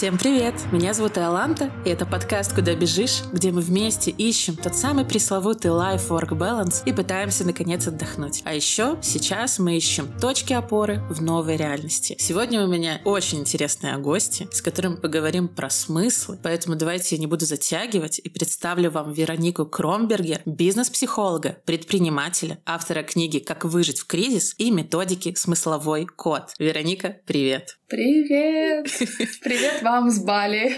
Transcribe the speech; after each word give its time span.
Всем 0.00 0.16
привет! 0.16 0.54
Меня 0.72 0.94
зовут 0.94 1.18
Иоланта, 1.18 1.70
и 1.84 1.90
это 1.90 2.06
подкаст 2.06 2.54
«Куда 2.54 2.74
бежишь», 2.74 3.20
где 3.34 3.52
мы 3.52 3.60
вместе 3.60 4.10
ищем 4.10 4.56
тот 4.56 4.74
самый 4.74 5.04
пресловутый 5.04 5.72
life-work 5.72 6.30
balance 6.30 6.82
и 6.86 6.92
пытаемся 6.94 7.44
наконец 7.44 7.86
отдохнуть. 7.86 8.40
А 8.46 8.54
еще 8.54 8.96
сейчас 9.02 9.58
мы 9.58 9.76
ищем 9.76 10.10
точки 10.18 10.54
опоры 10.54 11.02
в 11.10 11.20
новой 11.20 11.58
реальности. 11.58 12.16
Сегодня 12.18 12.64
у 12.64 12.66
меня 12.66 13.02
очень 13.04 13.40
интересные 13.40 13.98
гости, 13.98 14.48
с 14.50 14.62
которыми 14.62 14.96
поговорим 14.96 15.48
про 15.48 15.68
смыслы, 15.68 16.38
поэтому 16.42 16.76
давайте 16.76 17.16
я 17.16 17.20
не 17.20 17.26
буду 17.26 17.44
затягивать 17.44 18.20
и 18.20 18.30
представлю 18.30 18.90
вам 18.90 19.12
Веронику 19.12 19.66
Кромбергер, 19.66 20.40
бизнес-психолога, 20.46 21.58
предпринимателя, 21.66 22.58
автора 22.64 23.02
книги 23.02 23.38
«Как 23.38 23.66
выжить 23.66 23.98
в 23.98 24.06
кризис» 24.06 24.54
и 24.56 24.70
методики 24.70 25.34
«Смысловой 25.34 26.06
код». 26.06 26.54
Вероника, 26.58 27.18
привет! 27.26 27.76
Привет! 27.86 28.86
Привет 29.42 29.82
вам 29.82 29.89
с 30.10 30.18
Бали! 30.20 30.76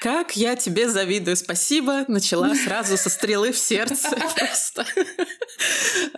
Как 0.00 0.34
я 0.34 0.56
тебе 0.56 0.88
завидую. 0.88 1.36
Спасибо. 1.36 2.06
Начала 2.08 2.54
сразу 2.54 2.96
со 2.96 3.10
стрелы 3.10 3.52
в 3.52 3.58
сердце 3.58 4.08
просто. 4.36 4.86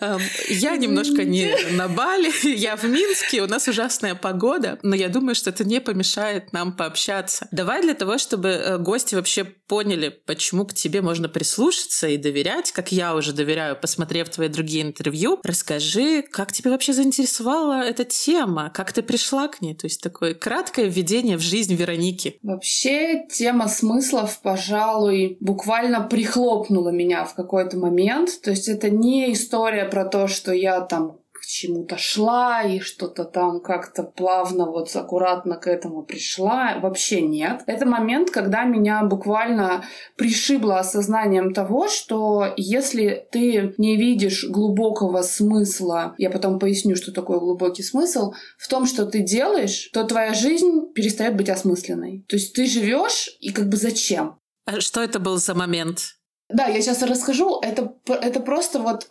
Эм, 0.01 0.21
я 0.49 0.77
немножко 0.77 1.25
не 1.25 1.57
на 1.73 1.89
Бали, 1.89 2.31
я 2.57 2.77
в 2.77 2.85
Минске, 2.85 3.43
у 3.43 3.49
нас 3.49 3.67
ужасная 3.67 4.15
погода, 4.15 4.79
но 4.85 4.95
я 4.95 5.09
думаю, 5.09 5.35
что 5.35 5.51
это 5.51 5.65
не 5.65 5.81
помешает 5.81 6.53
нам 6.53 6.77
пообщаться. 6.77 7.49
Давай 7.51 7.83
для 7.83 7.95
того, 7.95 8.19
чтобы 8.19 8.51
э, 8.51 8.79
гости 8.79 9.17
вообще 9.17 9.45
поняли, 9.45 10.11
почему 10.27 10.65
к 10.65 10.75
тебе 10.75 11.03
можно 11.03 11.29
прислушаться 11.29 12.07
и 12.07 12.17
доверять, 12.17 12.71
как 12.71 12.93
я 12.93 13.17
уже 13.17 13.33
доверяю, 13.33 13.75
посмотрев 13.75 14.29
твои 14.29 14.49
другие 14.49 14.83
интервью, 14.83 15.41
расскажи, 15.43 16.23
как 16.23 16.53
тебя 16.53 16.71
вообще 16.71 16.93
заинтересовала 16.93 17.83
эта 17.83 18.05
тема, 18.05 18.71
как 18.71 18.93
ты 18.93 19.03
пришла 19.03 19.49
к 19.49 19.61
ней, 19.61 19.75
то 19.75 19.87
есть 19.87 20.01
такое 20.03 20.35
краткое 20.35 20.87
введение 20.87 21.37
в 21.37 21.41
жизнь 21.41 21.75
Вероники. 21.75 22.39
Вообще 22.43 23.27
тема 23.29 23.69
смыслов, 23.73 24.39
пожалуй, 24.43 25.37
буквально 25.41 26.03
прихлопнула 26.03 26.91
меня 26.91 27.25
в 27.25 27.35
какой-то 27.35 27.79
момент. 27.79 28.41
То 28.43 28.51
есть 28.51 28.69
это 28.69 28.91
не 28.91 29.33
история 29.33 29.85
про 29.87 30.05
то, 30.05 30.29
что 30.29 30.53
я 30.53 30.81
там 30.81 31.17
к 31.43 31.45
чему-то 31.45 31.99
шла 31.99 32.63
и 32.63 32.79
что-то 32.79 33.25
там 33.25 33.61
как-то 33.61 34.05
плавно 34.05 34.67
вот 34.67 34.95
аккуратно 34.95 35.57
к 35.57 35.67
этому 35.67 36.05
пришла. 36.05 36.79
Вообще 36.81 37.21
нет. 37.21 37.63
Это 37.67 37.85
момент, 37.85 38.31
когда 38.31 38.63
меня 38.63 39.03
буквально 39.03 39.85
пришибло 40.17 40.79
осознанием 40.79 41.53
того, 41.53 41.89
что 41.89 42.55
если 42.57 43.27
ты 43.33 43.75
не 43.77 43.97
видишь 43.97 44.45
глубокого 44.49 45.23
смысла, 45.23 46.15
я 46.17 46.31
потом 46.31 46.61
поясню, 46.61 46.95
что 46.95 47.11
такое 47.11 47.41
глубокий 47.41 47.83
смысл, 47.83 48.35
в 48.57 48.69
том, 48.69 48.87
что 48.87 49.05
ты 49.05 49.19
делаешь, 49.19 49.91
то 49.93 50.05
твоя 50.05 50.35
жизнь 50.35 50.93
перестает 50.95 51.37
быть 51.37 51.51
осмысленной. 51.51 52.25
То 52.29 52.37
есть 52.37 52.55
ты 52.55 52.67
живешь 52.67 53.37
и 53.41 53.51
как 53.51 53.69
бы 53.69 53.77
зачем? 53.77 54.39
А 54.65 54.81
что 54.81 55.03
это 55.03 55.19
был 55.19 55.39
за 55.39 55.55
момент? 55.55 56.22
Да, 56.53 56.67
я 56.67 56.81
сейчас 56.81 57.03
расскажу. 57.03 57.59
Это, 57.61 57.95
это 58.07 58.41
просто 58.41 58.79
вот... 58.79 59.09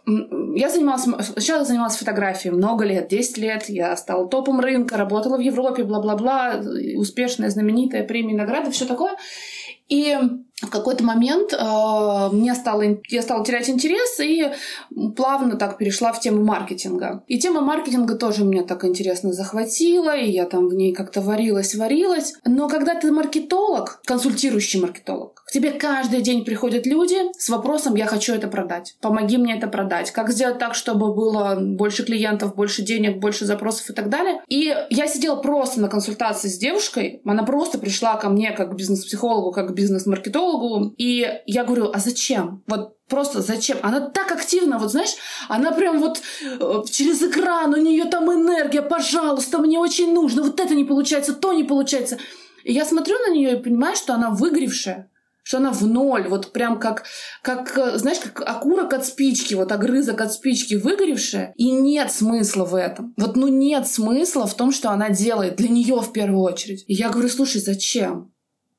Я 0.55 0.69
занималась... 0.69 1.05
Я 1.37 1.63
занималась 1.63 1.95
фотографией 1.95 2.53
много 2.53 2.85
лет, 2.85 3.07
10 3.07 3.37
лет. 3.37 3.69
Я 3.69 3.95
стала 3.97 4.27
топом 4.27 4.59
рынка, 4.59 4.97
работала 4.97 5.37
в 5.37 5.41
Европе, 5.41 5.83
бла-бла-бла. 5.83 6.61
Успешная, 6.95 7.49
знаменитая, 7.49 8.05
премия, 8.05 8.35
награды, 8.35 8.71
все 8.71 8.85
такое. 8.85 9.15
И 9.89 10.17
в 10.61 10.69
какой-то 10.69 11.03
момент 11.03 11.53
э, 11.53 12.29
мне 12.31 12.53
стало, 12.55 12.83
я 13.09 13.21
стала 13.21 13.43
терять 13.43 13.69
интерес 13.69 14.19
и 14.19 14.51
плавно 15.15 15.55
так 15.55 15.77
перешла 15.77 16.13
в 16.13 16.19
тему 16.19 16.43
маркетинга. 16.43 17.23
И 17.27 17.39
тема 17.39 17.61
маркетинга 17.61 18.15
тоже 18.15 18.43
меня 18.43 18.63
так 18.63 18.85
интересно 18.85 19.33
захватила, 19.33 20.15
и 20.15 20.29
я 20.29 20.45
там 20.45 20.67
в 20.67 20.73
ней 20.73 20.93
как-то 20.93 21.21
варилась, 21.21 21.75
варилась. 21.75 22.33
Но 22.45 22.69
когда 22.69 22.95
ты 22.95 23.11
маркетолог, 23.11 24.01
консультирующий 24.05 24.79
маркетолог, 24.79 25.43
к 25.45 25.51
тебе 25.51 25.71
каждый 25.71 26.21
день 26.21 26.45
приходят 26.45 26.85
люди 26.85 27.17
с 27.37 27.49
вопросом 27.49 27.95
«я 27.95 28.05
хочу 28.05 28.33
это 28.33 28.47
продать, 28.47 28.95
помоги 29.01 29.37
мне 29.37 29.57
это 29.57 29.67
продать, 29.67 30.11
как 30.11 30.29
сделать 30.31 30.59
так, 30.59 30.75
чтобы 30.75 31.13
было 31.13 31.57
больше 31.59 32.05
клиентов, 32.05 32.55
больше 32.55 32.83
денег, 32.83 33.19
больше 33.19 33.45
запросов 33.45 33.89
и 33.89 33.93
так 33.93 34.09
далее». 34.09 34.41
И 34.47 34.73
я 34.89 35.07
сидела 35.07 35.35
просто 35.35 35.81
на 35.81 35.87
консультации 35.87 36.47
с 36.47 36.57
девушкой, 36.57 37.21
она 37.25 37.43
просто 37.43 37.79
пришла 37.79 38.15
ко 38.15 38.29
мне 38.29 38.51
как 38.51 38.75
бизнес-психологу, 38.75 39.51
как 39.51 39.73
бизнес-маркетологу, 39.73 40.50
психологу, 40.51 40.93
и 40.97 41.41
я 41.45 41.63
говорю, 41.63 41.91
а 41.93 41.99
зачем? 41.99 42.63
Вот 42.67 42.97
Просто 43.07 43.41
зачем? 43.41 43.77
Она 43.81 43.99
так 43.99 44.31
активна, 44.31 44.79
вот 44.79 44.91
знаешь, 44.91 45.15
она 45.49 45.73
прям 45.73 45.99
вот 45.99 46.21
э, 46.41 46.83
через 46.89 47.21
экран, 47.21 47.73
у 47.73 47.75
нее 47.75 48.05
там 48.05 48.31
энергия, 48.31 48.81
пожалуйста, 48.81 49.57
мне 49.57 49.77
очень 49.79 50.13
нужно, 50.13 50.43
вот 50.43 50.61
это 50.61 50.73
не 50.75 50.85
получается, 50.85 51.33
то 51.33 51.51
не 51.51 51.65
получается. 51.65 52.19
И 52.63 52.71
я 52.71 52.85
смотрю 52.85 53.17
на 53.27 53.33
нее 53.33 53.57
и 53.57 53.61
понимаю, 53.61 53.97
что 53.97 54.13
она 54.13 54.29
выгоревшая, 54.29 55.11
что 55.43 55.57
она 55.57 55.71
в 55.71 55.85
ноль, 55.85 56.29
вот 56.29 56.53
прям 56.53 56.79
как, 56.79 57.03
как, 57.41 57.77
э, 57.77 57.97
знаешь, 57.97 58.19
как 58.19 58.47
окурок 58.47 58.93
от 58.93 59.05
спички, 59.05 59.55
вот 59.55 59.73
огрызок 59.73 60.21
от 60.21 60.31
спички 60.31 60.75
выгоревшая, 60.75 61.51
и 61.57 61.69
нет 61.69 62.13
смысла 62.13 62.63
в 62.63 62.75
этом. 62.75 63.13
Вот, 63.17 63.35
ну, 63.35 63.49
нет 63.49 63.89
смысла 63.89 64.47
в 64.47 64.53
том, 64.53 64.71
что 64.71 64.89
она 64.89 65.09
делает 65.09 65.57
для 65.57 65.67
нее 65.67 65.99
в 65.99 66.13
первую 66.13 66.43
очередь. 66.43 66.85
И 66.87 66.93
я 66.93 67.09
говорю, 67.09 67.27
слушай, 67.27 67.59
зачем? 67.59 68.31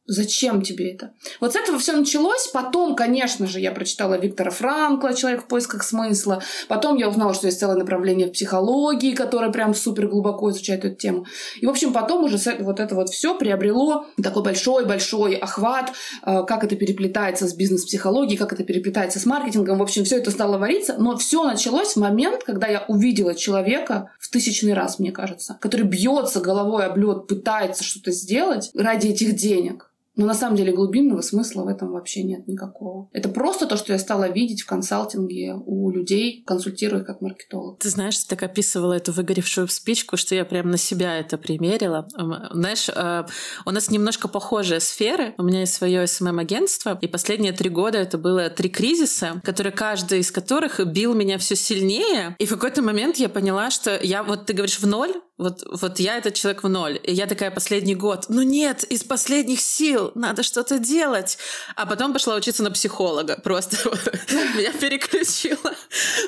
Зачем 0.05 0.63
тебе 0.63 0.93
это? 0.93 1.13
Вот 1.41 1.53
с 1.53 1.57
этого 1.57 1.79
все 1.79 1.93
началось. 1.93 2.49
Потом, 2.49 2.97
конечно 2.97 3.47
же, 3.47 3.61
я 3.61 3.71
прочитала 3.71 4.19
Виктора 4.19 4.51
Франкла 4.51 5.15
«Человек 5.15 5.45
в 5.45 5.47
поисках 5.47 5.85
смысла». 5.85 6.43
Потом 6.67 6.97
я 6.97 7.09
узнала, 7.09 7.35
что 7.35 7.47
есть 7.47 7.61
целое 7.61 7.77
направление 7.77 8.27
в 8.27 8.33
психологии, 8.33 9.15
которое 9.15 9.53
прям 9.53 9.75
супер 9.75 10.09
глубоко 10.09 10.51
изучает 10.51 10.85
эту 10.85 10.97
тему. 10.97 11.27
И, 11.61 11.67
в 11.67 11.71
общем, 11.71 11.93
потом 11.93 12.25
уже 12.25 12.37
вот 12.59 12.81
это 12.81 12.97
вот 12.97 13.11
все 13.11 13.39
приобрело 13.39 14.07
такой 14.21 14.43
большой-большой 14.43 15.37
охват, 15.37 15.93
э, 16.27 16.43
как 16.49 16.65
это 16.65 16.75
переплетается 16.75 17.47
с 17.47 17.55
бизнес-психологией, 17.55 18.37
как 18.37 18.53
это 18.53 18.65
переплетается 18.65 19.21
с 19.21 19.25
маркетингом. 19.25 19.79
В 19.79 19.83
общем, 19.83 20.03
все 20.03 20.19
это 20.19 20.33
стало 20.33 20.59
вариться. 20.59 20.97
Но 20.99 21.17
все 21.17 21.45
началось 21.45 21.93
в 21.93 22.01
момент, 22.01 22.43
когда 22.43 22.67
я 22.67 22.85
увидела 22.89 23.37
человека 23.37 24.11
в 24.19 24.31
тысячный 24.31 24.75
раз, 24.75 24.99
мне 24.99 25.13
кажется, 25.13 25.59
который 25.61 25.87
бьется 25.87 26.41
головой 26.41 26.87
об 26.87 26.97
лед, 26.97 27.29
пытается 27.29 27.85
что-то 27.85 28.11
сделать 28.11 28.73
ради 28.75 29.07
этих 29.07 29.37
денег. 29.37 29.92
Но 30.15 30.27
на 30.27 30.35
самом 30.35 30.57
деле 30.57 30.73
глубинного 30.73 31.23
смысла 31.23 31.63
в 31.63 31.69
этом 31.69 31.91
вообще 31.91 32.23
нет 32.23 32.47
никакого. 32.47 33.09
Это 33.13 33.29
просто 33.29 33.67
то, 33.67 33.77
что 33.77 33.93
я 33.93 33.99
стала 33.99 34.29
видеть 34.29 34.63
в 34.63 34.67
консалтинге 34.67 35.55
у 35.55 35.91
людей, 35.91 36.43
консультируя 36.47 37.03
как 37.03 37.21
маркетолог. 37.21 37.79
Ты 37.79 37.89
знаешь, 37.89 38.19
ты 38.19 38.29
так 38.29 38.43
описывала 38.43 38.93
эту 38.93 39.13
выгоревшую 39.13 39.69
спичку, 39.69 40.17
что 40.17 40.35
я 40.35 40.45
прям 40.45 40.71
на 40.71 40.77
себя 40.77 41.19
это 41.19 41.39
примерила. 41.39 42.07
Знаешь, 42.53 42.89
э, 42.89 43.25
у 43.65 43.71
нас 43.71 43.91
немножко 43.91 44.29
похожие 44.29 44.81
сферы. 44.81 45.35
У 45.39 45.43
меня 45.43 45.61
есть 45.61 45.75
свое 45.75 46.07
СММ-агентство, 46.07 46.99
и 47.01 47.07
последние 47.07 47.53
три 47.53 47.71
года 47.71 47.99
это 47.99 48.19
было 48.19 48.51
три 48.51 48.69
кризиса, 48.69 49.41
которые 49.45 49.73
каждый 49.73 50.21
из 50.21 50.31
которых 50.31 50.81
бил 50.87 51.15
меня 51.15 51.39
все 51.39 51.57
сильнее. 51.57 52.37
И 52.39 52.47
в 52.47 52.51
какой-то 52.51 52.83
момент 52.83 53.17
я 53.17 53.29
поняла, 53.29 53.71
что 53.71 53.99
я, 54.03 54.23
вот 54.23 54.47
ты 54.47 54.53
говоришь, 54.53 54.79
в 54.79 54.87
ноль, 54.87 55.15
вот, 55.39 55.63
вот 55.71 55.99
я 55.99 56.19
этот 56.19 56.35
человек 56.35 56.63
в 56.63 56.69
ноль. 56.69 57.01
И 57.03 57.13
я 57.13 57.27
такая 57.27 57.51
последний 57.51 57.95
год. 57.95 58.27
Ну 58.29 58.43
нет, 58.43 58.85
из 58.85 59.03
последних 59.03 59.61
сил 59.61 60.02
надо 60.15 60.43
что-то 60.43 60.79
делать. 60.79 61.39
А 61.77 61.87
потом 61.87 62.13
пошла 62.13 62.35
учиться 62.35 62.63
на 62.63 62.71
психолога. 62.71 63.41
Просто 63.43 63.77
меня 64.57 64.73
переключила. 64.73 65.75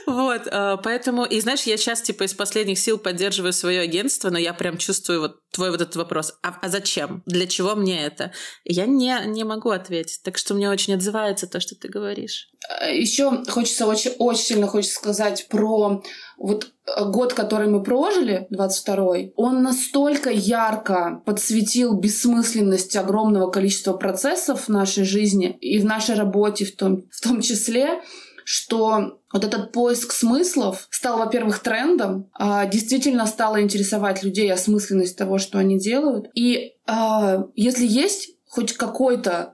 Вот. 0.06 0.42
А, 0.50 0.76
поэтому, 0.76 1.24
и 1.24 1.40
знаешь, 1.40 1.62
я 1.62 1.76
сейчас 1.76 2.02
типа 2.02 2.24
из 2.24 2.34
последних 2.34 2.78
сил 2.78 2.98
поддерживаю 2.98 3.52
свое 3.52 3.80
агентство, 3.80 4.30
но 4.30 4.38
я 4.38 4.54
прям 4.54 4.78
чувствую 4.78 5.20
вот 5.20 5.40
твой 5.50 5.70
вот 5.70 5.80
этот 5.80 5.96
вопрос. 5.96 6.34
А, 6.42 6.56
а 6.60 6.68
зачем? 6.68 7.22
Для 7.26 7.46
чего 7.46 7.74
мне 7.74 8.04
это? 8.04 8.32
Я 8.64 8.87
не, 8.87 9.19
не 9.26 9.44
могу 9.44 9.70
ответить. 9.70 10.22
Так 10.22 10.38
что 10.38 10.54
мне 10.54 10.70
очень 10.70 10.94
отзывается 10.94 11.46
то, 11.46 11.60
что 11.60 11.75
ты 11.75 11.88
говоришь. 11.88 12.49
Еще 12.90 13.44
хочется 13.49 13.87
очень, 13.87 14.12
очень 14.19 14.44
сильно 14.44 14.66
хочется 14.66 14.96
сказать 14.96 15.49
про 15.49 16.02
вот 16.38 16.72
э, 16.87 17.05
год, 17.05 17.34
который 17.34 17.69
мы 17.69 17.82
прожили, 17.82 18.46
22-й, 18.52 19.32
он 19.37 19.62
настолько 19.62 20.31
ярко 20.31 21.22
подсветил 21.26 21.94
бессмысленность 21.94 22.96
огромного 22.96 23.50
количества 23.50 23.93
процессов 23.93 24.64
в 24.64 24.69
нашей 24.69 25.05
жизни 25.05 25.56
и 25.61 25.78
в 25.78 25.84
нашей 25.84 26.14
работе 26.14 26.64
в 26.64 26.75
том, 26.75 27.05
в 27.11 27.20
том 27.20 27.40
числе, 27.40 28.00
что 28.44 29.19
вот 29.32 29.44
этот 29.44 29.72
поиск 29.72 30.12
смыслов 30.12 30.87
стал, 30.90 31.19
во-первых, 31.19 31.61
трендом, 31.61 32.31
а 32.34 32.66
действительно 32.66 33.26
стало 33.26 33.62
интересовать 33.62 34.22
людей 34.22 34.52
осмысленность 34.52 35.16
того, 35.16 35.38
что 35.38 35.58
они 35.58 35.78
делают. 35.78 36.28
И 36.34 36.72
а, 36.87 37.44
если 37.55 37.87
есть 37.87 38.31
хоть 38.46 38.75
какой-то 38.75 39.53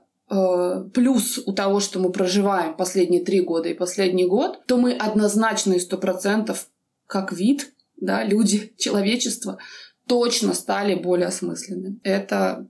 плюс 0.93 1.39
у 1.45 1.51
того, 1.51 1.81
что 1.81 1.99
мы 1.99 2.11
проживаем 2.11 2.75
последние 2.75 3.23
три 3.23 3.41
года 3.41 3.67
и 3.69 3.73
последний 3.73 4.25
год, 4.25 4.61
то 4.65 4.77
мы 4.77 4.93
однозначно 4.93 5.73
и 5.73 5.79
сто 5.79 5.97
процентов 5.97 6.67
как 7.05 7.33
вид, 7.33 7.73
да, 7.97 8.23
люди, 8.23 8.73
человечество, 8.77 9.57
точно 10.07 10.53
стали 10.53 10.95
более 10.95 11.27
осмысленны. 11.27 11.99
Это 12.03 12.67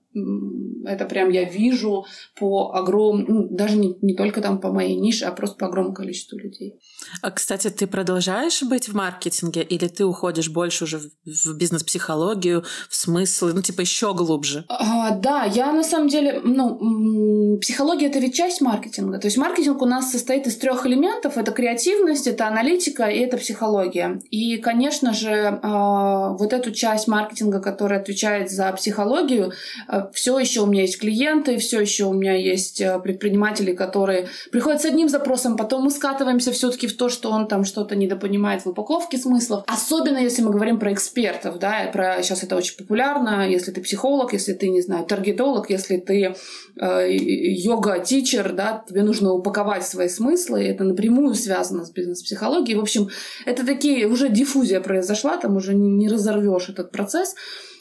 это 0.86 1.06
прям 1.06 1.30
я 1.30 1.44
вижу 1.44 2.06
по 2.40 2.74
огромному, 2.74 3.26
ну, 3.28 3.48
даже 3.50 3.78
не, 3.78 3.96
не 4.02 4.16
только 4.16 4.42
там 4.42 4.60
по 4.60 4.72
моей 4.72 4.96
нише, 4.96 5.26
а 5.26 5.32
просто 5.32 5.58
по 5.58 5.68
огромному 5.68 5.96
количеству 5.96 6.38
людей. 6.38 6.80
А, 7.22 7.32
кстати, 7.32 7.70
ты 7.70 7.88
продолжаешь 7.88 8.64
быть 8.64 8.90
в 8.90 8.96
маркетинге 8.96 9.62
или 9.62 9.88
ты 9.88 10.06
уходишь 10.06 10.50
больше 10.50 10.84
уже 10.84 11.00
в 11.00 11.58
бизнес-психологию, 11.58 12.64
в 12.90 12.96
смыслы, 12.96 13.54
ну, 13.54 13.62
типа 13.62 13.82
еще 13.82 14.14
глубже? 14.14 14.66
А, 14.68 15.12
да, 15.12 15.46
я 15.46 15.72
на 15.72 15.84
самом 15.84 16.08
деле, 16.08 16.42
ну, 16.44 17.58
психология 17.60 18.08
это 18.08 18.20
ведь 18.20 18.36
часть 18.36 18.62
маркетинга. 18.62 19.20
То 19.20 19.28
есть 19.28 19.38
маркетинг 19.38 19.82
у 19.82 19.86
нас 19.86 20.12
состоит 20.12 20.48
из 20.48 20.58
трех 20.58 20.86
элементов. 20.86 21.38
Это 21.38 21.52
креативность, 21.52 22.28
это 22.28 22.48
аналитика 22.48 23.06
и 23.06 23.20
это 23.20 23.38
психология. 23.38 24.20
И, 24.30 24.58
конечно 24.58 25.14
же, 25.14 25.60
а, 25.62 26.30
вот 26.30 26.54
эту 26.54 26.72
часть 26.72 27.08
маркетинга, 27.08 27.60
которая 27.60 28.00
отвечает 28.00 28.52
за 28.52 28.72
психологию, 28.74 29.52
все 30.14 30.38
еще 30.40 30.62
у 30.62 30.66
меня 30.66 30.82
есть 30.82 31.00
клиенты, 31.00 31.58
все 31.58 31.80
еще 31.80 32.06
у 32.06 32.14
меня 32.14 32.34
есть 32.34 32.82
э, 32.82 33.00
предприниматели, 33.00 33.74
которые 33.74 34.28
приходят 34.52 34.82
с 34.82 34.86
одним 34.86 35.10
запросом, 35.10 35.58
потом 35.58 35.84
мы 35.84 35.92
скатываемся 35.92 36.52
все-таки 36.52 36.88
в 36.88 36.98
то, 36.98 37.10
что 37.10 37.30
он 37.30 37.48
там 37.48 37.66
что-то 37.66 37.96
недопонимает 37.96 38.66
в 38.66 38.70
упаковке 38.70 39.18
смыслов. 39.18 39.64
Особенно 39.68 40.18
если 40.18 40.42
мы 40.42 40.52
говорим 40.52 40.80
про 40.80 40.94
экспертов, 40.94 41.60
да, 41.60 41.90
про 41.92 42.22
сейчас 42.24 42.44
это 42.44 42.56
очень 42.56 42.78
популярно, 42.78 43.48
если 43.50 43.72
ты 43.72 43.82
психолог, 43.82 44.34
если 44.34 44.54
ты, 44.54 44.70
не 44.70 44.82
знаю, 44.82 45.06
таргетолог, 45.06 45.70
если 45.70 45.98
ты 45.98 46.36
э, 46.80 47.08
йога-тичер, 47.12 48.54
да, 48.54 48.84
тебе 48.88 49.04
нужно 49.04 49.34
упаковать 49.34 49.86
свои 49.86 50.10
смыслы, 50.10 50.64
это 50.64 50.84
напрямую 50.84 51.36
связано 51.36 51.86
с 51.86 51.92
бизнес-психологией. 51.92 52.78
В 52.78 52.82
общем, 52.82 53.10
это 53.46 53.66
такие, 53.66 54.08
уже 54.08 54.30
диффузия 54.30 54.82
произошла, 54.82 55.38
там 55.38 55.56
уже 55.56 55.74
не, 55.74 56.08
разорвешь 56.08 56.70
этот 56.70 56.92
процесс. 56.92 57.36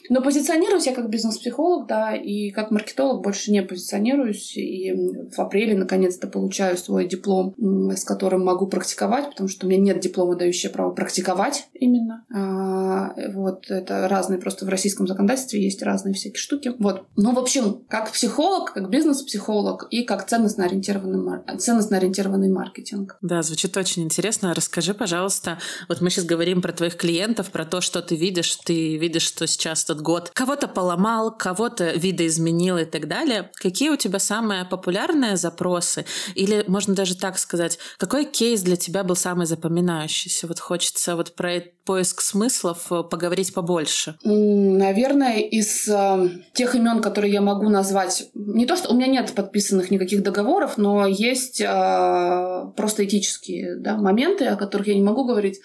Но 0.09 0.21
позиционируюсь 0.21 0.87
я 0.87 0.93
как 0.93 1.09
бизнес-психолог, 1.09 1.87
да, 1.87 2.15
и 2.15 2.51
как 2.51 2.71
маркетолог 2.71 3.23
больше 3.23 3.51
не 3.51 3.61
позиционируюсь. 3.61 4.55
И 4.57 4.93
в 4.93 5.39
апреле 5.39 5.77
наконец-то 5.77 6.27
получаю 6.27 6.77
свой 6.77 7.07
диплом, 7.07 7.55
с 7.95 8.03
которым 8.03 8.45
могу 8.45 8.67
практиковать, 8.67 9.29
потому 9.29 9.49
что 9.49 9.65
у 9.65 9.69
меня 9.69 9.81
нет 9.81 9.99
диплома, 9.99 10.35
дающего 10.35 10.71
право 10.71 10.91
практиковать 10.91 11.67
именно. 11.73 12.25
А, 12.33 13.13
вот 13.33 13.69
это 13.69 14.07
разные, 14.07 14.39
просто 14.39 14.65
в 14.65 14.69
российском 14.69 15.07
законодательстве 15.07 15.63
есть 15.63 15.81
разные 15.81 16.13
всякие 16.13 16.39
штуки. 16.39 16.73
Вот. 16.79 17.05
Ну, 17.15 17.33
в 17.33 17.39
общем, 17.39 17.83
как 17.87 18.11
психолог, 18.11 18.73
как 18.73 18.89
бизнес-психолог 18.89 19.87
и 19.91 20.03
как 20.03 20.27
ценностно-ориентированный, 20.27 21.41
ценностно-ориентированный 21.57 22.49
маркетинг. 22.49 23.17
Да, 23.21 23.41
звучит 23.41 23.75
очень 23.77 24.03
интересно. 24.03 24.53
Расскажи, 24.53 24.93
пожалуйста, 24.93 25.59
вот 25.87 26.01
мы 26.01 26.09
сейчас 26.09 26.25
говорим 26.25 26.61
про 26.61 26.71
твоих 26.71 26.95
клиентов, 26.95 27.51
про 27.51 27.65
то, 27.65 27.81
что 27.81 28.01
ты 28.01 28.15
видишь. 28.15 28.55
Ты 28.55 28.97
видишь, 28.97 29.23
что 29.23 29.47
сейчас 29.47 29.83
тот 29.91 30.01
год 30.01 30.31
кого-то 30.33 30.69
поломал, 30.69 31.35
кого-то 31.35 31.91
видоизменил 31.91 32.77
и 32.77 32.85
так 32.85 33.09
далее. 33.09 33.51
Какие 33.55 33.89
у 33.89 33.97
тебя 33.97 34.19
самые 34.19 34.63
популярные 34.63 35.35
запросы? 35.35 36.05
Или 36.33 36.63
можно 36.67 36.95
даже 36.95 37.17
так 37.17 37.37
сказать, 37.37 37.77
какой 37.97 38.23
кейс 38.23 38.61
для 38.61 38.77
тебя 38.77 39.03
был 39.03 39.17
самый 39.17 39.47
запоминающийся? 39.47 40.47
Вот 40.47 40.59
хочется 40.61 41.17
вот 41.17 41.35
про 41.35 41.61
поиск 41.83 42.21
смыслов 42.21 42.89
э, 42.89 43.03
поговорить 43.03 43.53
побольше. 43.53 44.15
Наверное, 44.23 45.39
из 45.39 45.87
э, 45.89 46.29
тех 46.53 46.75
имен, 46.75 47.01
которые 47.01 47.33
я 47.33 47.41
могу 47.41 47.67
назвать, 47.67 48.29
не 48.33 48.65
то, 48.65 48.77
что 48.77 48.93
у 48.93 48.95
меня 48.95 49.07
нет 49.07 49.33
подписанных 49.33 49.91
никаких 49.91 50.23
договоров, 50.23 50.77
но 50.77 51.05
есть 51.05 51.59
э, 51.59 52.71
просто 52.77 53.03
этические 53.03 53.75
да, 53.75 53.97
моменты, 53.97 54.45
о 54.45 54.55
которых 54.55 54.87
я 54.87 54.95
не 54.95 55.01
могу 55.01 55.25
говорить. 55.25 55.59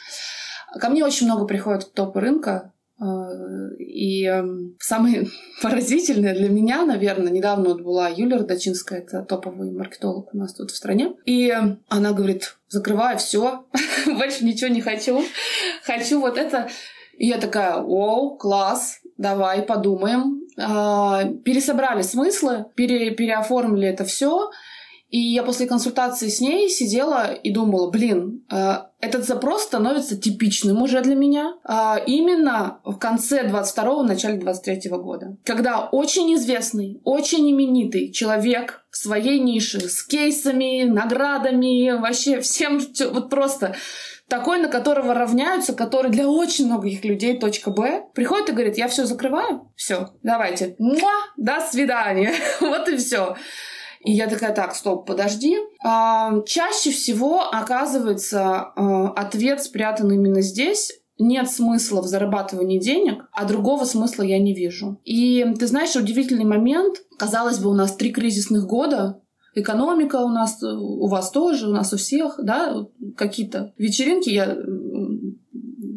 Ко 0.80 0.88
мне 0.88 1.04
очень 1.04 1.26
много 1.26 1.46
приходит 1.46 1.92
топ 1.92 2.16
рынка, 2.16 2.72
и 2.98 4.24
эм, 4.24 4.76
самое 4.80 5.26
поразительное 5.62 6.34
для 6.34 6.48
меня, 6.48 6.84
наверное, 6.84 7.30
недавно 7.30 7.70
вот 7.70 7.82
была 7.82 8.08
Юлия 8.08 8.36
Родочинская, 8.36 9.00
это 9.00 9.22
топовый 9.22 9.70
маркетолог 9.70 10.34
у 10.34 10.38
нас 10.38 10.54
тут 10.54 10.70
в 10.70 10.76
стране. 10.76 11.14
И 11.26 11.54
она 11.88 12.12
говорит, 12.12 12.56
закрываю 12.68 13.18
все, 13.18 13.66
больше 14.06 14.44
ничего 14.44 14.70
не 14.70 14.80
хочу. 14.80 15.22
Хочу 15.84 16.20
вот 16.20 16.38
это. 16.38 16.68
И 17.18 17.26
я 17.26 17.38
такая, 17.38 17.76
о, 17.76 18.36
класс, 18.36 19.00
давай 19.18 19.62
подумаем. 19.62 20.42
А, 20.58 21.24
пересобрали 21.44 22.02
смыслы, 22.02 22.66
пере, 22.74 23.10
переоформили 23.10 23.88
это 23.88 24.04
все. 24.04 24.50
И 25.08 25.18
я 25.18 25.42
после 25.44 25.66
консультации 25.66 26.28
с 26.28 26.40
ней 26.40 26.68
сидела 26.68 27.32
и 27.32 27.52
думала, 27.52 27.90
блин, 27.90 28.44
э, 28.50 28.78
этот 29.00 29.24
запрос 29.24 29.62
становится 29.62 30.16
типичным 30.16 30.82
уже 30.82 31.00
для 31.00 31.14
меня 31.14 31.54
э, 31.64 32.04
именно 32.06 32.80
в 32.84 32.96
конце 32.96 33.46
22-го, 33.46 34.02
начале 34.02 34.38
23-го 34.38 34.98
года. 34.98 35.36
Когда 35.44 35.88
очень 35.90 36.34
известный, 36.34 37.00
очень 37.04 37.48
именитый 37.50 38.10
человек 38.10 38.84
в 38.90 38.96
своей 38.96 39.38
нише 39.38 39.80
с 39.88 40.02
кейсами, 40.02 40.82
наградами, 40.84 41.98
вообще 42.00 42.40
всем, 42.40 42.80
вот 43.12 43.30
просто 43.30 43.76
такой, 44.28 44.58
на 44.58 44.68
которого 44.68 45.14
равняются, 45.14 45.72
который 45.72 46.10
для 46.10 46.28
очень 46.28 46.66
многих 46.66 47.04
людей 47.04 47.38
точка 47.38 47.70
Б, 47.70 48.06
приходит 48.14 48.48
и 48.48 48.52
говорит, 48.52 48.76
я 48.76 48.88
все 48.88 49.04
закрываю, 49.04 49.72
все, 49.76 50.10
давайте, 50.22 50.74
муа, 50.78 51.12
до 51.36 51.60
свидания, 51.60 52.34
вот 52.60 52.88
и 52.88 52.96
все. 52.96 53.36
И 54.06 54.12
я 54.12 54.28
такая, 54.28 54.54
так, 54.54 54.76
стоп, 54.76 55.04
подожди. 55.04 55.56
Чаще 55.82 56.92
всего 56.92 57.40
оказывается 57.40 58.72
а, 58.76 59.08
ответ 59.10 59.60
спрятан 59.60 60.12
именно 60.12 60.42
здесь. 60.42 60.92
Нет 61.18 61.50
смысла 61.50 62.02
в 62.02 62.06
зарабатывании 62.06 62.78
денег, 62.78 63.24
а 63.32 63.44
другого 63.46 63.84
смысла 63.84 64.22
я 64.22 64.38
не 64.38 64.54
вижу. 64.54 65.00
И 65.04 65.44
ты 65.58 65.66
знаешь, 65.66 65.96
удивительный 65.96 66.44
момент. 66.44 66.98
Казалось 67.18 67.58
бы, 67.58 67.68
у 67.68 67.74
нас 67.74 67.96
три 67.96 68.12
кризисных 68.12 68.66
года, 68.66 69.20
экономика 69.56 70.16
у 70.16 70.28
нас, 70.28 70.62
у 70.62 71.08
вас 71.08 71.32
тоже, 71.32 71.68
у 71.68 71.72
нас 71.72 71.92
у 71.92 71.96
всех, 71.96 72.38
да, 72.40 72.86
какие-то 73.16 73.72
вечеринки. 73.76 74.30
Я 74.30 74.56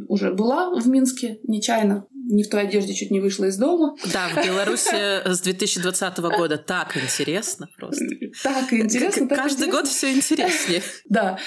уже 0.08 0.34
была 0.34 0.74
в 0.74 0.88
Минске 0.88 1.42
нечаянно 1.44 2.08
не 2.30 2.44
в 2.44 2.50
той 2.50 2.62
одежде 2.62 2.94
чуть 2.94 3.12
не 3.12 3.20
вышла 3.20 3.46
из 3.46 3.58
дома. 3.58 3.96
Да, 4.14 4.30
в 4.30 4.46
Беларуси 4.46 5.22
с 5.26 5.42
2020 5.42 6.18
года 6.20 6.58
так 6.58 6.96
интересно 6.96 7.68
просто. 7.78 8.06
Так 8.44 8.72
интересно. 8.72 9.28
Так 9.28 9.38
Каждый 9.38 9.68
интересно. 9.68 9.81
год 9.81 9.88
все 9.88 10.14
интереснее. 10.14 10.81
Да. 11.10 11.40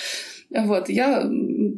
Вот, 0.55 0.91
я 0.91 1.23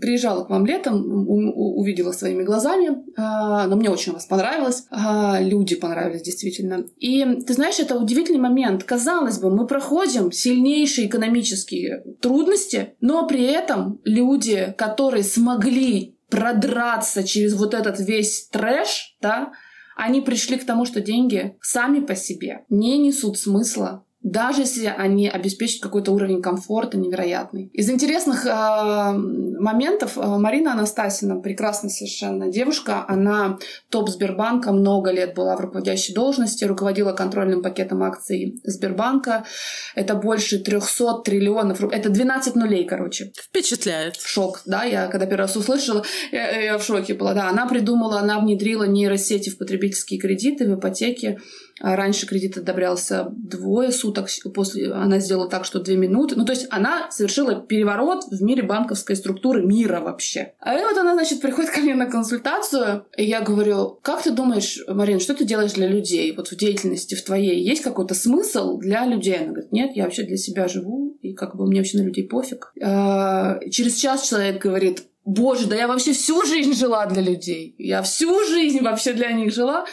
приезжала 0.01 0.45
к 0.45 0.51
вам 0.51 0.67
летом, 0.67 1.29
увидела 1.29 2.11
своими 2.11 2.43
глазами, 2.43 3.05
а, 3.17 3.69
но 3.69 3.77
мне 3.77 3.89
очень 3.89 4.11
у 4.11 4.15
вас 4.15 4.27
понравилось, 4.27 4.87
а, 4.91 5.39
люди 5.41 5.77
понравились 5.77 6.23
действительно. 6.23 6.85
И 6.99 7.25
ты 7.47 7.55
знаешь, 7.55 7.79
это 7.79 7.97
удивительный 7.97 8.41
момент. 8.41 8.83
Казалось 8.83 9.39
бы, 9.39 9.55
мы 9.55 9.67
проходим 9.69 10.33
сильнейшие 10.33 11.07
экономические 11.07 12.03
трудности, 12.21 12.95
но 13.01 13.27
при 13.29 13.45
этом 13.45 14.01
люди, 14.05 14.75
которые 14.77 15.23
смогли 15.23 16.14
продраться 16.35 17.23
через 17.23 17.55
вот 17.55 17.75
этот 17.75 18.01
весь 18.01 18.49
трэш, 18.49 19.17
да, 19.21 19.53
они 19.97 20.21
пришли 20.21 20.59
к 20.59 20.67
тому, 20.67 20.85
что 20.85 21.01
деньги 21.01 21.57
сами 21.61 22.01
по 22.01 22.17
себе 22.17 22.65
не 22.69 22.99
несут 22.99 23.39
смысла 23.39 24.05
даже 24.25 24.63
если 24.63 24.87
они 24.87 25.29
обеспечат 25.29 25.83
какой-то 25.83 26.11
уровень 26.11 26.41
комфорта 26.41 26.97
невероятный. 26.97 27.69
Из 27.75 27.91
интересных 27.91 28.47
э, 28.47 28.51
моментов 28.53 30.17
э, 30.17 30.23
Марина 30.23 30.73
Анастасина, 30.73 31.41
прекрасная 31.41 31.91
совершенно 31.91 32.49
девушка, 32.49 33.05
она 33.07 33.59
топ 33.91 34.09
Сбербанка, 34.09 34.73
много 34.73 35.11
лет 35.11 35.35
была 35.35 35.57
в 35.57 35.61
руководящей 35.61 36.15
должности, 36.15 36.65
руководила 36.65 37.13
контрольным 37.13 37.63
пакетом 37.63 38.03
акций 38.03 38.59
Сбербанка. 38.65 39.45
Это 39.95 40.15
больше 40.15 40.59
300 40.59 41.19
триллионов. 41.23 41.85
Это 41.93 42.09
12 42.09 42.57
нулей, 42.57 42.87
короче. 42.87 43.31
Впечатляет. 43.37 44.17
Шок, 44.17 44.63
да, 44.65 44.85
я 44.85 45.09
когда 45.09 45.27
первый 45.27 45.43
раз 45.43 45.55
услышала, 45.55 46.03
я, 46.33 46.61
я 46.63 46.79
в 46.79 46.83
шоке 46.83 47.13
была. 47.13 47.35
Да, 47.35 47.51
она 47.51 47.67
придумала, 47.67 48.21
она 48.21 48.41
внедрила 48.41 48.85
нейросети 48.85 49.51
в 49.51 49.59
потребительские 49.59 50.19
кредиты, 50.19 50.67
в 50.67 50.79
ипотеки. 50.79 51.39
А 51.81 51.97
раньше 51.97 52.27
кредит 52.27 52.57
одобрялся 52.57 53.29
двое 53.31 53.91
суток, 53.91 54.29
после 54.55 54.93
она 54.93 55.19
сделала 55.19 55.49
так, 55.49 55.65
что 55.65 55.81
две 55.81 55.97
минуты. 55.97 56.37
Ну, 56.37 56.45
то 56.45 56.53
есть 56.53 56.67
она 56.71 57.11
совершила 57.11 57.57
переворот 57.57 58.25
в 58.31 58.43
мире 58.43 58.63
банковской 58.63 59.17
структуры 59.17 59.65
мира 59.65 60.01
вообще. 60.01 60.53
А 60.61 60.75
вот 60.75 60.97
она, 60.97 61.15
значит, 61.15 61.41
приходит 61.41 61.71
ко 61.71 61.81
мне 61.81 61.95
на 61.95 62.07
консультацию, 62.07 63.07
и 63.17 63.25
я 63.25 63.41
говорю, 63.41 63.99
как 64.03 64.23
ты 64.23 64.31
думаешь, 64.31 64.79
Марин, 64.89 65.21
что 65.21 65.35
ты 65.35 65.45
делаешь 65.45 65.73
для 65.73 65.89
людей? 65.89 66.33
Вот 66.37 66.49
в 66.49 66.57
деятельности 66.57 67.15
в 67.15 67.25
твоей 67.25 67.63
есть 67.63 67.83
какой-то 67.83 68.15
смысл 68.15 68.79
для 68.79 69.05
людей? 69.07 69.37
Она 69.37 69.49
говорит, 69.49 69.73
нет, 69.73 69.97
я 69.97 70.05
вообще 70.05 70.23
для 70.23 70.37
себя 70.37 70.69
живу, 70.69 71.17
и 71.23 71.33
как 71.33 71.57
бы 71.57 71.67
мне 71.67 71.81
вообще 71.81 71.99
на 71.99 72.03
людей 72.03 72.27
пофиг. 72.27 72.73
А, 72.81 73.59
через 73.71 73.97
час 73.97 74.29
человек 74.29 74.63
говорит, 74.63 75.05
боже, 75.25 75.67
да 75.67 75.77
я 75.77 75.89
вообще 75.89 76.13
всю 76.13 76.45
жизнь 76.45 76.75
жила 76.75 77.07
для 77.07 77.23
людей. 77.23 77.75
Я 77.79 78.03
всю 78.03 78.45
жизнь 78.47 78.81
вообще 78.81 79.13
для 79.13 79.33
них 79.33 79.53
жила. 79.53 79.87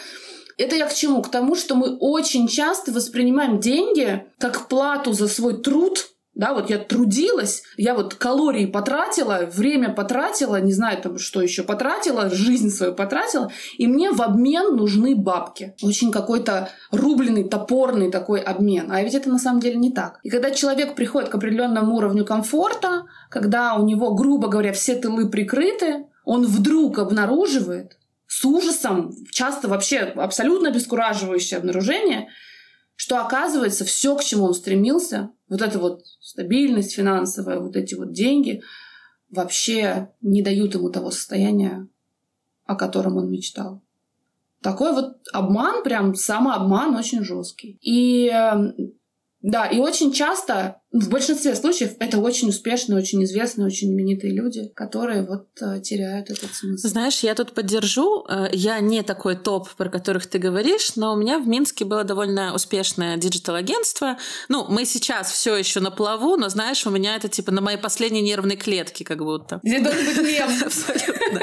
Это 0.62 0.76
я 0.76 0.86
к 0.86 0.94
чему? 0.94 1.22
К 1.22 1.28
тому, 1.28 1.56
что 1.56 1.74
мы 1.74 1.96
очень 1.96 2.46
часто 2.46 2.92
воспринимаем 2.92 3.58
деньги 3.58 4.24
как 4.38 4.68
плату 4.68 5.12
за 5.12 5.26
свой 5.26 5.60
труд, 5.60 6.08
Да, 6.34 6.54
вот 6.54 6.70
я 6.70 6.78
трудилась, 6.78 7.62
я 7.76 7.94
вот 7.94 8.14
калории 8.14 8.64
потратила, 8.64 9.40
время 9.52 9.92
потратила, 9.92 10.58
не 10.60 10.72
знаю 10.72 11.02
там 11.02 11.18
что 11.18 11.42
еще 11.42 11.62
потратила, 11.62 12.30
жизнь 12.30 12.70
свою 12.70 12.94
потратила, 12.94 13.50
и 13.76 13.86
мне 13.86 14.12
в 14.12 14.22
обмен 14.22 14.76
нужны 14.76 15.14
бабки. 15.14 15.74
Очень 15.82 16.10
какой-то 16.10 16.70
рубленый, 16.90 17.44
топорный 17.44 18.10
такой 18.10 18.40
обмен. 18.40 18.90
А 18.90 19.02
ведь 19.02 19.14
это 19.14 19.28
на 19.28 19.38
самом 19.38 19.60
деле 19.60 19.76
не 19.76 19.90
так. 19.90 20.20
И 20.22 20.30
когда 20.30 20.52
человек 20.52 20.94
приходит 20.94 21.28
к 21.28 21.34
определенному 21.34 21.96
уровню 21.96 22.24
комфорта, 22.24 23.02
когда 23.28 23.74
у 23.74 23.84
него, 23.84 24.14
грубо 24.14 24.48
говоря, 24.48 24.72
все 24.72 24.94
тылы 24.94 25.28
прикрыты, 25.28 26.06
он 26.24 26.46
вдруг 26.46 26.98
обнаруживает 26.98 27.98
с 28.32 28.46
ужасом, 28.46 29.14
часто 29.30 29.68
вообще 29.68 29.98
абсолютно 29.98 30.70
обескураживающее 30.70 31.58
обнаружение, 31.58 32.30
что 32.96 33.20
оказывается 33.20 33.84
все, 33.84 34.16
к 34.16 34.24
чему 34.24 34.44
он 34.44 34.54
стремился, 34.54 35.32
вот 35.50 35.60
эта 35.60 35.78
вот 35.78 36.00
стабильность 36.18 36.94
финансовая, 36.94 37.60
вот 37.60 37.76
эти 37.76 37.94
вот 37.94 38.12
деньги, 38.12 38.62
вообще 39.28 40.14
не 40.22 40.40
дают 40.40 40.72
ему 40.72 40.88
того 40.88 41.10
состояния, 41.10 41.86
о 42.64 42.74
котором 42.74 43.18
он 43.18 43.30
мечтал. 43.30 43.82
Такой 44.62 44.94
вот 44.94 45.18
обман, 45.34 45.82
прям 45.82 46.14
самообман 46.14 46.96
очень 46.96 47.24
жесткий. 47.24 47.76
И 47.82 48.28
эм, 48.28 48.94
да, 49.42 49.66
и 49.66 49.78
очень 49.78 50.10
часто, 50.10 50.80
в 50.92 51.08
большинстве 51.08 51.54
случаев, 51.54 51.92
это 52.00 52.18
очень 52.18 52.50
успешные, 52.50 52.98
очень 52.98 53.24
известные, 53.24 53.66
очень 53.66 53.90
именитые 53.92 54.34
люди, 54.34 54.70
которые 54.74 55.22
вот 55.22 55.46
э, 55.60 55.80
теряют 55.80 56.30
этот 56.30 56.54
смысл. 56.54 56.86
Знаешь, 56.86 57.20
я 57.20 57.34
тут 57.34 57.54
поддержу. 57.54 58.26
Э, 58.28 58.48
я 58.52 58.78
не 58.80 59.02
такой 59.02 59.36
топ, 59.36 59.70
про 59.70 59.88
которых 59.88 60.26
ты 60.26 60.38
говоришь, 60.38 60.96
но 60.96 61.14
у 61.14 61.16
меня 61.16 61.38
в 61.38 61.48
Минске 61.48 61.86
было 61.86 62.04
довольно 62.04 62.54
успешное 62.54 63.16
диджитал-агентство. 63.16 64.18
Ну, 64.50 64.66
мы 64.68 64.84
сейчас 64.84 65.32
все 65.32 65.56
еще 65.56 65.80
на 65.80 65.90
плаву, 65.90 66.36
но 66.36 66.50
знаешь, 66.50 66.86
у 66.86 66.90
меня 66.90 67.16
это 67.16 67.28
типа 67.28 67.52
на 67.52 67.62
моей 67.62 67.78
последней 67.78 68.20
нервной 68.20 68.56
клетке 68.56 69.02
как 69.02 69.18
будто. 69.18 69.60
Здесь 69.62 69.82
должен 69.82 70.04
быть 70.04 70.18
мем. 70.18 70.50
Абсолютно. 70.66 71.40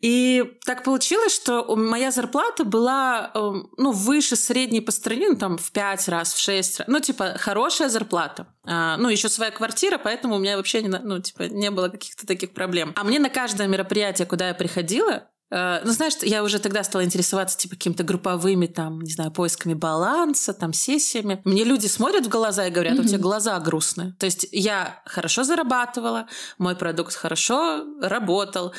И 0.00 0.42
так 0.64 0.84
получилось, 0.84 1.34
что 1.34 1.76
моя 1.76 2.10
зарплата 2.10 2.64
была 2.64 3.30
эм, 3.34 3.68
ну, 3.76 3.92
выше 3.92 4.36
средней 4.36 4.80
по 4.80 4.90
стране, 4.90 5.28
ну, 5.28 5.36
там, 5.36 5.58
в 5.58 5.70
пять 5.70 6.08
раз, 6.08 6.32
в 6.32 6.40
шесть 6.40 6.78
раз. 6.78 6.88
Ну, 6.88 7.00
типа, 7.00 7.34
хорошая 7.36 7.90
зарплата. 7.90 8.46
А, 8.72 8.96
ну, 8.98 9.08
еще 9.08 9.28
своя 9.28 9.50
квартира, 9.50 9.98
поэтому 9.98 10.36
у 10.36 10.38
меня 10.38 10.56
вообще 10.56 10.80
не, 10.80 10.88
ну, 10.88 11.18
типа, 11.18 11.42
не 11.42 11.72
было 11.72 11.88
каких-то 11.88 12.24
таких 12.24 12.54
проблем. 12.54 12.92
А 12.94 13.02
мне 13.02 13.18
на 13.18 13.28
каждое 13.28 13.66
мероприятие, 13.66 14.26
куда 14.26 14.46
я 14.46 14.54
приходила, 14.54 15.24
э, 15.50 15.80
ну, 15.84 15.90
знаешь, 15.90 16.14
я 16.22 16.44
уже 16.44 16.60
тогда 16.60 16.84
стала 16.84 17.04
интересоваться, 17.04 17.58
типа, 17.58 17.74
какими-то 17.74 18.04
групповыми, 18.04 18.66
там, 18.66 19.00
не 19.00 19.10
знаю, 19.10 19.32
поисками 19.32 19.74
баланса, 19.74 20.54
там, 20.54 20.72
сессиями. 20.72 21.42
Мне 21.44 21.64
люди 21.64 21.88
смотрят 21.88 22.26
в 22.26 22.28
глаза 22.28 22.68
и 22.68 22.70
говорят, 22.70 22.96
у 23.00 23.02
тебя 23.02 23.18
глаза 23.18 23.58
грустные. 23.58 24.14
То 24.20 24.26
есть 24.26 24.46
я 24.52 25.02
хорошо 25.04 25.42
зарабатывала, 25.42 26.28
мой 26.56 26.76
продукт 26.76 27.12
хорошо 27.12 27.84
работал, 28.00 28.72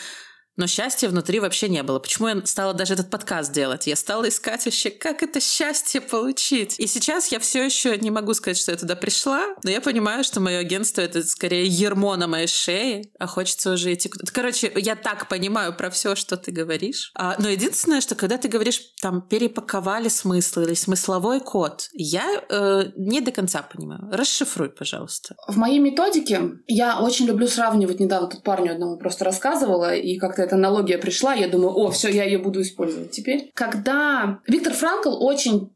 но 0.58 0.68
счастья 0.68 1.10
внутри 1.10 1.40
вообще 1.40 1.70
не 1.70 1.84
было. 1.84 2.00
Почему 2.00 2.28
я 2.28 2.46
стала 2.46 2.74
даже 2.74 2.94
этот 2.94 3.10
подкаст 3.10 3.52
делать? 3.52 3.88
Я 3.88 3.96
стала 3.96 4.28
искать 4.28 4.66
вообще, 4.66 4.90
как 4.90 5.24
это 5.24 5.40
счастье 5.40 6.02
получить. 6.02 6.80
И 6.80 6.88
сейчас 6.88 7.32
я 7.32 7.40
все 7.40 7.64
еще 7.64 7.98
не 7.98 8.12
могу 8.12 8.34
сказать, 8.34 8.58
что 8.58 8.72
я 8.72 8.78
туда 8.78 8.96
пришла, 8.96 9.42
но 9.64 9.70
я 9.70 9.82
понимаю, 9.82 10.24
что 10.24 10.40
мое 10.40 10.60
агентство 10.60 11.02
это 11.02 11.24
скорее 11.24 11.66
ермо 11.66 12.16
на 12.16 12.28
моей 12.28 12.48
шее, 12.48 13.12
а 13.20 13.28
хочется 13.28 13.72
уже 13.72 13.94
идти 13.94 14.10
куда-то. 14.10 14.32
Короче, 14.32 14.72
я 14.76 14.96
так 14.96 15.28
понимаю 15.28 15.76
про 15.76 15.90
все, 15.90 16.16
что 16.16 16.38
ты 16.38 16.52
говоришь. 16.52 17.12
А, 17.16 17.36
но 17.40 17.50
единственное, 17.50 18.02
что 18.02 18.16
когда 18.16 18.38
ты 18.38 18.48
говоришь, 18.48 18.82
там, 19.02 19.22
перепаковали 19.22 20.10
смысл 20.10 20.62
или 20.62 20.74
смысловой 20.74 21.40
код, 21.40 21.88
я 21.94 22.44
э, 22.50 22.92
не 22.98 23.22
до 23.22 23.32
конца 23.32 23.62
понимаю. 23.62 24.10
Расшифруй, 24.12 24.70
пожалуйста. 24.70 25.36
В 25.48 25.58
моей 25.58 25.80
методике 25.80 26.52
я 26.68 27.00
очень 27.00 27.26
люблю 27.26 27.48
сравнивать. 27.48 28.00
Недавно 28.00 28.30
тут 28.30 28.44
парню 28.44 28.74
одному 28.74 28.98
просто 28.98 29.26
рассказывала, 29.26 29.96
и 29.96 30.18
как-то 30.18 30.44
эта 30.52 30.58
аналогия 30.58 30.98
пришла, 30.98 31.34
я 31.34 31.48
думаю, 31.48 31.74
о, 31.78 31.92
все, 31.92 32.10
я 32.10 32.26
ее 32.26 32.38
буду 32.38 32.62
использовать 32.62 33.12
теперь. 33.12 33.52
Когда 33.54 34.42
Виктор 34.48 34.74
Франкл 34.74 35.24
очень 35.24 35.74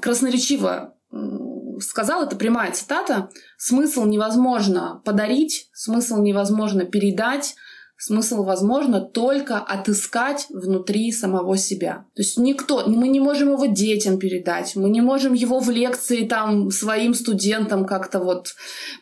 красноречиво 0.00 0.94
сказал, 1.80 2.22
это 2.22 2.36
прямая 2.36 2.72
цитата, 2.72 3.30
смысл 3.56 4.04
невозможно 4.04 5.00
подарить, 5.04 5.68
смысл 5.72 6.20
невозможно 6.20 6.84
передать, 6.84 7.54
смысл 8.02 8.42
возможно 8.42 9.00
только 9.00 9.58
отыскать 9.58 10.46
внутри 10.50 11.12
самого 11.12 11.56
себя. 11.56 12.04
То 12.16 12.22
есть 12.22 12.36
никто, 12.36 12.82
мы 12.88 13.06
не 13.06 13.20
можем 13.20 13.52
его 13.52 13.66
детям 13.66 14.18
передать, 14.18 14.74
мы 14.74 14.90
не 14.90 15.00
можем 15.00 15.34
его 15.34 15.60
в 15.60 15.70
лекции 15.70 16.26
там 16.26 16.72
своим 16.72 17.14
студентам 17.14 17.86
как-то 17.86 18.18
вот 18.18 18.56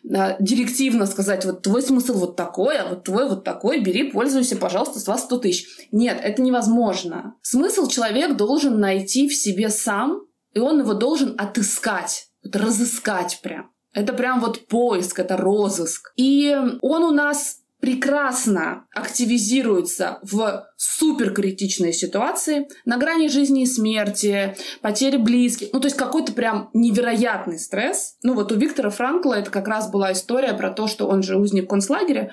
э, 0.05 0.37
директивно 0.39 1.07
сказать, 1.07 1.47
вот 1.47 1.63
твой 1.63 1.81
смысл 1.81 2.13
вот 2.19 2.37
такой, 2.37 2.77
а 2.77 2.91
вот 2.91 3.05
твой 3.05 3.27
вот 3.27 3.43
такой, 3.43 3.81
бери, 3.81 4.11
пользуйся, 4.11 4.57
пожалуйста, 4.57 5.01
с 5.01 5.07
вас 5.07 5.23
100 5.23 5.39
тысяч. 5.39 5.67
Нет, 5.93 6.21
это 6.23 6.43
невозможно. 6.43 7.37
Смысл 7.41 7.87
человек 7.87 8.37
должен 8.37 8.81
найти 8.81 9.29
в 9.29 9.35
себе 9.35 9.71
сам, 9.71 10.27
и 10.53 10.59
он 10.59 10.81
его 10.81 10.93
должен 10.93 11.35
отыскать, 11.39 12.27
вот 12.45 12.55
разыскать 12.55 13.41
прям. 13.43 13.71
Это 13.95 14.13
прям 14.13 14.41
вот 14.41 14.69
поиск, 14.69 15.19
это 15.19 15.39
розыск. 15.39 16.13
И 16.17 16.55
он 16.83 17.03
у 17.03 17.11
нас 17.11 17.60
прекрасно 17.81 18.87
активизируется 18.95 20.19
в 20.23 20.67
суперкритичной 20.77 21.93
ситуации, 21.93 22.69
на 22.85 22.99
грани 22.99 23.29
жизни 23.29 23.63
и 23.63 23.67
смерти, 23.67 24.55
потери 24.83 25.17
близких. 25.17 25.69
Ну, 25.73 25.81
то 25.81 25.87
есть 25.87 25.97
какой-то 25.97 26.33
прям 26.33 26.71
невероятный 26.75 27.59
стресс. 27.59 28.17
Ну, 28.23 28.35
вот 28.35 28.53
у 28.53 28.57
Виктора 28.57 28.91
Франкла 28.91 29.35
это 29.35 29.51
как 29.51 29.67
раз 29.67 29.91
была 29.91 30.13
история 30.13 30.53
про 30.53 30.71
то, 30.71 30.87
что 30.87 31.07
он 31.07 31.23
же 31.23 31.37
узник 31.37 31.69
концлагеря, 31.69 32.33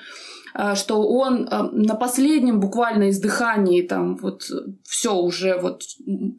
а, 0.54 0.76
что 0.76 1.08
он 1.08 1.48
а, 1.50 1.70
на 1.72 1.96
последнем 1.96 2.60
буквально 2.60 3.10
издыхании 3.10 3.82
там 3.84 4.18
вот 4.18 4.44
все 4.84 5.16
уже 5.16 5.58
вот 5.60 5.84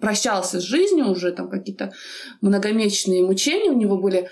прощался 0.00 0.60
с 0.60 0.64
жизнью, 0.64 1.10
уже 1.10 1.32
там 1.32 1.48
какие-то 1.48 1.92
многомесячные 2.40 3.24
мучения 3.24 3.70
у 3.70 3.76
него 3.78 3.96
были. 3.96 4.28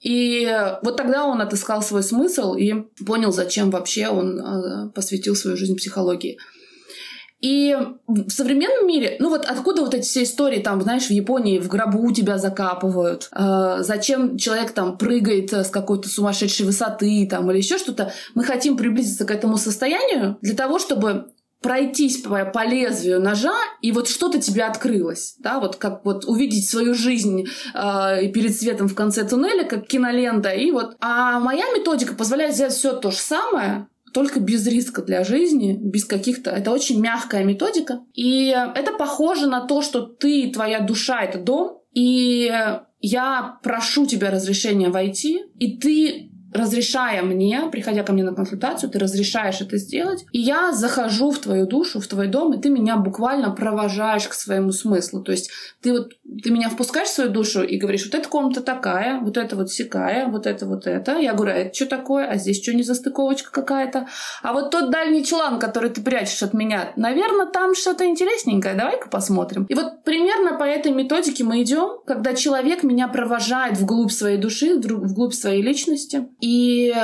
И 0.00 0.46
вот 0.82 0.96
тогда 0.96 1.24
он 1.24 1.40
отыскал 1.40 1.82
свой 1.82 2.02
смысл 2.02 2.54
и 2.54 2.74
понял, 3.06 3.32
зачем 3.32 3.70
вообще 3.70 4.08
он 4.08 4.38
э, 4.38 4.90
посвятил 4.90 5.34
свою 5.34 5.56
жизнь 5.56 5.76
психологии. 5.76 6.38
И 7.40 7.76
в 8.06 8.30
современном 8.30 8.86
мире, 8.86 9.16
ну 9.20 9.28
вот 9.28 9.44
откуда 9.44 9.82
вот 9.82 9.94
эти 9.94 10.06
все 10.06 10.22
истории, 10.22 10.60
там, 10.60 10.80
знаешь, 10.80 11.06
в 11.06 11.10
Японии 11.10 11.58
в 11.58 11.68
гробу 11.68 12.10
тебя 12.12 12.38
закапывают, 12.38 13.28
э, 13.30 13.78
зачем 13.80 14.38
человек 14.38 14.72
там 14.72 14.96
прыгает 14.96 15.52
с 15.52 15.68
какой-то 15.68 16.08
сумасшедшей 16.08 16.64
высоты 16.64 17.26
там 17.30 17.50
или 17.50 17.58
еще 17.58 17.76
что-то, 17.76 18.12
мы 18.34 18.42
хотим 18.42 18.76
приблизиться 18.76 19.26
к 19.26 19.30
этому 19.30 19.58
состоянию 19.58 20.38
для 20.40 20.54
того, 20.54 20.78
чтобы 20.78 21.26
пройтись 21.62 22.18
по, 22.18 22.44
по 22.44 22.64
лезвию 22.64 23.20
ножа, 23.20 23.56
и 23.80 23.92
вот 23.92 24.08
что-то 24.08 24.40
тебе 24.40 24.64
открылось, 24.64 25.36
да, 25.38 25.58
вот 25.58 25.76
как 25.76 26.04
вот 26.04 26.24
увидеть 26.24 26.68
свою 26.68 26.94
жизнь 26.94 27.46
э, 27.74 28.28
перед 28.28 28.56
светом 28.56 28.88
в 28.88 28.94
конце 28.94 29.24
туннеля, 29.24 29.64
как 29.64 29.86
кинолента, 29.86 30.50
и 30.50 30.70
вот. 30.70 30.96
А 31.00 31.40
моя 31.40 31.64
методика 31.74 32.14
позволяет 32.14 32.54
сделать 32.54 32.74
все 32.74 32.92
то 32.92 33.10
же 33.10 33.16
самое, 33.16 33.88
только 34.12 34.40
без 34.40 34.66
риска 34.66 35.02
для 35.02 35.24
жизни, 35.24 35.78
без 35.78 36.06
каких-то... 36.06 36.50
Это 36.50 36.70
очень 36.70 37.00
мягкая 37.02 37.44
методика. 37.44 38.00
И 38.14 38.46
это 38.48 38.92
похоже 38.92 39.46
на 39.46 39.66
то, 39.66 39.82
что 39.82 40.00
ты, 40.00 40.50
твоя 40.50 40.80
душа— 40.80 41.20
это 41.22 41.38
дом, 41.38 41.82
и 41.92 42.50
я 43.00 43.58
прошу 43.62 44.06
тебя 44.06 44.30
разрешения 44.30 44.88
войти, 44.88 45.42
и 45.58 45.76
ты 45.76 46.30
разрешая 46.52 47.22
мне, 47.22 47.68
приходя 47.70 48.02
ко 48.02 48.12
мне 48.12 48.24
на 48.24 48.34
консультацию, 48.34 48.90
ты 48.90 48.98
разрешаешь 48.98 49.60
это 49.60 49.76
сделать, 49.78 50.24
и 50.32 50.40
я 50.40 50.72
захожу 50.72 51.30
в 51.30 51.38
твою 51.38 51.66
душу, 51.66 52.00
в 52.00 52.06
твой 52.06 52.28
дом, 52.28 52.54
и 52.54 52.60
ты 52.60 52.70
меня 52.70 52.96
буквально 52.96 53.50
провожаешь 53.50 54.28
к 54.28 54.34
своему 54.34 54.72
смыслу. 54.72 55.22
То 55.22 55.32
есть 55.32 55.50
ты 55.82 55.92
вот 55.92 56.12
ты 56.42 56.50
меня 56.50 56.68
впускаешь 56.68 57.08
в 57.08 57.12
свою 57.14 57.30
душу 57.30 57.62
и 57.62 57.76
говоришь, 57.76 58.04
вот 58.04 58.14
эта 58.14 58.28
комната 58.28 58.60
такая, 58.60 59.20
вот 59.20 59.36
это 59.36 59.56
вот 59.56 59.70
секая, 59.70 60.28
вот 60.28 60.46
это 60.46 60.66
вот 60.66 60.86
это. 60.86 61.18
Я 61.18 61.34
говорю, 61.34 61.52
а 61.52 61.56
это 61.56 61.74
что 61.74 61.86
такое? 61.86 62.26
А 62.26 62.36
здесь 62.36 62.62
что 62.62 62.74
не 62.74 62.82
застыковочка 62.82 63.50
какая-то? 63.50 64.08
А 64.42 64.52
вот 64.52 64.70
тот 64.70 64.90
дальний 64.90 65.24
чулан, 65.24 65.58
который 65.58 65.90
ты 65.90 66.00
прячешь 66.00 66.42
от 66.42 66.54
меня, 66.54 66.92
наверное, 66.96 67.46
там 67.46 67.74
что-то 67.74 68.06
интересненькое. 68.06 68.74
Давай-ка 68.74 69.08
посмотрим. 69.08 69.66
И 69.68 69.74
вот 69.74 70.04
примерно 70.04 70.58
по 70.58 70.64
этой 70.64 70.92
методике 70.92 71.44
мы 71.44 71.62
идем, 71.62 72.00
когда 72.06 72.34
человек 72.34 72.82
меня 72.82 73.08
провожает 73.08 73.78
вглубь 73.78 74.12
своей 74.12 74.38
души, 74.38 74.76
вглубь 74.76 75.34
своей 75.34 75.62
личности 75.62 76.28
и 76.40 76.94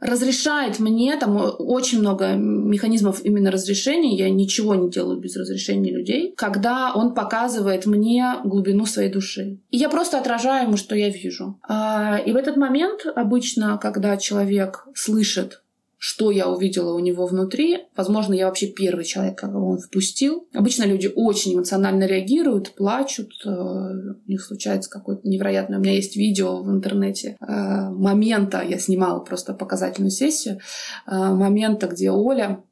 разрешает 0.00 0.78
мне, 0.78 1.16
там 1.16 1.36
очень 1.58 1.98
много 1.98 2.34
механизмов 2.34 3.24
именно 3.24 3.50
разрешения, 3.50 4.16
я 4.16 4.30
ничего 4.30 4.74
не 4.74 4.90
делаю 4.90 5.18
без 5.18 5.36
разрешения 5.36 5.90
людей, 5.90 6.34
когда 6.36 6.92
он 6.94 7.14
показывает 7.14 7.86
мне 7.86 8.36
глубину 8.44 8.86
своей 8.86 9.10
души. 9.10 9.58
И 9.70 9.76
я 9.76 9.88
просто 9.88 10.18
отражаю 10.18 10.68
ему, 10.68 10.76
что 10.76 10.94
я 10.94 11.08
вижу. 11.08 11.58
А, 11.68 12.18
и 12.18 12.32
в 12.32 12.36
этот 12.36 12.56
момент 12.56 13.00
обычно, 13.14 13.78
когда 13.78 14.16
человек 14.16 14.86
слышит 14.94 15.62
что 15.98 16.30
я 16.30 16.48
увидела 16.48 16.94
у 16.94 17.00
него 17.00 17.26
внутри. 17.26 17.86
Возможно, 17.96 18.32
я 18.32 18.46
вообще 18.46 18.68
первый 18.68 19.04
человек, 19.04 19.38
кого 19.38 19.70
он 19.70 19.78
впустил. 19.78 20.48
Обычно 20.54 20.84
люди 20.84 21.10
очень 21.14 21.54
эмоционально 21.54 22.04
реагируют, 22.04 22.76
плачут. 22.76 23.32
Э, 23.44 23.48
у 23.48 24.30
них 24.30 24.40
случается 24.40 24.88
какое-то 24.88 25.28
невероятное... 25.28 25.78
У 25.78 25.82
меня 25.82 25.94
есть 25.94 26.16
видео 26.16 26.62
в 26.62 26.70
интернете 26.70 27.36
э, 27.40 27.90
момента, 27.90 28.62
я 28.62 28.78
снимала 28.78 29.18
просто 29.18 29.54
показательную 29.54 30.12
сессию, 30.12 30.60
э, 31.06 31.16
момента, 31.16 31.88
где 31.88 32.12
Оля, 32.12 32.62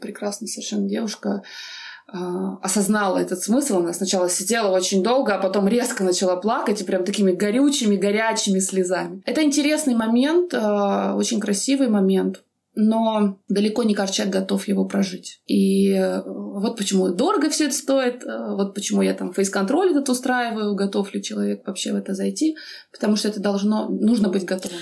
прекрасная 0.00 0.48
совершенно 0.48 0.88
девушка, 0.88 1.42
осознала 2.04 3.18
этот 3.18 3.40
смысл. 3.42 3.78
Она 3.78 3.94
сначала 3.94 4.28
сидела 4.28 4.68
очень 4.76 5.02
долго, 5.02 5.34
а 5.34 5.40
потом 5.40 5.66
резко 5.66 6.04
начала 6.04 6.36
плакать 6.36 6.80
и 6.80 6.84
прям 6.84 7.04
такими 7.04 7.32
горючими, 7.32 7.96
горячими 7.96 8.58
слезами. 8.58 9.22
Это 9.24 9.42
интересный 9.42 9.94
момент, 9.94 10.52
очень 10.52 11.40
красивый 11.40 11.88
момент 11.88 12.42
но 12.74 13.38
далеко 13.48 13.82
не 13.82 13.94
человек 13.94 14.32
готов 14.32 14.66
его 14.68 14.84
прожить. 14.86 15.40
И 15.46 15.90
э, 15.90 16.22
вот 16.24 16.76
почему 16.76 17.08
дорого 17.08 17.50
все 17.50 17.66
это 17.66 17.74
стоит, 17.74 18.24
э, 18.24 18.54
вот 18.54 18.74
почему 18.74 19.02
я 19.02 19.14
там 19.14 19.32
фейс-контроль 19.32 19.90
этот 19.90 20.08
устраиваю, 20.08 20.74
готов 20.74 21.12
ли 21.14 21.22
человек 21.22 21.66
вообще 21.66 21.92
в 21.92 21.96
это 21.96 22.14
зайти, 22.14 22.56
потому 22.90 23.16
что 23.16 23.28
это 23.28 23.40
должно, 23.40 23.88
нужно 23.88 24.28
быть 24.28 24.44
готовым 24.44 24.78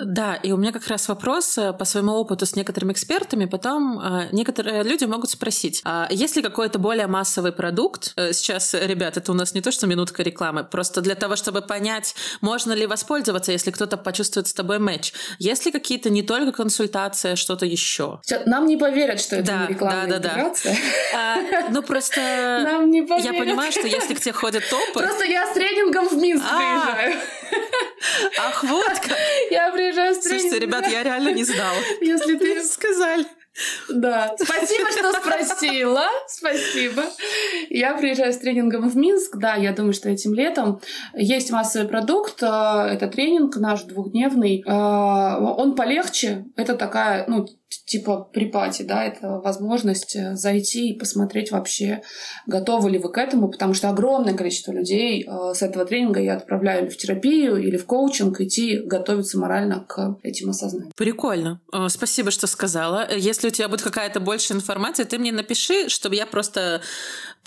Да, 0.00 0.34
и 0.34 0.52
у 0.52 0.56
меня 0.56 0.72
как 0.72 0.86
раз 0.86 1.08
вопрос 1.08 1.58
э, 1.58 1.72
по 1.72 1.84
своему 1.84 2.12
опыту 2.12 2.46
с 2.46 2.54
некоторыми 2.54 2.92
экспертами. 2.92 3.46
Потом 3.46 4.00
э, 4.00 4.28
некоторые 4.32 4.82
люди 4.82 5.04
могут 5.04 5.30
спросить, 5.30 5.80
а 5.84 6.06
есть 6.10 6.36
ли 6.36 6.42
какой-то 6.42 6.78
более 6.78 7.06
массовый 7.06 7.52
продукт? 7.52 8.12
Э, 8.16 8.32
сейчас, 8.32 8.74
ребят, 8.74 9.16
это 9.16 9.32
у 9.32 9.34
нас 9.34 9.54
не 9.54 9.60
то, 9.60 9.72
что 9.72 9.86
минутка 9.86 10.22
рекламы, 10.22 10.64
просто 10.64 11.00
для 11.00 11.14
того, 11.14 11.36
чтобы 11.36 11.62
понять, 11.62 12.14
можно 12.40 12.72
ли 12.72 12.86
воспользоваться, 12.86 13.52
если 13.52 13.70
кто-то 13.70 13.96
почувствует 13.96 14.46
с 14.46 14.54
тобой 14.54 14.78
матч. 14.78 15.12
Есть 15.38 15.66
ли 15.66 15.72
какие-то 15.72 16.10
не 16.10 16.22
только 16.22 16.52
консультации, 16.52 17.32
а 17.32 17.36
что-то 17.36 17.66
еще? 17.66 18.20
Нам 18.46 18.66
не 18.66 18.76
поверят, 18.76 19.20
что 19.20 19.36
это 19.36 19.46
да, 19.46 19.62
не 19.62 19.68
рекламная 19.68 20.06
да, 20.06 20.18
да, 20.18 20.52
Да. 20.64 20.70
А, 21.14 21.70
ну 21.70 21.82
просто... 21.82 22.20
Нам 22.64 22.90
не 22.90 23.02
поверят. 23.02 23.32
Я 23.32 23.40
понимаю, 23.40 23.72
что 23.72 23.86
если 23.86 24.14
к 24.14 24.20
тебе 24.20 24.32
ходят 24.32 24.62
топы... 24.68 25.00
Просто 25.00 25.24
я 25.24 25.46
с 25.46 25.54
тренингом 25.54 26.08
в 26.08 26.16
Минск 26.16 26.44
а. 26.48 26.56
приезжаю. 26.56 27.20
Ах, 28.38 28.64
вот 28.64 28.98
как. 29.00 29.16
Я 29.50 29.70
приезжаю 29.70 30.14
с 30.14 30.22
Слушайте, 30.22 30.58
ребят, 30.58 30.86
я 30.88 31.02
реально 31.02 31.30
не 31.32 31.44
знала. 31.44 31.78
Если 32.00 32.36
ты 32.36 32.62
сказали. 32.64 33.24
Да. 33.88 34.34
Спасибо, 34.38 34.90
что 34.92 35.12
спросила. 35.12 36.06
Спасибо. 36.26 37.04
Я 37.70 37.96
приезжаю 37.96 38.32
с 38.32 38.38
тренингом 38.38 38.88
в 38.88 38.96
Минск. 38.96 39.36
Да, 39.36 39.54
я 39.54 39.72
думаю, 39.72 39.92
что 39.92 40.08
этим 40.08 40.34
летом 40.34 40.80
есть 41.14 41.50
массовый 41.50 41.88
продукт. 41.88 42.42
Э, 42.42 42.88
это 42.92 43.08
тренинг 43.08 43.56
наш 43.56 43.82
двухдневный. 43.82 44.62
Э, 44.66 44.70
он 44.70 45.74
полегче. 45.74 46.46
Это 46.56 46.74
такая, 46.74 47.24
ну, 47.26 47.46
типа 47.68 48.28
припати, 48.32 48.82
да, 48.82 49.04
это 49.04 49.40
возможность 49.44 50.16
э, 50.16 50.34
зайти 50.36 50.90
и 50.90 50.98
посмотреть 50.98 51.50
вообще, 51.50 52.02
готовы 52.46 52.90
ли 52.90 52.98
вы 52.98 53.10
к 53.10 53.18
этому, 53.18 53.48
потому 53.48 53.74
что 53.74 53.88
огромное 53.88 54.34
количество 54.34 54.72
людей 54.72 55.26
э, 55.26 55.54
с 55.54 55.62
этого 55.62 55.84
тренинга 55.84 56.20
я 56.20 56.36
отправляю 56.36 56.84
или 56.84 56.90
в 56.90 56.96
терапию, 56.96 57.56
или 57.56 57.76
в 57.76 57.86
коучинг, 57.86 58.40
идти 58.40 58.80
готовиться 58.84 59.38
морально 59.38 59.84
к 59.88 60.16
этим 60.22 60.50
осознаниям. 60.50 60.92
Прикольно. 60.96 61.60
Э, 61.72 61.88
спасибо, 61.88 62.30
что 62.30 62.46
сказала. 62.46 63.08
Если 63.14 63.48
у 63.48 63.50
тебя 63.50 63.68
будет 63.68 63.82
какая-то 63.82 64.20
больше 64.20 64.54
информация, 64.54 65.04
ты 65.04 65.18
мне 65.18 65.32
напиши, 65.32 65.88
чтобы 65.88 66.16
я 66.16 66.26
просто 66.26 66.80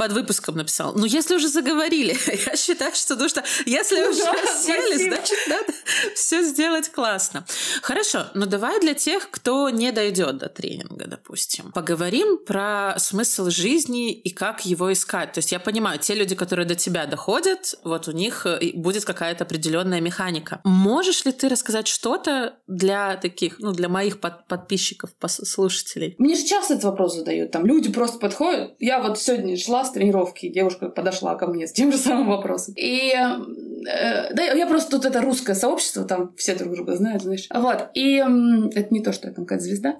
под 0.01 0.13
выпуском 0.13 0.55
написала. 0.55 0.93
Ну, 0.97 1.05
если 1.05 1.35
уже 1.35 1.47
заговорили, 1.47 2.17
я 2.47 2.55
считаю, 2.55 2.91
что 2.95 3.15
нужно, 3.15 3.43
если 3.67 4.01
уже 4.01 4.23
сели, 4.63 5.09
значит, 5.09 5.37
надо 5.47 5.73
все 6.15 6.41
сделать 6.41 6.89
классно. 6.89 7.45
Хорошо, 7.83 8.25
но 8.33 8.47
давай 8.47 8.79
для 8.79 8.95
тех, 8.95 9.29
кто 9.29 9.69
не 9.69 9.91
дойдет 9.91 10.39
до 10.39 10.49
тренинга, 10.49 11.05
допустим. 11.05 11.71
Поговорим 11.71 12.39
про 12.43 12.95
смысл 12.97 13.51
жизни 13.51 14.11
и 14.11 14.31
как 14.31 14.65
его 14.65 14.91
искать. 14.91 15.33
То 15.33 15.37
есть 15.37 15.51
я 15.51 15.59
понимаю, 15.59 15.99
те 15.99 16.15
люди, 16.15 16.33
которые 16.33 16.65
до 16.65 16.73
тебя 16.73 17.05
доходят, 17.05 17.75
вот 17.83 18.07
у 18.07 18.11
них 18.11 18.47
э, 18.47 18.71
будет 18.73 19.05
какая-то 19.05 19.43
определенная 19.43 20.01
механика. 20.01 20.61
Можешь 20.63 21.25
ли 21.25 21.31
ты 21.31 21.47
рассказать 21.47 21.87
что-то 21.87 22.55
для 22.65 23.17
таких, 23.17 23.59
ну, 23.59 23.71
для 23.71 23.87
моих 23.87 24.19
под 24.19 24.47
подписчиков, 24.47 25.11
слушателей? 25.27 26.15
Мне 26.17 26.33
же 26.33 26.43
часто 26.43 26.73
этот 26.73 26.85
вопрос 26.85 27.17
задают. 27.17 27.51
Там 27.51 27.67
люди 27.67 27.91
просто 27.91 28.17
подходят. 28.17 28.73
Я 28.79 28.99
вот 28.99 29.19
сегодня 29.19 29.55
шла 29.57 29.90
с 29.91 29.93
тренировки, 29.93 30.49
девушка 30.49 30.89
подошла 30.89 31.35
ко 31.35 31.47
мне 31.47 31.67
с 31.67 31.73
тем 31.73 31.91
же 31.91 31.97
самым 31.97 32.29
вопросом. 32.29 32.73
И 32.77 33.13
э, 33.13 34.33
да, 34.33 34.43
я 34.43 34.65
просто 34.67 34.91
тут 34.91 35.05
это 35.05 35.21
русское 35.21 35.53
сообщество, 35.55 36.05
там 36.05 36.33
все 36.35 36.55
друг 36.55 36.73
друга 36.73 36.95
знают, 36.95 37.23
знаешь. 37.23 37.47
Вот. 37.53 37.89
И 37.93 38.17
э, 38.17 38.69
это 38.73 38.93
не 38.93 39.01
то, 39.01 39.13
что 39.13 39.27
я 39.27 39.33
там 39.33 39.45
какая-то 39.45 39.65
звезда. 39.65 39.97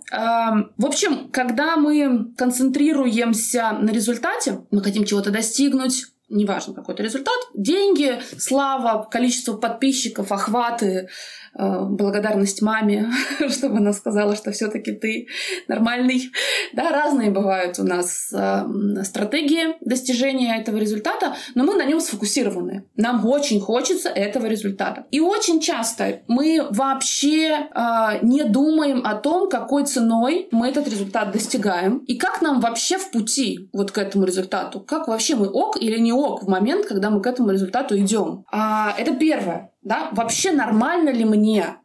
В 0.78 0.86
общем, 0.86 1.30
когда 1.32 1.76
мы 1.76 2.34
концентрируемся 2.38 3.72
на 3.80 3.92
результате, 3.92 4.62
мы 4.72 4.82
хотим 4.82 5.04
чего-то 5.04 5.32
достигнуть, 5.32 6.06
неважно 6.30 6.74
какой-то 6.74 7.04
результат, 7.04 7.38
деньги, 7.54 8.20
слава, 8.38 9.08
количество 9.10 9.58
подписчиков, 9.58 10.32
охваты, 10.32 10.82
Э, 10.92 11.41
благодарность 11.58 12.62
маме, 12.62 13.12
чтобы 13.50 13.78
она 13.78 13.94
сказала, 13.94 14.36
что 14.36 14.52
все-таки 14.52 14.92
ты 14.92 15.28
нормальный. 15.68 16.32
Да, 16.74 16.92
разные 16.92 17.32
бывают 17.32 17.80
у 17.80 17.84
нас 17.84 18.32
э, 18.34 18.64
стратегии 19.04 19.76
достижения 19.82 20.58
этого 20.58 20.78
результата, 20.78 21.36
но 21.56 21.64
мы 21.64 21.76
на 21.76 21.86
нем 21.86 22.00
сфокусированы. 22.00 22.86
Нам 22.96 23.26
очень 23.26 23.60
хочется 23.60 24.10
этого 24.10 24.46
результата. 24.46 25.06
И 25.12 25.20
очень 25.20 25.60
часто 25.60 26.22
мы 26.28 26.66
вообще 26.70 27.50
э, 27.50 28.20
не 28.22 28.44
думаем 28.44 29.02
о 29.06 29.16
том, 29.16 29.50
какой 29.50 29.86
ценой 29.86 30.48
мы 30.52 30.70
этот 30.70 30.88
результат 30.88 31.32
достигаем 31.32 32.00
и 32.00 32.16
как 32.16 32.42
нам 32.42 32.62
вообще 32.62 32.98
в 32.98 33.12
пути 33.12 33.70
вот 33.74 33.92
к 33.92 33.98
этому 33.98 34.26
результату. 34.26 34.80
Как 34.80 35.08
вообще 35.08 35.36
мы 35.36 35.48
ок 35.48 35.78
или 35.82 36.00
не 36.00 36.14
ок 36.14 36.44
в 36.44 36.50
момент, 36.50 36.86
когда 36.86 37.10
мы 37.10 37.22
к 37.22 37.28
этому 37.28 37.52
результату 37.52 37.98
идем. 37.98 38.46
А, 38.52 38.94
это 38.98 39.14
первое 39.16 39.71
да, 39.82 40.10
вообще 40.12 40.52
нормально 40.52 41.10
ли 41.10 41.26
мне 41.26 41.78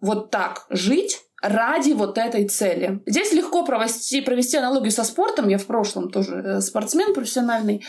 вот 0.00 0.30
так 0.30 0.66
жить, 0.70 1.24
ради 1.44 1.92
вот 1.92 2.16
этой 2.16 2.48
цели. 2.48 3.02
Здесь 3.06 3.32
легко 3.32 3.64
провести, 3.64 4.22
провести 4.22 4.56
аналогию 4.56 4.90
со 4.90 5.04
спортом. 5.04 5.48
Я 5.48 5.58
в 5.58 5.66
прошлом 5.66 6.10
тоже 6.10 6.36
э, 6.36 6.60
спортсмен 6.62 7.12
профессиональный. 7.12 7.84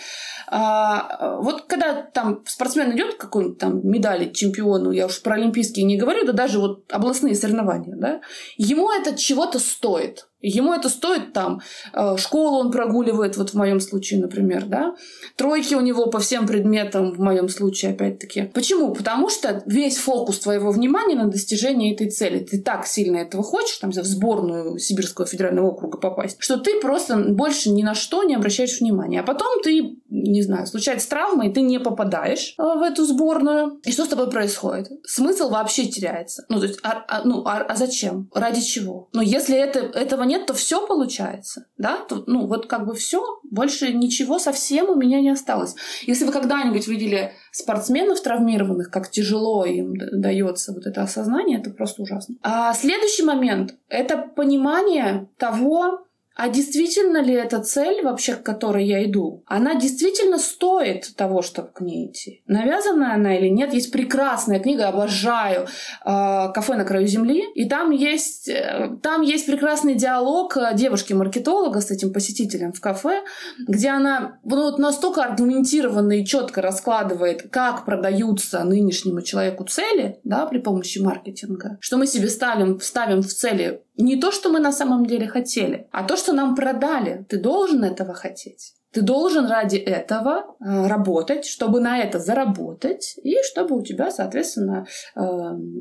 А, 0.47 1.37
вот 1.39 1.61
когда 1.61 2.01
там 2.01 2.43
спортсмен 2.45 2.95
идет 2.95 3.15
какой-нибудь 3.15 3.57
там 3.57 3.87
медали 3.87 4.31
чемпиону, 4.31 4.91
я 4.91 5.05
уж 5.05 5.21
про 5.21 5.35
олимпийские 5.35 5.85
не 5.85 5.97
говорю, 5.97 6.25
да 6.25 6.33
даже 6.33 6.59
вот 6.59 6.91
областные 6.91 7.33
соревнования, 7.33 7.95
да, 7.95 8.21
ему 8.57 8.91
это 8.91 9.17
чего-то 9.17 9.59
стоит. 9.59 10.27
Ему 10.47 10.73
это 10.73 10.89
стоит 10.89 11.34
там, 11.34 11.62
э, 11.93 12.17
школу 12.17 12.60
он 12.60 12.71
прогуливает, 12.71 13.38
вот 13.38 13.51
в 13.51 13.53
моем 13.55 13.79
случае, 13.79 14.19
например, 14.19 14.65
да, 14.65 14.95
тройки 15.36 15.73
у 15.73 15.81
него 15.81 16.08
по 16.08 16.19
всем 16.19 16.47
предметам, 16.47 17.13
в 17.13 17.19
моем 17.19 17.49
случае, 17.49 17.91
опять-таки. 17.91 18.51
Почему? 18.53 18.93
Потому 18.93 19.29
что 19.29 19.63
весь 19.65 19.97
фокус 19.97 20.39
твоего 20.39 20.71
внимания 20.71 21.15
на 21.15 21.25
достижение 21.29 21.93
этой 21.93 22.10
цели. 22.10 22.39
Ты 22.39 22.62
так 22.62 22.86
сильно 22.86 23.17
этого 23.17 23.43
хочешь, 23.43 23.77
там, 23.77 23.91
в 23.91 23.95
сборную 23.95 24.77
Сибирского 24.77 25.25
федерального 25.25 25.67
округа 25.67 25.97
попасть, 25.97 26.38
что 26.39 26.58
ты 26.58 26.79
просто 26.79 27.17
больше 27.17 27.71
ни 27.71 27.84
на 27.84 27.95
что 27.95 28.23
не 28.23 28.36
обращаешь 28.36 28.79
внимания. 28.79 29.21
А 29.21 29.23
потом 29.23 29.62
ты, 29.63 29.97
не 30.10 30.41
знаю, 30.41 30.67
случается 30.67 31.10
травма, 31.10 31.47
и 31.47 31.53
ты 31.53 31.62
не 31.62 31.79
попадаешь 31.79 32.53
э, 32.58 32.63
в 32.63 32.81
эту 32.84 33.05
сборную. 33.05 33.79
И 33.84 33.91
что 33.91 34.05
с 34.05 34.10
тобой 34.10 34.29
происходит? 34.29 34.91
Смысл 35.05 35.49
вообще 35.49 35.86
теряется. 35.88 36.45
Ну, 36.49 36.60
то 36.60 36.67
есть, 36.67 36.79
а, 36.84 37.03
а, 37.08 37.21
ну, 37.23 37.43
а, 37.45 37.60
а 37.62 37.75
зачем? 37.75 38.29
Ради 38.34 38.62
чего? 38.62 39.10
Но 39.13 39.21
если 39.21 39.58
это, 39.58 39.79
этого 39.79 40.23
нет, 40.23 40.34
нет, 40.35 40.47
то 40.47 40.53
все 40.53 40.85
получается, 40.85 41.67
да, 41.77 41.97
то, 41.97 42.23
ну 42.27 42.47
вот 42.47 42.67
как 42.67 42.85
бы 42.85 42.93
все, 42.93 43.39
больше 43.43 43.93
ничего 43.93 44.39
совсем 44.39 44.89
у 44.89 44.95
меня 44.95 45.21
не 45.21 45.29
осталось. 45.29 45.75
Если 46.03 46.25
вы 46.25 46.31
когда-нибудь 46.31 46.87
видели 46.87 47.31
спортсменов 47.51 48.21
травмированных, 48.21 48.91
как 48.91 49.09
тяжело 49.09 49.65
им 49.65 49.95
дается 49.95 50.73
вот 50.73 50.85
это 50.85 51.01
осознание, 51.01 51.59
это 51.59 51.69
просто 51.69 52.01
ужасно. 52.01 52.35
А 52.43 52.73
следующий 52.73 53.23
момент— 53.23 53.75
это 53.89 54.17
понимание 54.17 55.27
того, 55.37 56.04
а 56.35 56.49
действительно 56.49 57.21
ли 57.21 57.33
эта 57.33 57.61
цель, 57.61 58.03
вообще, 58.03 58.35
к 58.35 58.43
которой 58.43 58.85
я 58.85 59.05
иду, 59.05 59.43
она 59.45 59.75
действительно 59.75 60.37
стоит 60.37 61.15
того, 61.15 61.41
чтобы 61.41 61.69
к 61.69 61.79
ней 61.79 62.07
идти? 62.11 62.43
Навязанная 62.45 63.13
она 63.13 63.37
или 63.37 63.47
нет? 63.47 63.73
Есть 63.73 63.91
прекрасная 63.91 64.59
книга, 64.59 64.89
обожаю, 64.89 65.63
э, 65.63 65.67
«Кафе 66.03 66.75
на 66.75 66.83
краю 66.83 67.07
земли», 67.07 67.45
и 67.55 67.69
там 67.69 67.91
есть, 67.91 68.49
э, 68.49 68.97
там 69.01 69.21
есть 69.21 69.45
прекрасный 69.45 69.95
диалог 69.95 70.57
э, 70.57 70.75
девушки-маркетолога 70.75 71.79
с 71.79 71.89
этим 71.89 72.11
посетителем 72.11 72.73
в 72.73 72.81
кафе, 72.81 73.23
где 73.65 73.89
она 73.89 74.39
ну, 74.43 74.63
вот 74.63 74.77
настолько 74.77 75.23
аргументированно 75.23 76.19
и 76.19 76.25
четко 76.25 76.61
раскладывает, 76.61 77.49
как 77.49 77.85
продаются 77.85 78.61
нынешнему 78.65 79.21
человеку 79.21 79.63
цели 79.63 80.19
да, 80.25 80.45
при 80.47 80.57
помощи 80.57 80.99
маркетинга, 80.99 81.77
что 81.79 81.95
мы 81.95 82.07
себе 82.07 82.27
ставим, 82.27 82.81
ставим 82.81 83.21
в 83.21 83.27
цели 83.27 83.84
не 83.97 84.19
то, 84.19 84.31
что 84.31 84.49
мы 84.49 84.60
на 84.60 84.71
самом 84.71 85.05
деле 85.05 85.27
хотели, 85.27 85.88
а 85.91 86.03
то, 86.03 86.17
что 86.17 86.34
нам 86.34 86.55
продали. 86.55 87.25
Ты 87.29 87.39
должен 87.39 87.84
этого 87.84 88.13
хотеть. 88.13 88.73
Ты 88.91 89.01
должен 89.01 89.45
ради 89.45 89.75
этого 89.75 90.55
э, 90.60 90.88
работать, 90.88 91.45
чтобы 91.45 91.81
на 91.81 91.99
это 91.99 92.17
заработать, 92.17 93.15
и 93.21 93.36
чтобы 93.43 93.75
у 93.77 93.81
тебя, 93.81 94.10
соответственно, 94.10 94.88
э, 95.15 95.21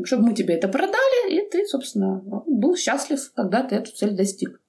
чтобы 0.04 0.24
мы 0.24 0.34
тебе 0.34 0.54
это 0.54 0.66
продали, 0.66 1.30
и 1.30 1.48
ты, 1.48 1.64
собственно, 1.64 2.20
был 2.46 2.74
счастлив, 2.76 3.20
когда 3.36 3.62
ты 3.62 3.76
эту 3.76 3.92
цель 3.92 4.16
достиг. 4.16 4.60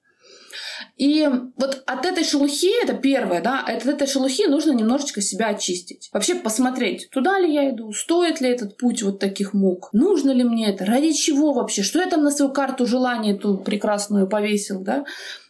И 0.96 1.28
вот 1.56 1.82
от 1.86 2.06
этой 2.06 2.24
шелухи, 2.24 2.70
это 2.82 2.94
первое, 2.94 3.40
да, 3.40 3.60
от 3.60 3.86
этой 3.86 4.06
шелухи 4.06 4.46
нужно 4.46 4.72
немножечко 4.72 5.20
себя 5.20 5.48
очистить. 5.48 6.08
Вообще 6.12 6.34
посмотреть, 6.34 7.08
туда 7.10 7.38
ли 7.38 7.52
я 7.52 7.70
иду, 7.70 7.92
стоит 7.92 8.40
ли 8.40 8.48
этот 8.48 8.76
путь 8.76 9.02
вот 9.02 9.18
таких 9.18 9.54
мук, 9.54 9.90
нужно 9.92 10.30
ли 10.30 10.44
мне 10.44 10.70
это, 10.70 10.84
ради 10.84 11.12
чего 11.12 11.52
вообще, 11.52 11.82
что 11.82 12.00
я 12.00 12.08
там 12.08 12.22
на 12.22 12.30
свою 12.30 12.52
карту 12.52 12.86
желания 12.86 13.34
эту 13.34 13.58
прекрасную 13.58 14.28
повесил, 14.28 14.80
да. 14.80 15.04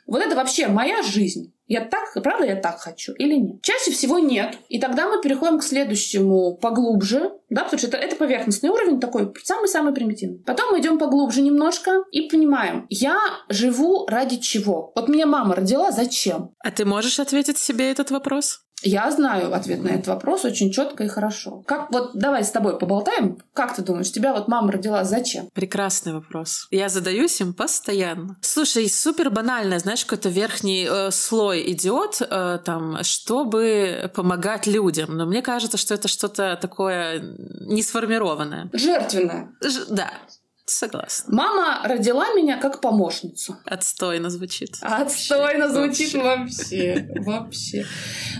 Вот 0.07 0.23
это 0.23 0.37
вообще 0.37 0.69
моя 0.69 1.03
жизнь. 1.03 1.53
Я 1.67 1.85
так, 1.85 2.13
правда, 2.23 2.47
я 2.47 2.57
так 2.57 2.79
хочу 2.79 3.13
или 3.13 3.35
нет? 3.35 3.63
Чаще 3.63 3.91
всего 3.91 4.19
нет. 4.19 4.57
И 4.69 4.79
тогда 4.79 5.09
мы 5.09 5.21
переходим 5.21 5.59
к 5.59 5.65
следующему 5.65 6.57
поглубже, 6.57 7.33
да, 7.51 7.65
потому 7.65 7.79
что 7.79 7.89
это, 7.89 7.97
это 7.97 8.17
поверхностный 8.17 8.71
уровень 8.71 9.01
такой, 9.01 9.33
самый-самый 9.43 9.93
примитивный. 9.93 10.39
Потом 10.47 10.73
мы 10.73 10.81
идем 10.81 10.99
поглубже 10.99 11.43
немножко 11.43 12.05
и 12.13 12.29
понимаем, 12.29 12.87
я 12.89 13.19
живу 13.49 14.07
ради 14.07 14.37
чего? 14.37 14.93
Вот 14.95 15.09
меня 15.09 15.27
мама 15.27 15.57
родила, 15.57 15.91
зачем? 15.91 16.55
А 16.61 16.71
ты 16.71 16.85
можешь 16.85 17.19
ответить 17.21 17.59
себе 17.59 17.91
этот 17.91 18.11
вопрос? 18.11 18.66
Я 18.83 19.11
знаю 19.11 19.55
ответ 19.55 19.83
на 19.83 19.89
этот 19.89 20.07
вопрос 20.09 20.45
очень 20.45 20.71
четко 20.71 21.05
и 21.05 21.09
хорошо. 21.09 21.63
Как 21.67 21.91
вот 21.91 22.11
давай 22.15 22.45
с 22.45 22.51
тобой 22.51 22.79
поболтаем. 22.79 23.39
Как 23.53 23.75
ты 23.75 23.83
думаешь, 23.83 24.13
тебя 24.13 24.33
вот 24.35 24.49
мама 24.49 24.73
родила 24.73 25.03
зачем? 25.05 25.49
Прекрасный 25.55 26.13
вопрос. 26.13 26.69
Я 26.71 26.89
задаюсь 26.89 27.41
им 27.41 27.55
постоянно. 27.55 28.37
Слушай, 28.43 28.89
супер 28.89 29.31
банально, 29.31 29.79
знаешь, 29.79 30.05
какой-то 30.05 30.29
верхний 30.29 30.87
э, 30.89 31.11
слой 31.11 31.71
идет 31.73 32.21
э, 32.21 32.59
там, 32.65 33.03
чтобы 33.03 34.11
помогать 34.15 34.67
людям. 34.67 35.17
Но 35.17 35.27
мне 35.27 35.43
кажется, 35.43 35.79
что 35.79 35.95
это 35.95 36.09
что-то 36.09 36.59
такое 36.61 37.23
несформированное. 37.61 38.69
Жертвенное. 38.73 39.53
Ж- 39.63 39.87
да. 39.89 40.11
Согласна. 40.67 41.33
Мама 41.33 41.81
родила 41.85 42.35
меня 42.35 42.59
как 42.59 42.81
помощницу. 42.81 43.57
Отстойно 43.65 44.31
звучит. 44.31 44.77
Отстойно 44.81 45.69
звучит 45.69 46.13
вообще. 46.15 47.09
Вообще. 47.21 47.87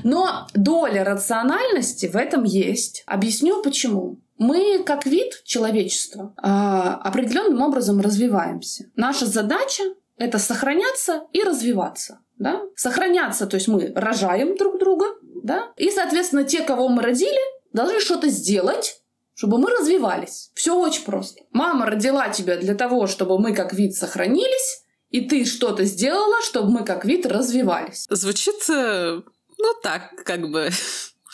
Но 0.03 0.49
доля 0.53 1.05
рациональности 1.05 2.07
в 2.07 2.17
этом 2.17 2.43
есть. 2.43 3.05
Объясню 3.07 3.63
почему. 3.63 4.21
Мы, 4.39 4.83
как 4.85 5.07
вид 5.07 5.43
человечества, 5.45 6.35
а, 6.37 6.97
определенным 6.97 7.63
образом 7.63 8.01
развиваемся. 8.01 8.87
Наша 8.97 9.27
задача— 9.27 9.85
это 10.19 10.39
сохраняться 10.39 11.23
и 11.33 11.43
развиваться. 11.43 12.21
Да? 12.39 12.61
Сохраняться, 12.75 13.47
то 13.47 13.55
есть 13.55 13.69
мы 13.69 13.93
рожаем 13.95 14.57
друг 14.57 14.79
друга, 14.79 15.07
да? 15.43 15.73
и, 15.79 15.91
соответственно, 15.91 16.45
те, 16.45 16.63
кого 16.63 16.89
мы 16.89 17.03
родили, 17.03 17.41
должны 17.73 18.01
что-то 18.01 18.29
сделать, 18.29 19.01
чтобы 19.37 19.59
мы 19.59 19.71
развивались. 19.71 20.51
Все 20.55 20.75
очень 20.75 21.05
просто. 21.05 21.43
Мама 21.53 21.87
родила 21.87 22.31
тебя 22.31 22.57
для 22.57 22.75
того, 22.75 23.07
чтобы 23.07 23.39
мы 23.39 23.55
как 23.55 23.75
вид 23.75 23.95
сохранились, 23.95 24.83
и 25.11 25.21
ты 25.21 25.45
что-то 25.45 25.85
сделала, 25.85 26.43
чтобы 26.43 26.71
мы 26.71 26.85
как 26.85 27.05
вид 27.05 27.27
развивались. 27.27 28.07
Звучит, 28.09 28.69
э, 28.71 29.21
ну 29.59 29.75
так, 29.83 30.25
как 30.25 30.51
бы 30.51 30.71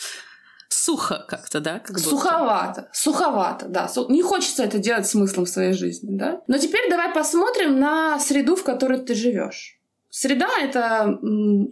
сухо 0.69 1.25
как-то, 1.29 1.61
да? 1.61 1.79
Как 1.79 1.97
суховато, 1.97 2.89
суховато, 2.91 3.67
да. 3.67 3.89
Не 4.09 4.21
хочется 4.21 4.63
это 4.63 4.79
делать 4.79 5.07
смыслом 5.07 5.45
в 5.45 5.49
своей 5.49 5.73
жизни, 5.73 6.09
да. 6.17 6.41
Но 6.47 6.57
теперь 6.57 6.89
давай 6.89 7.13
посмотрим 7.13 7.79
на 7.79 8.19
среду, 8.19 8.57
в 8.57 8.63
которой 8.63 8.99
ты 8.99 9.15
живешь. 9.15 9.79
Среда— 10.15 10.45
это 10.61 11.17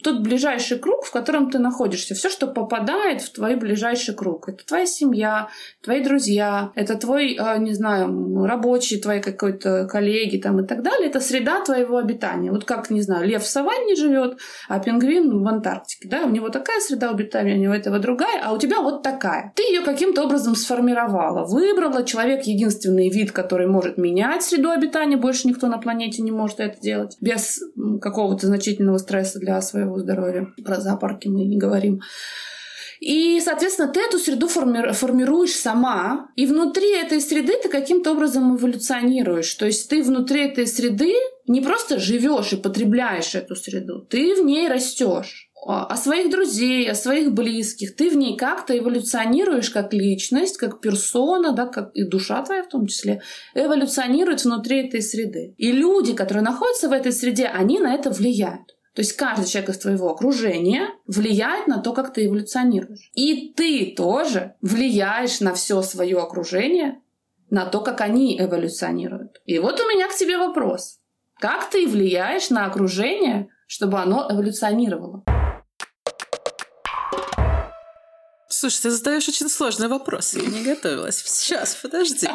тот 0.03 0.21
ближайший 0.21 0.79
круг, 0.79 1.05
в 1.05 1.11
котором 1.11 1.51
ты 1.51 1.59
находишься. 1.59 2.15
Все, 2.15 2.27
что 2.27 2.47
попадает 2.47 3.21
в 3.21 3.31
твой 3.31 3.55
ближайший 3.55 4.15
круг. 4.15 4.49
Это 4.49 4.65
твоя 4.65 4.87
семья, 4.87 5.49
твои 5.83 6.03
друзья, 6.03 6.71
это 6.73 6.95
твой, 6.95 7.37
а, 7.39 7.59
не 7.59 7.75
знаю, 7.75 8.43
рабочий, 8.47 8.99
твои 8.99 9.21
какой-то 9.21 9.85
коллеги 9.85 10.37
там 10.37 10.59
и 10.59 10.65
так 10.65 10.81
далее. 10.81 11.07
Это 11.07 11.19
среда 11.19 11.63
твоего 11.63 11.97
обитания. 11.97 12.51
Вот 12.51 12.65
как, 12.65 12.89
не 12.89 13.03
знаю, 13.03 13.27
лев 13.27 13.43
в 13.43 13.47
саванне 13.47 13.95
живет, 13.95 14.39
а 14.67 14.79
пингвин 14.79 15.43
в 15.43 15.47
Антарктике. 15.47 16.09
Да? 16.09 16.23
У 16.23 16.31
него 16.31 16.49
такая 16.49 16.79
среда 16.79 17.11
обитания, 17.11 17.69
у 17.69 17.73
этого 17.73 17.99
другая, 17.99 18.41
а 18.43 18.53
у 18.53 18.57
тебя 18.57 18.81
вот 18.81 19.03
такая. 19.03 19.53
Ты 19.55 19.61
ее 19.71 19.81
каким-то 19.81 20.23
образом 20.23 20.55
сформировала, 20.55 21.45
выбрала. 21.45 22.03
Человек— 22.03 22.41
единственный 22.45 23.11
вид, 23.11 23.33
который 23.33 23.67
может 23.67 23.99
менять 23.99 24.41
среду 24.41 24.71
обитания. 24.71 25.15
Больше 25.15 25.47
никто 25.47 25.67
на 25.67 25.77
планете 25.77 26.23
не 26.23 26.31
может 26.31 26.59
это 26.59 26.81
делать 26.81 27.17
без 27.21 27.61
какого 28.01 28.30
какого-то 28.31 28.47
значительного 28.47 28.97
стресса 28.97 29.39
для 29.39 29.61
своего 29.61 29.99
здоровья. 29.99 30.47
Про 30.63 30.79
зоопарки 30.79 31.27
мы 31.27 31.43
не 31.43 31.57
говорим. 31.57 32.01
И, 33.01 33.41
соответственно, 33.43 33.91
ты 33.91 33.99
эту 33.99 34.19
среду 34.19 34.47
форми- 34.47 34.93
формируешь 34.93 35.55
сама, 35.55 36.29
и 36.35 36.45
внутри 36.45 36.91
этой 36.91 37.19
среды 37.19 37.53
ты 37.61 37.67
каким-то 37.67 38.11
образом 38.11 38.55
эволюционируешь. 38.55 39.53
То 39.55 39.65
есть 39.65 39.89
ты 39.89 40.03
внутри 40.03 40.45
этой 40.45 40.67
среды 40.67 41.15
не 41.47 41.61
просто 41.61 41.99
живешь 41.99 42.53
и 42.53 42.57
потребляешь 42.57 43.35
эту 43.35 43.55
среду, 43.55 44.05
ты 44.09 44.35
в 44.35 44.45
ней 44.45 44.69
растешь 44.69 45.50
о 45.63 45.95
своих 45.95 46.31
друзей, 46.31 46.89
о 46.89 46.95
своих 46.95 47.33
близких. 47.33 47.95
Ты 47.95 48.09
в 48.09 48.17
ней 48.17 48.35
как-то 48.35 48.77
эволюционируешь 48.77 49.69
как 49.69 49.93
личность, 49.93 50.57
как 50.57 50.81
персона, 50.81 51.51
да, 51.51 51.67
как 51.67 51.91
и 51.93 52.03
душа 52.03 52.41
твоя 52.43 52.63
в 52.63 52.69
том 52.69 52.87
числе, 52.87 53.21
эволюционирует 53.53 54.43
внутри 54.43 54.87
этой 54.87 55.01
среды. 55.01 55.53
И 55.57 55.71
люди, 55.71 56.13
которые 56.13 56.43
находятся 56.43 56.89
в 56.89 56.93
этой 56.93 57.11
среде, 57.11 57.45
они 57.45 57.79
на 57.79 57.93
это 57.93 58.09
влияют. 58.09 58.75
То 58.95 59.01
есть 59.01 59.13
каждый 59.13 59.45
человек 59.45 59.69
из 59.69 59.77
твоего 59.77 60.09
окружения 60.09 60.89
влияет 61.05 61.67
на 61.67 61.77
то, 61.77 61.93
как 61.93 62.11
ты 62.11 62.25
эволюционируешь. 62.25 63.11
И 63.13 63.53
ты 63.55 63.93
тоже 63.95 64.55
влияешь 64.61 65.39
на 65.39 65.53
все 65.53 65.81
свое 65.81 66.17
окружение, 66.17 67.01
на 67.49 67.65
то, 67.65 67.81
как 67.81 68.01
они 68.01 68.39
эволюционируют. 68.39 69.41
И 69.45 69.59
вот 69.59 69.79
у 69.79 69.83
меня 69.83 70.07
к 70.07 70.15
тебе 70.15 70.37
вопрос. 70.37 70.99
Как 71.39 71.69
ты 71.69 71.87
влияешь 71.87 72.49
на 72.49 72.65
окружение, 72.65 73.47
чтобы 73.67 73.99
оно 73.99 74.27
эволюционировало? 74.29 75.23
Слушай, 78.61 78.81
ты 78.81 78.91
задаешь 78.91 79.27
очень 79.27 79.49
сложный 79.49 79.87
вопрос. 79.87 80.35
Я 80.35 80.43
не 80.43 80.63
готовилась. 80.63 81.23
Сейчас, 81.25 81.73
подожди. 81.73 82.27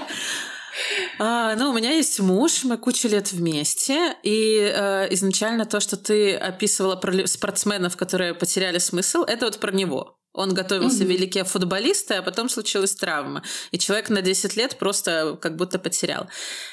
А, 1.21 1.55
ну, 1.55 1.71
у 1.71 1.73
меня 1.73 1.93
есть 1.93 2.19
муж, 2.19 2.65
мы 2.65 2.79
кучу 2.79 3.07
лет 3.07 3.31
вместе, 3.31 4.17
и 4.25 4.59
э, 4.59 5.07
изначально 5.15 5.67
то, 5.67 5.79
что 5.79 5.97
ты 5.97 6.35
описывала 6.35 6.97
про 6.97 7.29
спортсменов, 7.29 7.97
которые 7.97 8.35
потеряли 8.35 8.79
смысл, 8.79 9.23
это 9.23 9.45
вот 9.45 9.61
про 9.61 9.71
него. 9.71 10.19
Он 10.33 10.53
готовился 10.53 11.05
mm-hmm. 11.05 11.07
великие 11.07 11.45
футболисты, 11.45 12.15
а 12.15 12.23
потом 12.23 12.49
случилась 12.49 12.97
травма. 12.97 13.45
И 13.71 13.79
человек 13.79 14.11
на 14.11 14.21
10 14.21 14.57
лет 14.57 14.79
просто 14.79 15.39
как 15.41 15.55
будто 15.55 15.79
потерял. 15.79 16.27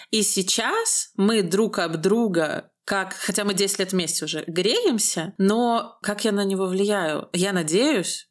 И 0.09 0.23
сейчас 0.23 1.11
мы 1.15 1.43
друг 1.43 1.77
об 1.77 1.97
друга 1.97 2.71
как, 2.85 3.13
хотя 3.13 3.43
мы 3.43 3.53
10 3.53 3.77
лет 3.77 3.91
вместе 3.91 4.25
уже, 4.25 4.45
греемся, 4.47 5.35
но 5.37 5.99
как 6.01 6.25
я 6.25 6.31
на 6.31 6.43
него 6.43 6.65
влияю? 6.65 7.29
Я 7.33 7.53
надеюсь, 7.53 8.27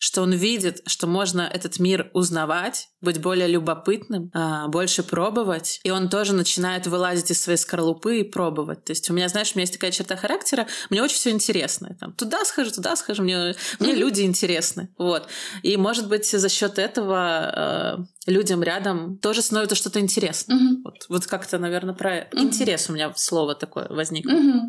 что 0.00 0.22
он 0.22 0.32
видит, 0.32 0.80
что 0.86 1.06
можно 1.06 1.42
этот 1.42 1.78
мир 1.78 2.10
узнавать, 2.14 2.88
быть 3.02 3.20
более 3.20 3.46
любопытным, 3.46 4.30
а, 4.32 4.66
больше 4.68 5.02
пробовать. 5.02 5.78
И 5.84 5.90
он 5.90 6.08
тоже 6.08 6.32
начинает 6.32 6.86
вылазить 6.86 7.30
из 7.30 7.42
своей 7.42 7.58
скорлупы 7.58 8.20
и 8.20 8.24
пробовать. 8.24 8.82
То 8.82 8.92
есть 8.92 9.10
у 9.10 9.12
меня, 9.12 9.28
знаешь, 9.28 9.52
у 9.54 9.58
меня 9.58 9.64
есть 9.64 9.74
такая 9.74 9.90
черта 9.90 10.16
характера, 10.16 10.66
мне 10.88 11.02
очень 11.02 11.16
все 11.16 11.30
интересно. 11.30 11.98
Там, 12.00 12.14
туда 12.14 12.46
схожу, 12.46 12.70
туда 12.70 12.96
схожу, 12.96 13.22
мне, 13.22 13.54
мне 13.78 13.92
люди 13.92 14.22
интересны. 14.22 14.88
Вот. 14.96 15.28
И, 15.62 15.76
может 15.76 16.08
быть, 16.08 16.24
за 16.24 16.48
счет 16.48 16.78
этого 16.78 18.06
э, 18.26 18.30
людям 18.30 18.62
рядом 18.62 19.18
тоже 19.18 19.42
становится 19.42 19.76
что-то 19.76 20.00
интересно. 20.00 20.54
Mm-hmm. 20.54 20.82
Вот, 20.82 21.06
вот 21.10 21.26
как-то, 21.26 21.58
наверное, 21.58 21.94
про 21.94 22.20
mm-hmm. 22.20 22.38
интерес 22.38 22.88
у 22.88 22.94
меня 22.94 23.12
слово 23.16 23.54
такое 23.54 23.86
возникло. 23.90 24.30
Mm-hmm. 24.30 24.60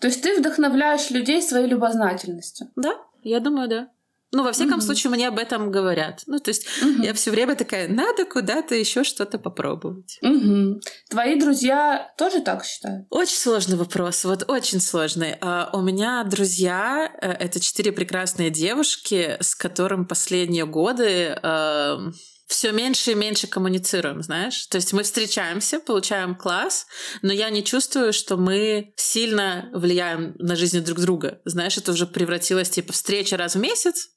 То 0.00 0.06
есть 0.06 0.22
ты 0.22 0.38
вдохновляешь 0.38 1.10
людей 1.10 1.42
своей 1.42 1.66
любознательностью? 1.66 2.70
Да, 2.76 2.94
я 3.22 3.40
думаю, 3.40 3.68
да. 3.68 3.88
Ну, 4.32 4.44
во 4.44 4.52
всяком 4.52 4.78
mm-hmm. 4.78 4.82
случае, 4.82 5.10
мне 5.10 5.28
об 5.28 5.38
этом 5.38 5.70
говорят. 5.70 6.22
Ну, 6.26 6.38
то 6.38 6.50
есть 6.50 6.66
mm-hmm. 6.82 7.04
я 7.04 7.14
все 7.14 7.30
время 7.30 7.56
такая, 7.56 7.88
надо 7.88 8.24
куда-то 8.24 8.74
еще 8.74 9.02
что-то 9.02 9.38
попробовать. 9.38 10.18
Mm-hmm. 10.24 10.80
Твои 11.08 11.38
друзья 11.38 12.12
тоже 12.16 12.40
так 12.40 12.64
считают? 12.64 13.06
Очень 13.10 13.36
сложный 13.36 13.76
вопрос, 13.76 14.24
вот 14.24 14.48
очень 14.48 14.80
сложный. 14.80 15.32
Uh, 15.40 15.68
у 15.72 15.80
меня 15.80 16.22
друзья 16.24 17.10
uh, 17.22 17.26
это 17.26 17.58
четыре 17.58 17.92
прекрасные 17.92 18.50
девушки, 18.50 19.36
с 19.40 19.54
которым 19.54 20.06
последние 20.06 20.66
годы 20.66 21.38
uh, 21.42 22.12
все 22.50 22.72
меньше 22.72 23.12
и 23.12 23.14
меньше 23.14 23.46
коммуницируем, 23.46 24.22
знаешь. 24.22 24.66
То 24.66 24.76
есть 24.76 24.92
мы 24.92 25.04
встречаемся, 25.04 25.78
получаем 25.78 26.34
класс, 26.34 26.86
но 27.22 27.32
я 27.32 27.48
не 27.48 27.64
чувствую, 27.64 28.12
что 28.12 28.36
мы 28.36 28.92
сильно 28.96 29.70
влияем 29.72 30.34
на 30.38 30.56
жизнь 30.56 30.80
друг 30.80 30.98
друга. 30.98 31.40
Знаешь, 31.44 31.78
это 31.78 31.92
уже 31.92 32.06
превратилось 32.06 32.70
типа 32.70 32.92
встреча 32.92 33.36
раз 33.36 33.54
в 33.54 33.60
месяц, 33.60 34.10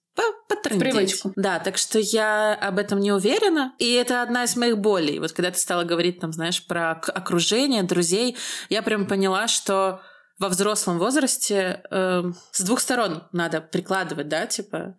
потрындеть. 0.47 0.93
Привычку. 0.93 1.33
Да, 1.35 1.59
так 1.59 1.77
что 1.77 1.99
я 1.99 2.53
об 2.53 2.79
этом 2.79 2.99
не 2.99 3.11
уверена. 3.11 3.73
И 3.79 3.93
это 3.93 4.21
одна 4.21 4.43
из 4.43 4.55
моих 4.55 4.77
болей. 4.77 5.19
Вот 5.19 5.31
когда 5.33 5.51
ты 5.51 5.59
стала 5.59 5.83
говорить, 5.83 6.19
там, 6.19 6.31
знаешь, 6.31 6.65
про 6.65 6.91
окружение, 6.91 7.83
друзей, 7.83 8.37
я 8.69 8.81
прям 8.81 9.07
поняла, 9.07 9.47
что 9.47 10.01
во 10.39 10.49
взрослом 10.49 10.99
возрасте 10.99 11.83
э, 11.89 12.23
с 12.51 12.61
двух 12.61 12.79
сторон 12.79 13.23
надо 13.31 13.61
прикладывать, 13.61 14.27
да, 14.27 14.45
типа 14.45 14.95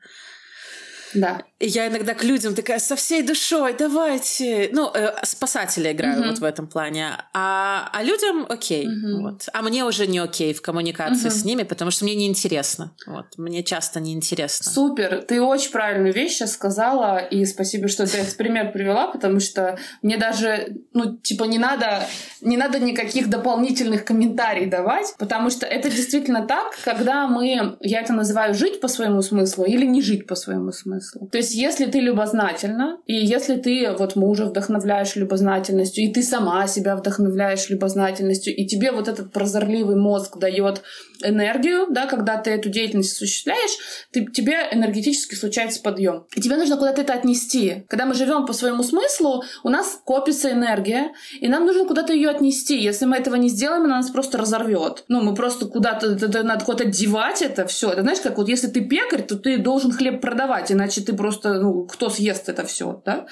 да. 1.15 1.43
И 1.65 1.69
я 1.69 1.89
иногда 1.89 2.13
к 2.13 2.23
людям 2.25 2.55
такая 2.55 2.79
со 2.79 2.95
всей 2.95 3.23
душой, 3.23 3.75
давайте. 3.79 4.69
Ну, 4.73 4.91
э, 4.93 5.15
спасатели 5.23 5.93
играю 5.93 6.21
угу. 6.21 6.29
вот 6.29 6.39
в 6.41 6.45
этом 6.45 6.67
плане. 6.67 7.13
А, 7.33 7.89
а 7.91 8.03
людям 8.03 8.45
окей. 8.47 8.87
Угу. 8.87 9.23
Вот. 9.23 9.49
А 9.51 9.63
мне 9.63 9.83
уже 9.83 10.07
не 10.07 10.19
окей 10.19 10.53
в 10.53 10.61
коммуникации 10.61 11.29
угу. 11.29 11.35
с 11.35 11.43
ними, 11.43 11.63
потому 11.63 11.91
что 11.91 12.05
мне 12.05 12.17
неинтересно. 12.17 12.93
Вот. 13.07 13.39
Мне 13.39 13.63
часто 13.63 13.99
неинтересно. 13.99 14.71
Супер. 14.71 15.25
Ты 15.27 15.41
очень 15.41 15.71
правильную 15.71 16.13
вещь 16.13 16.33
сейчас 16.33 16.53
сказала. 16.53 17.17
И 17.17 17.47
спасибо, 17.47 17.89
что 17.89 18.07
ты 18.07 18.19
этот 18.19 18.37
пример 18.37 18.71
привела, 18.71 19.07
потому 19.07 19.41
что 19.41 19.79
мне 20.03 20.19
даже, 20.19 20.77
ну, 20.93 21.17
типа, 21.17 21.45
не 21.45 21.57
надо, 21.57 22.07
не 22.43 22.59
надо 22.59 22.79
никаких 22.79 23.31
дополнительных 23.31 24.05
комментариев 24.05 24.69
давать, 24.69 25.15
потому 25.19 25.49
что 25.49 25.65
это 25.65 25.89
действительно 25.89 26.47
так, 26.47 26.75
когда 26.85 27.27
мы, 27.27 27.79
я 27.81 28.03
это 28.03 28.13
называю 28.13 28.53
жить 28.53 28.83
по 28.83 28.89
своему 28.89 29.23
смыслу 29.23 29.65
или 29.65 29.87
не 29.87 30.03
жить 30.03 30.27
по 30.27 30.35
своему 30.35 30.71
смыслу. 30.71 31.27
То 31.33 31.39
есть, 31.39 31.54
если 31.55 31.87
ты 31.87 32.01
любознательна, 32.01 32.99
и 33.07 33.15
если 33.15 33.57
ты 33.57 33.91
вот 33.99 34.17
мужа 34.17 34.47
вдохновляешь 34.47 35.17
любознательностью, 35.17 36.05
и 36.05 36.13
ты 36.13 36.23
сама 36.23 36.67
себя 36.67 36.97
вдохновляешь 36.97 37.69
любознательностью, 37.71 38.55
и 38.55 38.67
тебе 38.67 38.93
вот 38.93 39.09
этот 39.09 39.33
прозорливый 39.33 39.97
мозг 39.97 40.39
дает 40.39 40.83
энергию, 41.23 41.87
да, 41.91 42.07
когда 42.07 42.37
ты 42.37 42.51
эту 42.51 42.69
деятельность 42.69 43.13
осуществляешь, 43.13 43.71
ты, 44.11 44.27
тебе 44.27 44.69
энергетически 44.71 45.35
случается 45.35 45.81
подъем. 45.81 46.27
И 46.35 46.41
тебе 46.41 46.57
нужно 46.57 46.77
куда-то 46.77 47.03
это 47.03 47.15
отнести. 47.15 47.85
Когда 47.89 48.07
мы 48.07 48.15
живем 48.15 48.47
по 48.47 48.53
своему 48.53 48.83
смыслу, 48.83 49.45
у 49.63 49.69
нас 49.69 50.01
копится 50.05 50.51
энергия, 50.51 51.13
и 51.41 51.49
нам 51.49 51.67
нужно 51.67 51.87
куда-то 51.87 52.13
ее 52.13 52.31
отнести. 52.31 52.79
Если 52.79 53.05
мы 53.07 53.17
этого 53.17 53.37
не 53.37 53.49
сделаем, 53.49 53.85
она 53.85 53.97
нас 53.97 54.11
просто 54.11 54.39
разорвет. 54.39 55.05
Ну, 55.09 55.23
мы 55.23 55.35
просто 55.35 55.67
куда-то, 55.67 56.43
надо 56.43 56.65
куда-то 56.65 56.85
девать 56.87 57.43
это 57.43 57.67
все. 57.67 57.91
Это 57.91 58.03
знаешь, 58.03 58.21
как 58.21 58.37
вот 58.37 58.49
если 58.49 58.69
ты 58.69 58.81
пекарь, 58.81 59.23
то 59.23 59.37
ты 59.37 59.59
должен 59.59 59.93
хлеб 59.93 60.21
продавать, 60.21 60.73
иначе 60.73 61.01
ты 61.01 61.13
просто, 61.13 61.34
ну, 61.43 61.87
кто 61.87 62.11
съест 62.11 62.49
это 62.49 62.65
все, 62.65 63.03
да? 63.05 63.27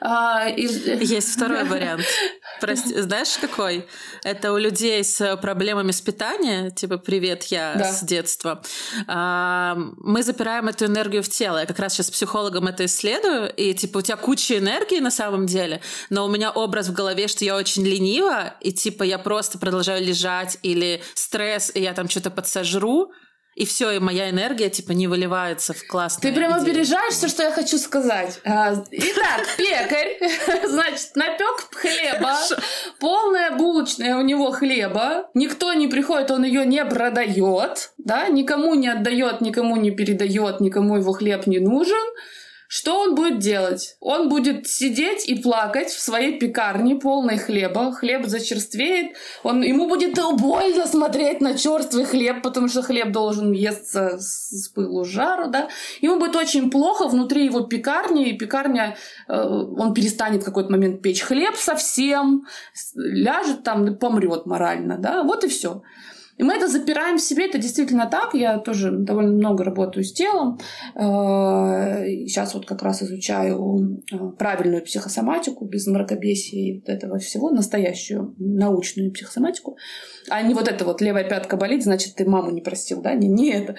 А, 0.00 0.48
и... 0.48 0.66
Есть 1.04 1.34
второй 1.34 1.64
вариант. 1.68 2.04
Прости, 2.60 3.00
знаешь, 3.00 3.36
какой? 3.40 3.86
Это 4.24 4.52
у 4.52 4.58
людей 4.58 5.02
с 5.04 5.36
проблемами 5.36 5.90
с 5.90 6.00
питанием, 6.00 6.70
типа 6.70 6.98
«Привет, 6.98 7.44
я 7.44 7.74
да. 7.76 7.92
с 7.92 8.02
детства». 8.02 8.62
А, 9.06 9.76
мы 9.98 10.22
запираем 10.22 10.68
эту 10.68 10.86
энергию 10.86 11.22
в 11.22 11.28
тело. 11.28 11.58
Я 11.58 11.66
как 11.66 11.78
раз 11.78 11.94
сейчас 11.94 12.06
с 12.06 12.10
психологом 12.10 12.66
это 12.66 12.84
исследую, 12.84 13.52
и 13.54 13.74
типа 13.74 13.98
у 13.98 14.02
тебя 14.02 14.16
куча 14.16 14.58
энергии 14.58 14.98
на 14.98 15.10
самом 15.10 15.46
деле, 15.46 15.80
но 16.10 16.24
у 16.24 16.28
меня 16.28 16.50
образ 16.50 16.88
в 16.88 16.92
голове, 16.92 17.28
что 17.28 17.44
я 17.44 17.56
очень 17.56 17.84
ленива, 17.84 18.54
и 18.60 18.72
типа 18.72 19.02
я 19.02 19.18
просто 19.18 19.58
продолжаю 19.58 20.04
лежать, 20.04 20.58
или 20.62 21.02
стресс, 21.14 21.70
и 21.74 21.80
я 21.80 21.92
там 21.94 22.08
что-то 22.08 22.30
подсожру, 22.30 23.12
и 23.56 23.64
все, 23.64 23.90
и 23.92 23.98
моя 23.98 24.28
энергия, 24.28 24.68
типа, 24.68 24.92
не 24.92 25.06
выливается 25.08 25.72
в 25.72 25.86
классную 25.86 26.30
Ты 26.32 26.38
прямо 26.38 26.56
опережаешь 26.56 27.14
все, 27.14 27.26
что 27.26 27.42
я 27.42 27.50
хочу 27.50 27.78
сказать. 27.78 28.38
А, 28.44 28.74
итак, 28.90 29.46
пекарь, 29.56 30.18
значит, 30.68 31.16
напек 31.16 31.66
хлеба, 31.72 32.36
полная 33.00 33.52
булочная 33.52 34.18
у 34.18 34.20
него 34.20 34.52
хлеба, 34.52 35.30
никто 35.32 35.72
не 35.72 35.88
приходит, 35.88 36.30
он 36.30 36.44
ее 36.44 36.66
не 36.66 36.84
продает, 36.84 37.92
да, 37.96 38.28
никому 38.28 38.74
не 38.74 38.88
отдает, 38.88 39.40
никому 39.40 39.76
не 39.76 39.90
передает, 39.90 40.60
никому 40.60 40.98
его 40.98 41.12
хлеб 41.14 41.46
не 41.46 41.58
нужен, 41.58 42.06
что 42.68 43.00
он 43.00 43.14
будет 43.14 43.38
делать? 43.38 43.96
Он 44.00 44.28
будет 44.28 44.66
сидеть 44.68 45.28
и 45.28 45.36
плакать 45.36 45.88
в 45.88 46.00
своей 46.00 46.38
пекарне, 46.38 46.96
полной 46.96 47.38
хлеба. 47.38 47.92
Хлеб 47.92 48.26
зачерствеет. 48.26 49.16
Он, 49.42 49.62
ему 49.62 49.88
будет 49.88 50.18
больно 50.36 50.86
смотреть 50.86 51.40
на 51.40 51.56
черствый 51.56 52.04
хлеб, 52.04 52.42
потому 52.42 52.68
что 52.68 52.82
хлеб 52.82 53.12
должен 53.12 53.52
есться 53.52 54.18
с 54.18 54.68
пылу 54.68 55.04
жару, 55.04 55.48
да. 55.48 55.68
Ему 56.00 56.18
будет 56.18 56.34
очень 56.34 56.70
плохо 56.70 57.06
внутри 57.06 57.44
его 57.44 57.60
пекарни, 57.60 58.30
и 58.30 58.36
пекарня, 58.36 58.96
э, 59.28 59.34
он 59.38 59.94
перестанет 59.94 60.42
в 60.42 60.44
какой-то 60.44 60.70
момент 60.70 61.02
печь 61.02 61.22
хлеб 61.22 61.56
совсем, 61.56 62.46
ляжет 62.94 63.62
там, 63.62 63.96
помрет 63.96 64.46
морально, 64.46 64.98
да. 64.98 65.22
Вот 65.22 65.44
и 65.44 65.48
все. 65.48 65.82
И 66.38 66.42
мы 66.42 66.54
это 66.54 66.68
запираем 66.68 67.16
в 67.16 67.22
себе, 67.22 67.46
это 67.46 67.58
действительно 67.58 68.06
так. 68.06 68.34
Я 68.34 68.58
тоже 68.58 68.90
довольно 68.90 69.32
много 69.32 69.64
работаю 69.64 70.04
с 70.04 70.12
телом. 70.12 70.58
Сейчас 70.94 72.50
э, 72.50 72.58
вот 72.58 72.66
как 72.66 72.82
раз 72.82 73.02
изучаю 73.02 74.02
э, 74.12 74.16
правильную 74.38 74.82
психосоматику, 74.84 75.64
без 75.64 75.86
мракобесия 75.86 76.60
и 76.60 76.78
вот 76.80 76.88
этого 76.88 77.18
всего, 77.18 77.50
настоящую 77.50 78.34
научную 78.38 79.12
психосоматику. 79.12 79.78
А 80.28 80.42
не 80.42 80.54
вот 80.54 80.68
это 80.68 80.84
вот 80.84 81.00
левая 81.00 81.24
пятка 81.28 81.56
болит, 81.56 81.82
значит, 81.84 82.16
ты 82.16 82.28
маму 82.28 82.50
не 82.50 82.60
простил, 82.60 83.00
да? 83.00 83.14
Не, 83.14 83.28
не 83.28 83.50
это. 83.52 83.76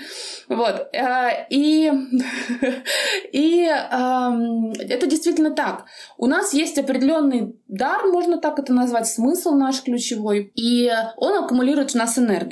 Вот. 0.49 0.89
Э, 0.93 1.45
и, 1.49 1.91
и 3.31 3.65
эм, 3.65 4.71
это 4.71 5.07
действительно 5.07 5.51
так. 5.51 5.85
У 6.17 6.25
нас 6.25 6.53
есть 6.53 6.77
определенный 6.79 7.55
дар, 7.67 8.05
можно 8.05 8.39
так 8.39 8.57
это 8.59 8.73
назвать, 8.73 9.07
смысл 9.07 9.51
наш 9.51 9.83
ключевой, 9.83 10.51
и 10.55 10.91
он 11.17 11.43
аккумулирует 11.43 11.91
в 11.91 11.95
нас 11.95 12.17
энергию. 12.17 12.46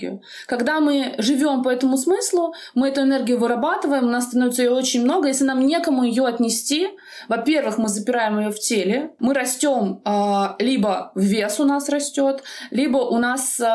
Когда 0.47 0.79
мы 0.79 1.15
живем 1.17 1.63
по 1.63 1.69
этому 1.69 1.97
смыслу, 1.97 2.53
мы 2.73 2.89
эту 2.89 3.01
энергию 3.01 3.39
вырабатываем, 3.39 4.05
у 4.05 4.09
нас 4.09 4.25
становится 4.25 4.63
ее 4.63 4.71
очень 4.71 5.03
много. 5.03 5.27
Если 5.27 5.45
нам 5.45 5.65
некому 5.65 6.03
ее 6.03 6.25
отнести, 6.25 6.89
во-первых, 7.27 7.77
мы 7.77 7.87
запираем 7.87 8.39
ее 8.39 8.51
в 8.51 8.59
теле, 8.59 9.11
мы 9.19 9.33
растем 9.33 10.01
э, 10.05 10.63
либо 10.63 11.11
вес 11.15 11.59
у 11.59 11.65
нас 11.65 11.89
растет, 11.89 12.43
либо 12.71 12.97
у 12.97 13.17
нас 13.17 13.59
э, 13.59 13.65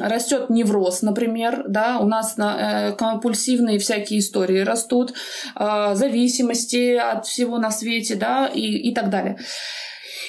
растет 0.00 0.50
невроз, 0.50 1.02
например, 1.02 1.64
да, 1.68 1.98
у 1.98 2.06
нас 2.06 2.36
э, 2.38 2.92
компульсивные 2.96 3.78
всякие 3.78 4.20
истории 4.20 4.60
растут, 4.60 5.14
э, 5.56 5.94
зависимости 5.94 6.94
от 6.96 7.26
всего 7.26 7.58
на 7.58 7.70
свете, 7.70 8.14
да, 8.14 8.46
и, 8.46 8.60
и 8.60 8.94
так 8.94 9.10
далее. 9.10 9.38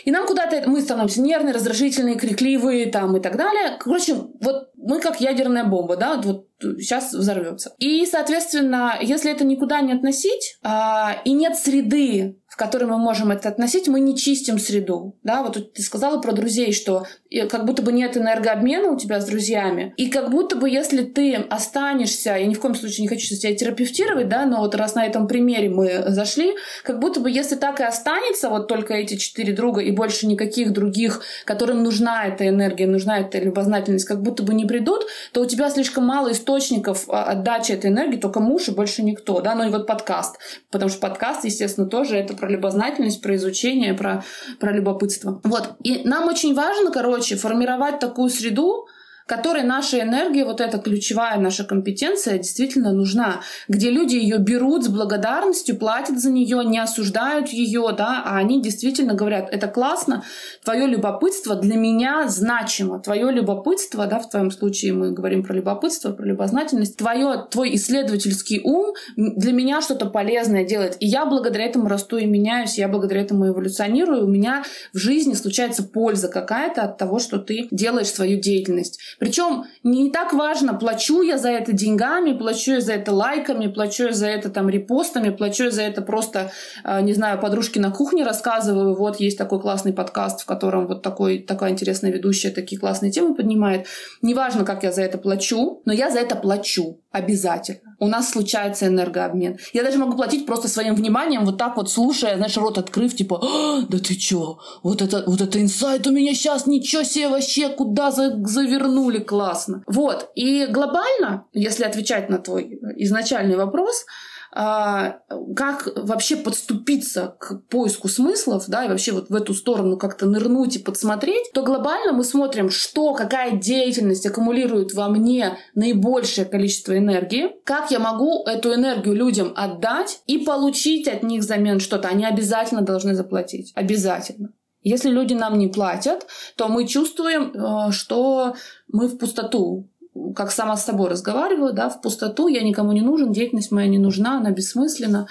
И 0.05 0.11
нам 0.11 0.25
куда-то 0.27 0.69
мы 0.69 0.81
становимся 0.81 1.21
нервные, 1.21 1.53
раздражительные, 1.53 2.15
крикливые 2.15 2.85
там 2.91 3.17
и 3.17 3.19
так 3.19 3.35
далее. 3.37 3.77
Короче, 3.79 4.13
вот 4.13 4.69
мы 4.75 4.99
как 4.99 5.19
ядерная 5.19 5.63
бомба, 5.65 5.97
да, 5.97 6.21
вот 6.21 6.47
сейчас 6.61 7.11
взорвется. 7.13 7.73
И, 7.79 8.05
соответственно, 8.05 8.97
если 9.01 9.31
это 9.31 9.43
никуда 9.43 9.81
не 9.81 9.93
относить, 9.93 10.57
а, 10.63 11.17
и 11.25 11.33
нет 11.33 11.57
среды, 11.57 12.39
в 12.55 12.57
которой 12.57 12.85
мы 12.85 12.97
можем 12.97 13.31
это 13.31 13.49
относить, 13.49 13.89
мы 13.89 13.99
не 13.99 14.15
чистим 14.15 14.59
среду. 14.59 15.13
Да, 15.23 15.43
вот 15.43 15.73
ты 15.73 15.81
сказала 15.81 16.21
про 16.21 16.31
друзей, 16.31 16.71
что 16.71 17.05
как 17.49 17.65
будто 17.65 17.81
бы 17.81 17.91
нет 17.91 18.15
энергообмена 18.15 18.91
у 18.91 18.97
тебя 18.97 19.19
с 19.19 19.25
друзьями. 19.25 19.93
И 19.97 20.09
как 20.09 20.31
будто 20.31 20.55
бы, 20.55 20.69
если 20.69 21.03
ты 21.03 21.35
останешься, 21.35 22.29
я 22.29 22.45
ни 22.45 22.53
в 22.53 22.61
коем 22.61 22.73
случае 22.73 23.01
не 23.01 23.07
хочу 23.09 23.27
тебя 23.35 23.53
терапевтировать, 23.53 24.29
да, 24.29 24.45
но 24.45 24.61
вот 24.61 24.73
раз 24.73 24.95
на 24.95 25.05
этом 25.05 25.27
примере 25.27 25.67
мы 25.67 26.05
зашли, 26.07 26.55
как 26.85 26.99
будто 26.99 27.19
бы, 27.19 27.29
если 27.29 27.55
так 27.57 27.81
и 27.81 27.83
останется, 27.83 28.49
вот 28.49 28.69
только 28.69 28.93
эти 28.93 29.17
четыре 29.17 29.51
друга 29.51 29.81
и 29.81 29.91
больше 29.91 30.25
никаких 30.25 30.71
других, 30.71 31.23
которым 31.43 31.83
нужна 31.83 32.25
эта 32.25 32.47
энергия, 32.47 32.87
нужна 32.87 33.19
эта 33.19 33.37
любознательность, 33.39 34.05
как 34.05 34.21
будто 34.21 34.43
бы 34.43 34.53
не 34.53 34.63
придут, 34.63 35.01
то 35.33 35.41
у 35.41 35.45
тебя 35.45 35.69
слишком 35.69 36.05
мало 36.05 36.31
источников 36.31 37.09
а, 37.09 37.25
отдачи 37.25 37.73
этой 37.73 37.89
энергии, 37.89 38.15
только 38.15 38.39
муж 38.39 38.69
и 38.69 38.71
больше 38.71 39.03
никто, 39.03 39.41
да, 39.41 39.55
ну 39.55 39.67
и 39.67 39.71
вот 39.71 39.87
подкаст, 39.87 40.37
потому 40.71 40.89
что 40.89 41.01
подкаст, 41.01 41.43
естественно, 41.43 41.87
тоже 41.87 42.15
это 42.15 42.33
про 42.45 42.51
любознательность, 42.51 43.21
про 43.21 43.35
изучение, 43.35 43.93
про, 43.95 44.23
про 44.59 44.71
любопытство. 44.71 45.41
Вот, 45.43 45.75
и 45.83 46.01
нам 46.05 46.27
очень 46.27 46.53
важно, 46.53 46.91
короче, 46.91 47.35
формировать 47.35 47.99
такую 47.99 48.29
среду, 48.29 48.87
которой 49.25 49.63
наша 49.63 50.01
энергия, 50.01 50.45
вот 50.45 50.61
эта 50.61 50.77
ключевая 50.77 51.39
наша 51.39 51.63
компетенция 51.63 52.37
действительно 52.37 52.91
нужна, 52.91 53.41
где 53.67 53.89
люди 53.89 54.15
ее 54.15 54.37
берут 54.37 54.83
с 54.83 54.87
благодарностью, 54.87 55.77
платят 55.77 56.19
за 56.19 56.29
нее, 56.29 56.63
не 56.63 56.77
осуждают 56.77 57.49
ее, 57.49 57.93
да, 57.97 58.21
а 58.23 58.37
они 58.37 58.61
действительно 58.61 59.15
говорят, 59.15 59.49
это 59.51 59.67
классно, 59.67 60.23
твое 60.63 60.85
любопытство 60.85 61.55
для 61.55 61.75
меня 61.75 62.27
значимо, 62.27 62.99
твое 62.99 63.31
любопытство, 63.31 64.05
да, 64.05 64.19
в 64.19 64.29
твоем 64.29 64.51
случае 64.51 64.93
мы 64.93 65.11
говорим 65.11 65.43
про 65.43 65.55
любопытство, 65.55 66.11
про 66.11 66.25
любознательность, 66.25 66.97
твое, 66.97 67.47
твой 67.49 67.75
исследовательский 67.75 68.61
ум 68.63 68.93
для 69.15 69.53
меня 69.53 69.81
что-то 69.81 70.05
полезное 70.05 70.65
делает, 70.65 70.97
и 70.99 71.07
я 71.07 71.25
благодаря 71.25 71.65
этому 71.65 71.87
расту 71.87 72.17
и 72.17 72.25
меняюсь, 72.25 72.77
я 72.77 72.87
благодаря 72.87 73.21
этому 73.21 73.47
эволюционирую, 73.47 74.25
у 74.25 74.29
меня 74.29 74.63
в 74.93 74.97
жизни 74.97 75.33
случается 75.33 75.83
польза 75.83 76.27
какая-то 76.27 76.83
от 76.83 76.97
того, 76.97 77.17
что 77.17 77.39
ты 77.39 77.67
делаешь 77.71 78.07
свою 78.07 78.39
деятельность. 78.39 78.99
Причем 79.19 79.65
не 79.83 80.09
так 80.11 80.33
важно, 80.33 80.73
плачу 80.73 81.21
я 81.21 81.37
за 81.37 81.49
это 81.49 81.73
деньгами, 81.73 82.33
плачу 82.33 82.73
я 82.73 82.81
за 82.81 82.93
это 82.93 83.11
лайками, 83.11 83.67
плачу 83.67 84.05
я 84.05 84.13
за 84.13 84.27
это 84.27 84.49
там 84.49 84.69
репостами, 84.69 85.29
плачу 85.29 85.65
я 85.65 85.71
за 85.71 85.83
это 85.83 86.01
просто, 86.01 86.51
а, 86.83 87.01
не 87.01 87.13
знаю, 87.13 87.39
подружки 87.39 87.79
на 87.79 87.91
кухне 87.91 88.23
рассказываю, 88.23 88.95
вот 88.95 89.19
есть 89.19 89.37
такой 89.37 89.59
классный 89.61 89.93
подкаст, 89.93 90.41
в 90.41 90.45
котором 90.45 90.87
вот 90.87 91.01
такой, 91.01 91.39
такая 91.39 91.71
интересная 91.71 92.11
ведущая 92.11 92.51
такие 92.51 92.79
классные 92.79 93.11
темы 93.11 93.35
поднимает. 93.35 93.87
Неважно, 94.21 94.65
как 94.65 94.83
я 94.83 94.91
за 94.91 95.01
это 95.01 95.17
плачу, 95.17 95.81
но 95.85 95.93
я 95.93 96.11
за 96.11 96.19
это 96.19 96.35
плачу. 96.35 96.99
Обязательно. 97.15 97.95
У 97.99 98.09
нас 98.09 98.31
случается 98.31 98.87
энергообмен. 98.87 99.57
Я 99.71 99.83
даже 99.83 99.97
могу 99.97 100.17
платить 100.17 100.45
просто 100.45 100.67
своим 100.67 100.95
вниманием, 100.95 101.45
вот 101.45 101.57
так 101.57 101.77
вот 101.77 101.89
слушая, 101.89 102.35
знаешь, 102.35 102.57
рот 102.57 102.77
открыв, 102.77 103.15
типа, 103.15 103.39
а, 103.41 103.83
да 103.87 103.99
ты 103.99 104.15
чё, 104.15 104.59
вот 104.83 105.01
это, 105.01 105.23
вот 105.25 105.39
это 105.39 105.61
инсайт 105.61 106.05
у 106.07 106.11
меня 106.11 106.33
сейчас, 106.33 106.67
ничего 106.67 107.03
себе 107.03 107.29
вообще, 107.29 107.69
куда 107.69 108.11
за, 108.11 108.35
завернули, 108.45 109.19
классно. 109.19 109.81
Вот, 109.87 110.29
и 110.35 110.65
глобально, 110.65 111.45
если 111.53 111.85
отвечать 111.85 112.29
на 112.29 112.37
твой 112.37 112.81
изначальный 112.97 113.55
вопрос, 113.55 114.05
как 114.55 115.89
вообще 115.97 116.37
подступиться 116.37 117.35
к 117.39 117.61
поиску 117.69 118.07
смыслов, 118.07 118.65
да, 118.67 118.85
и 118.85 118.87
вообще 118.87 119.11
вот 119.11 119.29
в 119.29 119.35
эту 119.35 119.53
сторону 119.53 119.97
как-то 119.97 120.25
нырнуть 120.27 120.77
и 120.77 120.79
подсмотреть, 120.79 121.51
то 121.53 121.61
глобально 121.61 122.13
мы 122.13 122.23
смотрим, 122.23 122.69
что, 122.69 123.13
какая 123.13 123.57
деятельность 123.57 124.25
аккумулирует 124.25 124.93
во 124.93 125.09
мне 125.09 125.57
наибольшее 125.73 126.45
количество 126.45 126.97
энергии, 126.97 127.51
как 127.65 127.91
я 127.91 127.99
могу 127.99 128.45
эту 128.45 128.73
энергию 128.73 129.13
людям 129.13 129.51
отдать 129.57 130.21
и 130.25 130.37
получить 130.37 131.09
от 131.09 131.23
них 131.23 131.41
взамен 131.41 131.81
что-то. 131.81 132.07
Они 132.07 132.25
обязательно 132.25 132.81
должны 132.81 133.13
заплатить. 133.13 133.73
Обязательно. 133.75 134.53
Если 134.83 135.09
люди 135.09 135.33
нам 135.33 135.57
не 135.57 135.67
платят, 135.67 136.27
то 136.55 136.67
мы 136.67 136.87
чувствуем, 136.87 137.51
э, 137.51 137.91
что 137.91 138.55
мы 138.87 139.07
в 139.07 139.17
пустоту 139.17 139.89
как 140.35 140.51
сама 140.51 140.77
с 140.77 140.85
собой 140.85 141.09
разговариваю, 141.09 141.73
да, 141.73 141.89
в 141.89 142.01
пустоту, 142.01 142.47
я 142.47 142.63
никому 142.63 142.91
не 142.93 143.01
нужен, 143.01 143.33
деятельность 143.33 143.71
моя 143.71 143.87
не 143.87 143.97
нужна, 143.97 144.37
она 144.37 144.51
бессмысленна. 144.51 145.27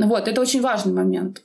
Вот, 0.00 0.28
это 0.28 0.40
очень 0.40 0.60
важный 0.60 0.92
момент. 0.92 1.42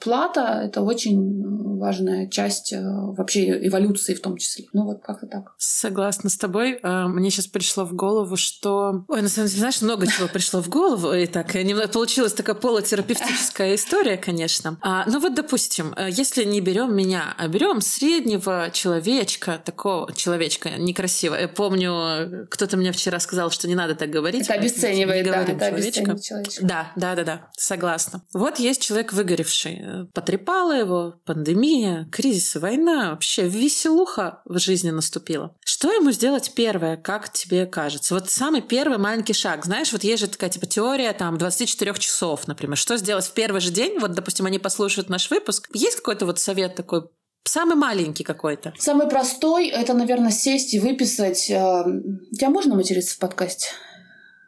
Плата— 0.00 0.62
это 0.64 0.82
очень 0.82 1.60
важная 1.80 2.28
часть 2.28 2.72
э, 2.72 2.80
вообще 2.82 3.66
эволюции 3.66 4.14
в 4.14 4.20
том 4.20 4.36
числе. 4.36 4.66
Ну 4.72 4.84
вот 4.84 5.00
как-то 5.02 5.26
так. 5.26 5.54
Согласна 5.56 6.28
с 6.28 6.36
тобой. 6.36 6.78
А, 6.82 7.08
мне 7.08 7.30
сейчас 7.30 7.46
пришло 7.46 7.84
в 7.84 7.94
голову, 7.94 8.36
что... 8.36 9.04
Ой, 9.08 9.22
на 9.22 9.28
самом 9.28 9.48
деле, 9.48 9.60
знаешь, 9.60 9.80
много 9.80 10.06
чего 10.06 10.28
пришло 10.28 10.60
в 10.60 10.68
голову. 10.68 11.12
И 11.12 11.26
так, 11.26 11.56
получилась 11.92 12.34
такая 12.34 12.54
полутерапевтическая 12.54 13.74
история, 13.74 14.18
конечно. 14.18 14.76
А, 14.82 15.04
ну 15.06 15.20
вот, 15.20 15.34
допустим, 15.34 15.94
э, 15.96 16.08
если 16.10 16.44
не 16.44 16.60
берем 16.60 16.94
меня, 16.94 17.34
а 17.38 17.48
берем 17.48 17.80
среднего 17.80 18.68
человечка, 18.72 19.60
такого 19.64 20.12
человечка 20.12 20.70
некрасивого. 20.78 21.40
Я 21.40 21.48
помню, 21.48 22.46
кто-то 22.50 22.76
мне 22.76 22.92
вчера 22.92 23.18
сказал, 23.20 23.50
что 23.50 23.66
не 23.68 23.74
надо 23.74 23.94
так 23.94 24.10
говорить. 24.10 24.42
Это 24.42 24.54
обесценивает, 24.54 25.24
да, 25.24 25.42
это 25.44 25.66
обесценивает 25.66 26.22
человечка. 26.22 26.64
Да, 26.64 26.92
да, 26.96 27.14
да, 27.14 27.24
да. 27.24 27.48
Согласна. 27.60 28.22
Вот 28.32 28.58
есть 28.58 28.80
человек 28.80 29.12
выгоревший. 29.12 30.06
Потрепала 30.14 30.72
его 30.72 31.16
пандемия, 31.26 32.08
кризис, 32.10 32.56
война, 32.56 33.10
вообще 33.10 33.46
веселуха 33.46 34.40
в 34.46 34.58
жизни 34.58 34.88
наступила. 34.88 35.54
Что 35.62 35.92
ему 35.92 36.10
сделать 36.10 36.52
первое, 36.54 36.96
как 36.96 37.30
тебе 37.30 37.66
кажется? 37.66 38.14
Вот 38.14 38.30
самый 38.30 38.62
первый 38.62 38.96
маленький 38.96 39.34
шаг. 39.34 39.66
Знаешь, 39.66 39.92
вот 39.92 40.04
есть 40.04 40.22
же 40.22 40.28
такая 40.28 40.48
типа 40.48 40.64
теория 40.64 41.12
там 41.12 41.36
24 41.36 41.94
часов, 41.98 42.48
например. 42.48 42.78
Что 42.78 42.96
сделать 42.96 43.26
в 43.26 43.32
первый 43.32 43.60
же 43.60 43.70
день? 43.70 43.98
Вот, 43.98 44.12
допустим, 44.12 44.46
они 44.46 44.58
послушают 44.58 45.10
наш 45.10 45.28
выпуск. 45.28 45.68
Есть 45.74 45.96
какой-то 45.96 46.24
вот 46.24 46.38
совет 46.38 46.76
такой 46.76 47.10
Самый 47.44 47.74
маленький 47.74 48.22
какой-то. 48.22 48.74
Самый 48.78 49.08
простой 49.08 49.68
это, 49.68 49.94
наверное, 49.94 50.30
сесть 50.30 50.74
и 50.74 50.78
выписать. 50.78 51.50
Э, 51.50 51.84
тебя 52.32 52.50
можно 52.50 52.74
материться 52.74 53.16
в 53.16 53.18
подкасте? 53.18 53.68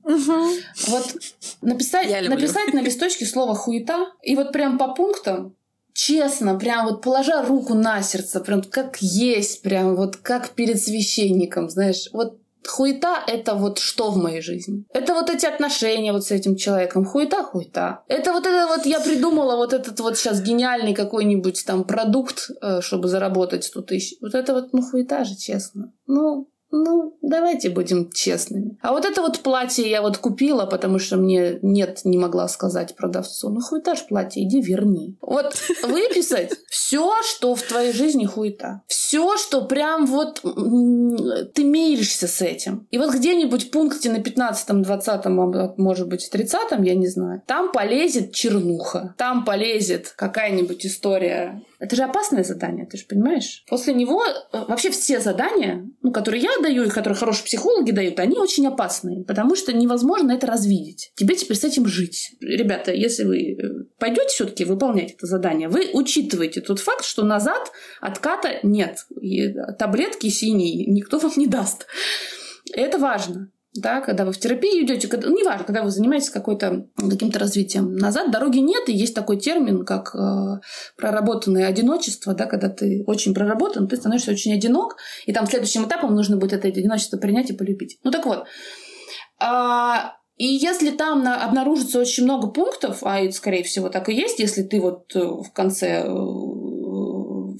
Угу. 0.05 0.49
Вот 0.88 1.17
написать, 1.61 2.29
написать 2.29 2.73
на 2.73 2.81
листочке 2.81 3.25
слово 3.25 3.55
хуета 3.55 4.12
и 4.23 4.37
вот 4.37 4.53
прям 4.53 4.79
по 4.79 4.95
пунктам 4.95 5.55
честно, 5.95 6.59
прям 6.59 6.87
вот 6.87 7.03
положа 7.03 7.43
руку 7.43 7.75
на 7.75 8.03
сердце, 8.03 8.41
прям 8.41 8.62
как 8.62 8.97
есть, 9.01 9.62
прям 9.62 9.95
вот 9.95 10.17
как 10.17 10.51
перед 10.51 10.81
священником, 10.81 11.69
знаешь, 11.69 12.09
вот 12.12 12.38
Хуета— 12.67 13.19
это 13.27 13.55
вот 13.55 13.79
что 13.79 14.11
в 14.11 14.17
моей 14.17 14.41
жизни? 14.41 14.85
Это 14.95 15.15
вот 15.15 15.31
эти 15.31 15.47
отношения 15.47 16.12
вот 16.12 16.25
с 16.25 16.31
этим 16.31 16.57
человеком. 16.57 17.05
Хуета— 17.05 17.43
хуета. 17.45 18.03
Это 18.07 18.33
вот 18.33 18.47
это 18.47 18.69
вот 18.69 18.87
я 18.87 19.01
придумала 19.01 19.57
вот 19.57 19.73
этот 19.73 19.99
вот 20.01 20.17
сейчас 20.17 20.41
гениальный 20.41 20.95
какой-нибудь 20.95 21.65
там 21.67 21.85
продукт, 21.85 22.51
э, 22.61 22.81
чтобы 22.81 23.09
заработать 23.09 23.65
100 23.65 23.83
тысяч. 23.83 24.17
Вот 24.21 24.35
это 24.35 24.55
вот, 24.55 24.73
ну, 24.73 24.83
хуета 24.83 25.25
же, 25.25 25.35
честно. 25.35 25.93
Ну, 26.07 26.49
ну, 26.73 27.19
давайте 27.21 27.69
будем 27.69 28.11
честными. 28.11 28.79
А 28.81 28.93
вот 28.93 29.05
это 29.05 29.21
вот 29.21 29.41
платье 29.41 29.89
я 29.89 30.01
вот 30.01 30.17
купила, 30.17 30.65
потому 30.65 30.99
что 30.99 31.19
мне 31.19 31.59
нет, 31.61 32.01
не 32.05 32.17
могла 32.17 32.49
сказать 32.49 32.97
продавцу. 32.97 33.51
Ну, 33.51 33.61
хуета 33.61 33.95
ж 33.95 34.07
платье, 34.09 34.43
иди 34.43 34.63
верни. 34.63 35.17
Вот 35.21 35.55
выписать 35.83 36.53
все, 36.71 37.13
что 37.23 37.55
в 37.55 37.63
твоей 37.63 37.93
жизни 37.93 38.25
хуета. 38.25 38.83
Все, 38.87 39.37
что 39.37 39.67
прям 39.67 40.07
вот 40.07 40.41
ты 41.55 41.65
миришься 41.65 42.27
с 42.27 42.41
этим. 42.41 42.87
И 42.91 42.97
вот 42.97 43.15
где-нибудь 43.15 43.69
в 43.69 43.71
пункте 43.71 44.11
на 44.11 44.17
15-м, 44.17 44.81
20-м, 44.81 45.75
может 45.77 46.09
быть, 46.09 46.31
30-м, 46.33 46.83
я 46.83 46.95
не 46.95 47.07
знаю, 47.07 47.43
там 47.47 47.71
полезет 47.71 48.33
чернуха. 48.33 49.15
Там 49.19 49.45
полезет 49.45 50.15
какая-нибудь 50.17 50.87
история 50.87 51.63
это 51.83 51.97
же 51.97 52.05
опасное 52.05 52.45
задание, 52.45 52.87
ты 52.87 52.97
же 52.97 53.07
понимаешь? 53.07 53.64
После 53.68 53.92
него 53.92 54.23
э, 54.25 54.64
вообще 54.68 54.92
все 54.92 55.18
задания, 55.18 55.85
ну, 56.01 56.12
которые 56.12 56.40
я 56.40 56.51
даю 56.62 56.85
и 56.85 56.88
которые 56.88 57.16
хорошие 57.16 57.45
психологи 57.45 57.90
дают, 57.90 58.21
они 58.21 58.38
очень 58.38 58.64
опасные, 58.68 59.25
потому 59.25 59.57
что 59.57 59.73
невозможно 59.73 60.31
это 60.31 60.47
развидеть. 60.47 61.11
Тебе 61.16 61.35
теперь 61.35 61.57
с 61.57 61.64
этим 61.64 61.87
жить. 61.87 62.37
Ребята, 62.40 62.92
если 62.92 63.25
вы 63.25 63.38
э, 63.40 63.85
пойдете 63.99 64.29
все-таки 64.29 64.64
выполнять 64.64 65.14
это 65.14 65.27
задание, 65.27 65.68
вы 65.68 65.90
учитываете 65.92 66.61
тот 66.61 66.79
факт, 66.79 67.05
что 67.05 67.25
назад 67.25 67.73
отката 68.01 68.61
нет. 68.62 68.99
И 69.21 69.53
таблетки 69.77 70.29
синие 70.29 70.87
никто 70.87 71.18
вам 71.18 71.33
не 71.37 71.49
даст. 71.49 71.88
Это 72.75 72.99
важно 72.99 73.51
да, 73.75 74.01
когда 74.03 74.25
вы 74.25 74.33
в 74.33 74.39
терапии 74.39 74.85
идете, 74.85 75.09
когда, 75.09 75.29
ну, 75.29 75.39
неважно, 75.39 75.65
когда 75.65 75.83
вы 75.83 75.91
занимаетесь 75.91 76.29
какой-то 76.29 76.89
каким-то 76.97 77.39
развитием. 77.39 77.97
Назад 77.97 78.31
дороги 78.31 78.59
нет, 78.59 78.89
и 78.89 78.93
есть 78.93 79.15
такой 79.15 79.39
термин, 79.39 79.85
как 79.85 80.15
э, 80.15 80.61
проработанное 80.97 81.67
одиночество, 81.67 82.35
да, 82.35 82.47
когда 82.47 82.69
ты 82.69 83.03
очень 83.07 83.35
проработан, 83.35 83.89
ты 83.89 83.97
становишься 83.97 84.33
очень 84.33 84.53
одинок, 84.53 84.97
и 85.25 85.33
там 85.33 85.47
следующим 85.47 85.87
этапом 85.87 86.15
нужно 86.15 86.37
будет 86.37 86.53
это 86.53 86.69
одиночество 86.69 87.17
принять 87.17 87.51
и 87.51 87.55
полюбить. 87.55 87.99
Ну 88.05 88.11
так 88.11 88.27
вот. 88.27 88.45
А, 89.39 90.17
и 90.37 90.47
если 90.47 90.91
там 90.91 91.23
на, 91.23 91.45
обнаружится 91.45 91.99
очень 91.99 92.25
много 92.25 92.49
пунктов, 92.49 92.99
а 93.03 93.21
это, 93.21 93.35
скорее 93.35 93.63
всего, 93.63 93.89
так 93.89 94.09
и 94.09 94.15
есть, 94.15 94.39
если 94.39 94.63
ты 94.63 94.81
вот 94.81 95.15
э, 95.15 95.21
в 95.21 95.51
конце 95.53 96.05
э, 96.05 96.13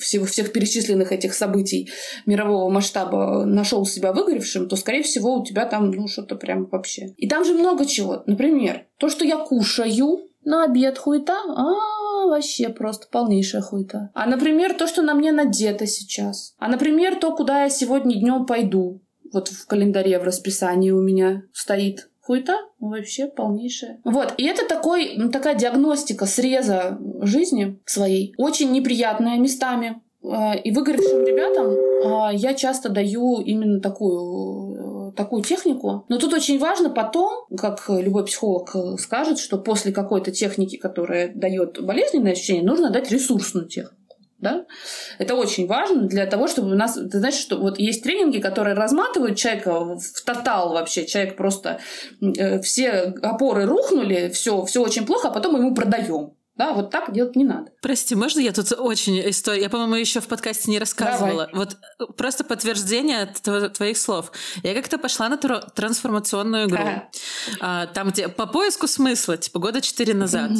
всего, 0.03 0.27
всех 0.27 0.53
перечисленных 0.53 1.13
этих 1.13 1.35
событий 1.35 1.91
мирового 2.27 2.69
масштаба 2.69 3.45
нашел 3.45 3.87
себя 3.87 4.13
выгоревшим, 4.13 4.69
то, 4.69 4.77
скорее 4.77 5.03
всего, 5.03 5.37
у 5.37 5.45
тебя 5.45 5.67
там 5.67 5.91
ну, 5.91 6.09
что-то 6.09 6.37
прям 6.37 6.67
вообще. 6.67 7.15
И 7.17 7.29
там 7.29 7.45
же 7.45 7.55
много 7.55 7.87
чего. 7.87 8.23
Например, 8.27 8.87
то, 8.99 9.09
что 9.09 9.25
я 9.25 9.39
кушаю 9.39 10.29
на 10.45 10.65
обед 10.65 10.99
хуета, 10.99 11.39
а 11.57 12.27
вообще 12.27 12.69
просто 12.69 13.07
полнейшая 13.11 13.63
хуета. 13.63 14.11
А, 14.15 14.27
например, 14.27 14.75
то, 14.75 14.87
что 14.87 15.03
на 15.03 15.15
мне 15.15 15.33
надето 15.33 15.87
сейчас. 15.87 16.55
А, 16.59 16.69
например, 16.69 17.17
то, 17.17 17.35
куда 17.35 17.65
я 17.65 17.71
сегодня 17.71 18.19
днем 18.19 18.47
пойду. 18.47 19.03
Вот 19.33 19.49
в 19.49 19.67
календаре, 19.67 20.19
в 20.19 20.25
расписании 20.25 20.91
у 20.91 21.01
меня 21.01 21.43
стоит 21.53 22.11
хуета 22.23 22.57
вообще 22.79 23.27
полнейшая. 23.27 24.01
Вот, 24.05 24.35
и 24.39 24.45
это 24.45 24.67
такой, 24.67 25.15
ну, 25.17 25.31
такая 25.31 25.55
диагностика 25.55 26.27
среза 26.27 26.99
жизни 27.21 27.81
своей, 27.85 28.35
очень 28.39 28.73
неприятная 28.73 29.39
местами. 29.39 30.01
А, 30.25 30.55
и 30.55 30.71
выгоревшим 30.71 31.25
ребятам 31.25 31.77
а, 32.05 32.33
я 32.33 32.55
часто 32.55 32.89
даю 32.89 33.41
именно 33.41 33.81
такую 33.81 35.11
э, 35.11 35.13
такую 35.17 35.43
технику. 35.43 36.05
Но 36.09 36.19
тут 36.19 36.33
очень 36.33 36.61
важно 36.61 36.91
потом, 36.91 37.45
как 37.59 37.85
любой 37.89 38.25
психолог 38.25 38.75
скажет, 39.01 39.39
что 39.39 39.59
после 39.59 39.93
какой-то 39.93 40.31
техники, 40.31 40.77
которая 40.77 41.33
дает 41.35 41.83
болезненное 41.83 42.33
ощущение, 42.33 42.63
нужно 42.63 42.91
дать 42.91 43.11
ресурсную 43.11 43.67
технику 43.67 44.02
да? 44.43 44.67
Это 45.19 45.37
очень 45.37 45.67
важно 45.67 46.03
для 46.03 46.27
того, 46.27 46.49
чтобы 46.49 46.73
у 46.73 46.75
нас... 46.75 46.95
Ты 46.95 47.19
знаешь, 47.19 47.37
что 47.37 47.57
вот 47.57 47.79
есть 47.79 48.03
тренинги, 48.03 48.39
которые 48.39 48.75
разматывают 48.75 49.39
человека 49.39 49.97
в 49.97 50.23
тотал 50.27 50.73
вообще. 50.73 51.07
Человек 51.07 51.37
просто... 51.37 51.81
Э, 52.21 52.61
все 52.61 52.91
опоры 53.23 53.65
рухнули, 53.65 54.31
все, 54.35 54.65
все 54.65 54.83
очень 54.83 55.07
плохо, 55.07 55.29
а 55.29 55.31
потом 55.31 55.53
мы 55.53 55.61
ему 55.61 55.75
продаем. 55.75 56.35
Да, 56.55 56.75
вот 56.75 56.91
так 56.91 57.13
делать 57.13 57.35
не 57.35 57.45
надо. 57.45 57.71
Прости, 57.81 58.15
можно 58.15 58.41
я 58.41 58.53
тут 58.53 58.73
очень 58.73 59.19
историю? 59.31 59.63
Я, 59.63 59.71
по-моему, 59.71 59.95
еще 59.95 60.21
в 60.21 60.27
подкасте 60.27 60.71
не 60.71 60.79
рассказывала. 60.79 61.47
Давай. 61.47 61.55
Вот 61.55 61.77
э, 61.99 62.05
просто 62.17 62.45
подтверждение 62.45 63.27
твоих 63.27 63.97
слов. 63.97 64.33
Я 64.63 64.75
как-то 64.75 64.99
пошла 64.99 65.31
на 65.31 65.39
трансформационную 65.39 66.67
игру. 66.69 66.85
А, 67.61 67.87
там, 67.87 68.11
где 68.11 68.29
по 68.29 68.47
поиску 68.47 68.87
смысла, 68.87 69.39
типа 69.39 69.61
года 69.61 69.81
четыре 69.81 70.13
назад. 70.13 70.51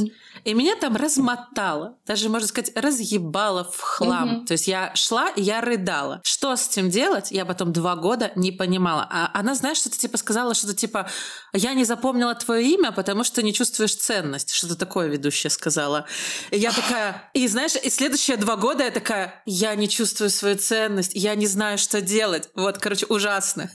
И 0.45 0.55
меня 0.55 0.75
там 0.77 0.97
размотало, 0.97 1.99
даже, 2.07 2.29
можно 2.29 2.49
сказать, 2.49 2.73
разъебало 2.75 3.65
в 3.65 3.81
хлам. 3.81 4.39
Угу. 4.39 4.47
То 4.47 4.53
есть 4.53 4.67
я 4.67 4.93
шла, 4.95 5.29
и 5.31 5.43
я 5.43 5.61
рыдала. 5.61 6.21
Что 6.25 6.57
с 6.57 6.69
этим 6.69 6.91
делать, 6.91 7.31
я 7.31 7.45
потом 7.45 7.73
два 7.73 7.97
года 7.97 8.33
не 8.35 8.51
понимала. 8.51 9.07
А 9.11 9.31
она, 9.35 9.55
знаешь, 9.55 9.79
что-то 9.79 9.99
типа 9.99 10.19
сказала, 10.19 10.55
что-то 10.55 10.75
типа 10.75 11.09
«я 11.53 11.75
не 11.75 11.85
запомнила 11.85 12.35
твое 12.35 12.67
имя, 12.75 12.93
потому 12.93 13.25
что 13.25 13.43
не 13.43 13.53
чувствуешь 13.55 13.95
ценность». 13.95 14.53
Что-то 14.53 14.77
такое 14.77 15.09
ведущая 15.09 15.51
сказала. 15.51 16.07
И 16.51 16.59
я 16.59 16.73
такая... 16.73 17.31
И 17.35 17.47
знаешь, 17.47 17.75
и 17.81 17.91
следующие 17.91 18.37
два 18.37 18.57
года 18.57 18.85
я 18.85 18.91
такая 18.91 19.43
«я 19.47 19.75
не 19.75 19.89
чувствую 19.89 20.31
свою 20.31 20.59
ценность, 20.59 21.13
я 21.15 21.35
не 21.35 21.47
знаю, 21.47 21.79
что 21.79 22.01
делать». 22.01 22.49
Вот, 22.55 22.79
короче, 22.79 23.07
ужасно. 23.07 23.71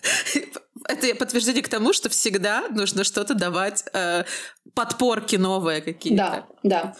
Это 0.88 1.16
подтверждение 1.16 1.64
к 1.64 1.70
тому, 1.70 1.94
что 1.94 2.10
всегда 2.10 2.68
нужно 2.70 3.04
что-то 3.04 3.34
давать, 3.34 3.84
э, 3.94 4.24
подпорки 4.74 5.36
новые 5.36 5.82
какие-то. 5.82 6.46
Да, 6.64 6.70
да. 6.70 6.96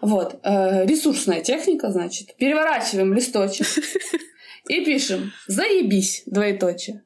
Вот. 0.00 0.38
Э, 0.42 0.86
ресурсная 0.86 1.42
техника, 1.42 1.90
значит. 1.90 2.36
Переворачиваем 2.36 3.14
листочек. 3.14 3.66
И 4.68 4.84
пишем 4.84 5.32
«Заебись!» 5.48 6.22
двоеточие. 6.26 7.02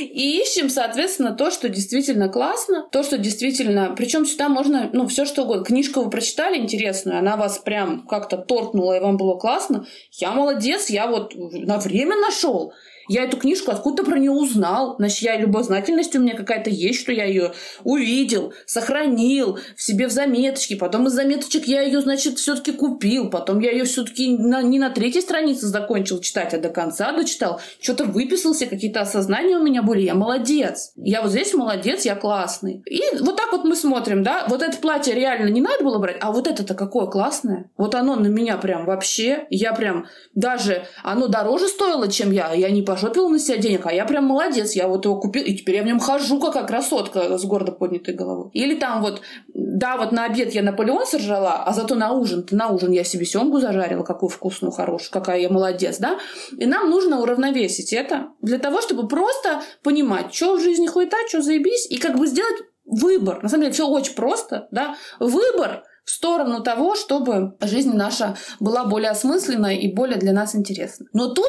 И 0.00 0.42
ищем, 0.42 0.68
соответственно, 0.68 1.32
то, 1.34 1.50
что 1.50 1.70
действительно 1.70 2.28
классно, 2.28 2.86
то, 2.92 3.02
что 3.02 3.16
действительно... 3.16 3.94
Причем 3.96 4.26
сюда 4.26 4.50
можно, 4.50 4.90
ну, 4.92 5.06
все 5.06 5.24
что 5.24 5.44
угодно. 5.44 5.64
Книжку 5.64 6.02
вы 6.02 6.10
прочитали 6.10 6.58
интересную, 6.58 7.18
она 7.18 7.38
вас 7.38 7.58
прям 7.58 8.06
как-то 8.06 8.36
торкнула, 8.36 8.98
и 8.98 9.00
вам 9.00 9.16
было 9.16 9.38
классно. 9.38 9.86
Я 10.12 10.32
молодец, 10.32 10.90
я 10.90 11.06
вот 11.06 11.34
на 11.34 11.78
время 11.78 12.16
нашел. 12.16 12.74
Я 13.12 13.24
эту 13.24 13.36
книжку 13.36 13.70
откуда-то 13.70 14.08
про 14.08 14.18
нее 14.18 14.30
узнал. 14.30 14.96
Значит, 14.96 15.20
я 15.20 15.36
любознательность 15.36 16.16
у 16.16 16.18
меня 16.18 16.34
какая-то 16.34 16.70
есть, 16.70 16.98
что 16.98 17.12
я 17.12 17.26
ее 17.26 17.52
увидел, 17.84 18.54
сохранил 18.64 19.58
в 19.76 19.82
себе 19.82 20.06
в 20.08 20.10
заметочке. 20.10 20.76
Потом 20.76 21.06
из 21.06 21.12
заметочек 21.12 21.66
я 21.66 21.82
ее, 21.82 22.00
значит, 22.00 22.38
все-таки 22.38 22.72
купил. 22.72 23.28
Потом 23.28 23.58
я 23.58 23.70
ее 23.70 23.84
все-таки 23.84 24.34
на, 24.38 24.62
не 24.62 24.78
на 24.78 24.88
третьей 24.88 25.20
странице 25.20 25.66
закончил 25.66 26.20
читать, 26.20 26.54
а 26.54 26.58
до 26.58 26.70
конца 26.70 27.12
дочитал. 27.12 27.60
Что-то 27.82 28.04
выписался, 28.04 28.64
какие-то 28.64 29.02
осознания 29.02 29.58
у 29.58 29.62
меня 29.62 29.82
были. 29.82 30.00
Я 30.00 30.14
молодец. 30.14 30.92
Я 30.96 31.20
вот 31.20 31.32
здесь 31.32 31.52
молодец, 31.52 32.06
я 32.06 32.16
классный. 32.16 32.82
И 32.86 33.02
вот 33.20 33.36
так 33.36 33.52
вот 33.52 33.64
мы 33.64 33.76
смотрим, 33.76 34.22
да, 34.22 34.46
вот 34.48 34.62
это 34.62 34.78
платье 34.78 35.12
реально 35.12 35.50
не 35.50 35.60
надо 35.60 35.84
было 35.84 35.98
брать, 35.98 36.16
а 36.22 36.32
вот 36.32 36.46
это-то 36.46 36.72
какое 36.72 37.04
классное. 37.08 37.70
Вот 37.76 37.94
оно 37.94 38.16
на 38.16 38.28
меня 38.28 38.56
прям 38.56 38.86
вообще, 38.86 39.46
я 39.50 39.74
прям 39.74 40.06
даже, 40.34 40.86
оно 41.02 41.26
дороже 41.26 41.68
стоило, 41.68 42.10
чем 42.10 42.30
я, 42.30 42.54
я 42.54 42.70
не 42.70 42.80
пожопила 43.02 43.28
на 43.28 43.38
себя 43.40 43.56
денег, 43.58 43.86
а 43.86 43.92
я 43.92 44.04
прям 44.04 44.26
молодец, 44.26 44.72
я 44.72 44.86
вот 44.86 45.04
его 45.04 45.16
купил, 45.18 45.42
и 45.42 45.54
теперь 45.54 45.76
я 45.76 45.82
в 45.82 45.86
нем 45.86 45.98
хожу, 45.98 46.38
как 46.38 46.68
красотка 46.68 47.36
с 47.36 47.44
гордо 47.44 47.72
поднятой 47.72 48.14
головой. 48.14 48.50
Или 48.52 48.76
там 48.76 49.02
вот, 49.02 49.22
да, 49.52 49.96
вот 49.96 50.12
на 50.12 50.26
обед 50.26 50.54
я 50.54 50.62
Наполеон 50.62 51.04
сожрала, 51.04 51.64
а 51.64 51.72
зато 51.72 51.96
на 51.96 52.12
ужин, 52.12 52.46
на 52.52 52.68
ужин 52.68 52.92
я 52.92 53.02
себе 53.02 53.24
семгу 53.24 53.58
зажарила, 53.58 54.04
какую 54.04 54.30
вкусную, 54.30 54.70
хорошую, 54.70 55.10
какая 55.10 55.40
я 55.40 55.48
молодец, 55.48 55.98
да? 55.98 56.18
И 56.56 56.64
нам 56.64 56.90
нужно 56.90 57.20
уравновесить 57.20 57.92
это 57.92 58.28
для 58.40 58.58
того, 58.58 58.80
чтобы 58.80 59.08
просто 59.08 59.62
понимать, 59.82 60.32
что 60.32 60.56
в 60.56 60.62
жизни 60.62 60.86
хуета, 60.86 61.16
что 61.28 61.42
заебись, 61.42 61.90
и 61.90 61.98
как 61.98 62.16
бы 62.16 62.28
сделать 62.28 62.62
выбор. 62.84 63.42
На 63.42 63.48
самом 63.48 63.62
деле 63.62 63.72
все 63.72 63.88
очень 63.88 64.14
просто, 64.14 64.68
да? 64.70 64.94
Выбор 65.18 65.82
в 66.04 66.10
сторону 66.10 66.62
того, 66.62 66.94
чтобы 66.94 67.56
жизнь 67.60 67.94
наша 67.94 68.36
была 68.60 68.84
более 68.84 69.10
осмысленной 69.10 69.76
и 69.78 69.92
более 69.92 70.18
для 70.18 70.32
нас 70.32 70.54
интересной. 70.54 71.08
Но 71.12 71.28
тут 71.28 71.48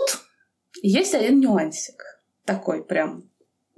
есть 0.82 1.14
один 1.14 1.40
нюансик 1.40 2.04
такой 2.46 2.84
прям 2.84 3.30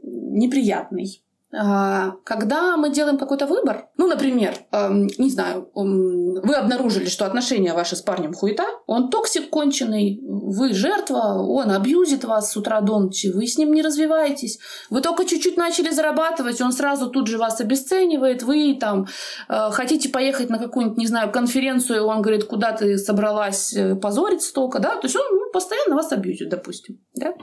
неприятный. 0.01 1.24
А, 1.57 2.15
когда 2.23 2.75
мы 2.75 2.89
делаем 2.89 3.17
какой-то 3.17 3.45
выбор, 3.45 3.87
ну, 3.97 4.07
например, 4.07 4.55
эм, 4.71 5.07
не 5.17 5.29
знаю, 5.29 5.69
вы 5.73 6.53
обнаружили, 6.55 7.07
что 7.07 7.25
отношения 7.25 7.73
ваши 7.73 7.95
с 7.95 8.01
парнем 8.01 8.33
хуета, 8.33 8.65
он 8.87 9.09
токсик 9.09 9.49
конченый, 9.49 10.19
вы 10.21 10.73
жертва, 10.73 11.37
он 11.39 11.71
абьюзит 11.71 12.25
вас 12.25 12.51
с 12.51 12.57
утра 12.57 12.81
до 12.81 12.99
ночи, 12.99 13.27
вы 13.27 13.47
с 13.47 13.57
ним 13.57 13.71
не 13.73 13.81
развиваетесь, 13.81 14.59
вы 14.89 15.01
только 15.01 15.25
чуть-чуть 15.25 15.55
начали 15.55 15.91
зарабатывать, 15.91 16.59
он 16.61 16.73
сразу 16.73 17.09
тут 17.09 17.27
же 17.27 17.37
вас 17.37 17.61
обесценивает, 17.61 18.43
вы 18.43 18.77
там 18.79 19.07
э, 19.47 19.69
хотите 19.71 20.09
поехать 20.09 20.49
на 20.49 20.59
какую-нибудь, 20.59 20.97
не 20.97 21.07
знаю, 21.07 21.31
конференцию, 21.31 22.05
он 22.05 22.21
говорит, 22.21 22.45
куда 22.45 22.73
ты 22.73 22.97
собралась 22.97 23.73
э, 23.73 23.95
позориться 23.95 24.53
только, 24.53 24.79
да, 24.79 24.95
то 24.95 25.05
есть 25.05 25.15
он 25.15 25.23
ну, 25.31 25.51
постоянно 25.53 25.95
вас 25.95 26.11
абьюзит, 26.11 26.49
допустим, 26.49 26.99
да. 27.13 27.33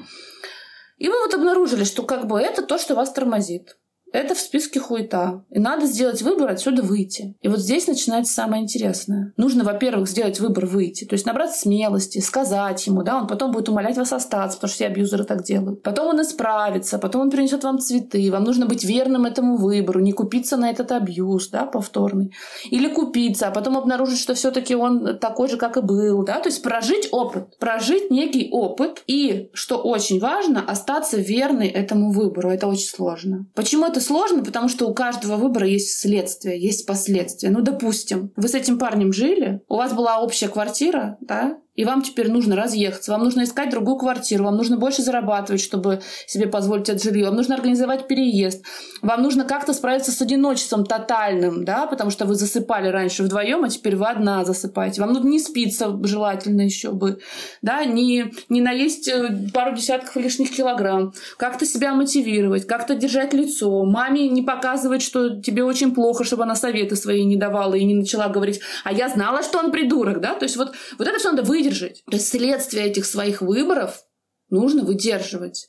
И 0.99 1.09
вы 1.09 1.15
вот 1.19 1.35
обнаружили, 1.35 1.85
что 1.85 2.03
как 2.03 2.27
бы 2.27 2.39
это 2.39 2.63
то, 2.63 2.79
что 2.79 2.95
вас 2.95 3.11
тормозит. 3.13 3.77
Это 4.13 4.35
в 4.35 4.39
списке 4.39 4.79
хуета. 4.79 5.43
И 5.51 5.59
надо 5.59 5.87
сделать 5.87 6.23
выбор 6.23 6.51
отсюда 6.51 6.83
выйти. 6.83 7.35
И 7.41 7.49
вот 7.49 7.59
здесь 7.59 7.87
начинается 7.87 8.35
самое 8.35 8.63
интересное. 8.63 9.33
Нужно, 9.37 9.65
во-первых, 9.65 10.09
сделать 10.09 10.39
выбор 10.39 10.67
выйти. 10.67 11.05
То 11.05 11.15
есть 11.15 11.25
набраться 11.25 11.61
смелости, 11.61 12.19
сказать 12.19 12.87
ему, 12.87 13.03
да, 13.03 13.19
он 13.19 13.27
потом 13.27 13.53
будет 13.53 13.71
умолять 13.71 13.97
вас 13.97 14.13
остаться, 14.13 14.59
потому 14.59 14.69
что 14.69 14.77
все 14.77 14.87
абьюзеры 14.87 15.25
так 15.25 15.43
делают. 15.45 15.83
Потом 15.83 16.09
он 16.09 16.21
исправится, 16.21 16.99
потом 16.99 17.23
он 17.23 17.31
принесет 17.31 17.65
вам 17.65 17.79
цветы. 17.79 18.31
Вам 18.31 18.45
нужно 18.45 18.67
быть 18.67 18.85
верным 18.85 19.25
этому 19.25 19.57
выбору, 19.57 20.01
не 20.01 20.13
купиться 20.13 20.57
на 20.57 20.71
этот 20.71 20.93
абьюз, 20.93 21.49
да, 21.49 21.65
повторный. 21.65 22.33
Или 22.71 22.89
купиться, 22.89 23.49
а 23.49 23.51
потом 23.51 23.79
обнаружить, 23.79 24.19
что 24.19 24.35
все-таки 24.35 24.75
он 24.75 25.19
такой 25.19 25.49
же, 25.49 25.57
как 25.57 25.79
и 25.79 25.81
был, 25.81 26.23
да. 26.23 26.41
То 26.41 26.51
есть 26.51 26.63
прожить 26.63 27.09
опыт. 27.13 27.57
Прожить 27.59 28.11
некий 28.11 28.51
опыт. 28.51 29.03
И, 29.07 29.49
что 29.55 29.79
очень 29.79 30.21
важно, 30.21 30.63
остаться 30.63 31.17
верной 31.17 31.69
этому 31.69 32.13
выбору. 32.13 32.51
Это 32.51 32.67
очень 32.67 32.89
сложно. 32.89 33.47
Почему 33.55 33.87
это 33.87 34.02
сложно, 34.03 34.45
потому 34.45 34.69
что 34.69 34.89
у 34.89 34.95
каждого 34.95 35.37
выбора 35.37 35.67
есть 35.67 35.99
следствие, 35.99 36.61
есть 36.61 36.87
последствия. 36.87 37.51
Ну, 37.51 37.63
допустим, 37.63 38.33
вы 38.37 38.49
с 38.49 38.55
этим 38.55 38.79
парнем 38.79 39.13
жили, 39.13 39.63
у 39.69 39.77
вас 39.77 39.93
была 39.93 40.21
общая 40.21 40.49
квартира, 40.49 41.17
да, 41.21 41.59
и 41.75 41.85
вам 41.85 42.03
теперь 42.03 42.31
нужно 42.31 42.55
разъехаться, 42.55 43.13
вам 43.13 43.25
нужно 43.25 43.45
искать 43.45 43.71
другую 43.71 43.97
квартиру, 43.97 44.45
вам 44.45 44.57
нужно 44.57 44.77
больше 44.77 45.03
зарабатывать, 45.03 45.63
чтобы 45.63 46.03
себе 46.27 46.47
позволить 46.47 46.89
это 46.89 47.03
жилье, 47.03 47.27
вам 47.27 47.37
нужно 47.37 47.55
организовать 47.55 48.07
переезд, 48.09 48.63
вам 49.01 49.23
нужно 49.23 49.45
как-то 49.45 49.73
справиться 49.73 50.13
с 50.13 50.21
одиночеством 50.21 50.85
тотальным, 50.85 51.65
да, 51.65 51.87
потому 51.87 52.11
что 52.11 52.27
вы 52.27 52.35
засыпали 52.35 52.89
раньше 52.89 53.23
вдвоем, 53.23 53.65
а 53.65 53.71
теперь 53.71 53.97
вы 53.97 54.07
одна 54.07 54.45
засыпаете. 54.45 55.01
Вам 55.01 55.13
нужно 55.13 55.29
не 55.29 55.39
спиться 55.39 55.99
желательно 56.03 56.61
еще 56.63 56.93
бы, 56.93 57.21
да, 57.63 57.85
не, 57.85 58.33
не 58.51 58.61
наесть 58.61 59.09
э, 59.09 59.31
пару 59.55 59.75
десятков 59.75 60.17
лишних 60.17 60.51
килограмм, 60.51 61.15
как-то 61.39 61.65
себя 61.65 61.95
мотивировать, 61.95 62.67
как-то 62.67 62.95
держать 62.95 63.33
лицо, 63.33 63.85
маме 63.85 64.29
не 64.29 64.43
показывать, 64.43 65.03
что 65.03 65.41
тебе 65.41 65.65
очень 65.65 65.95
плохо, 65.95 66.25
чтобы 66.25 66.43
она 66.43 66.55
советы 66.55 66.97
свои 66.97 67.25
не 67.25 67.37
давала 67.37 67.75
и 67.75 67.85
не 67.85 67.95
начала 67.95 68.29
говорить, 68.29 68.61
а 68.85 68.93
я 68.93 69.09
знала, 69.09 69.43
что 69.43 69.59
он 69.59 69.73
придурок, 69.73 70.21
да, 70.21 70.35
то 70.35 70.45
есть 70.45 70.57
вот, 70.57 70.73
вот 70.99 71.09
это 71.09 71.19
все 71.19 71.31
надо 71.31 71.43
вы 71.43 71.62
выдержать. 71.63 72.03
То 72.11 72.17
есть 72.17 72.29
следствие 72.29 72.87
этих 72.87 73.05
своих 73.05 73.43
выборов 73.43 74.05
нужно 74.51 74.85
выдерживать. 74.85 75.69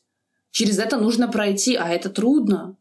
Через 0.51 0.79
это 0.79 0.97
нужно 0.97 1.27
пройти, 1.27 1.75
а 1.75 1.89
это 1.89 2.09
трудно. 2.09 2.77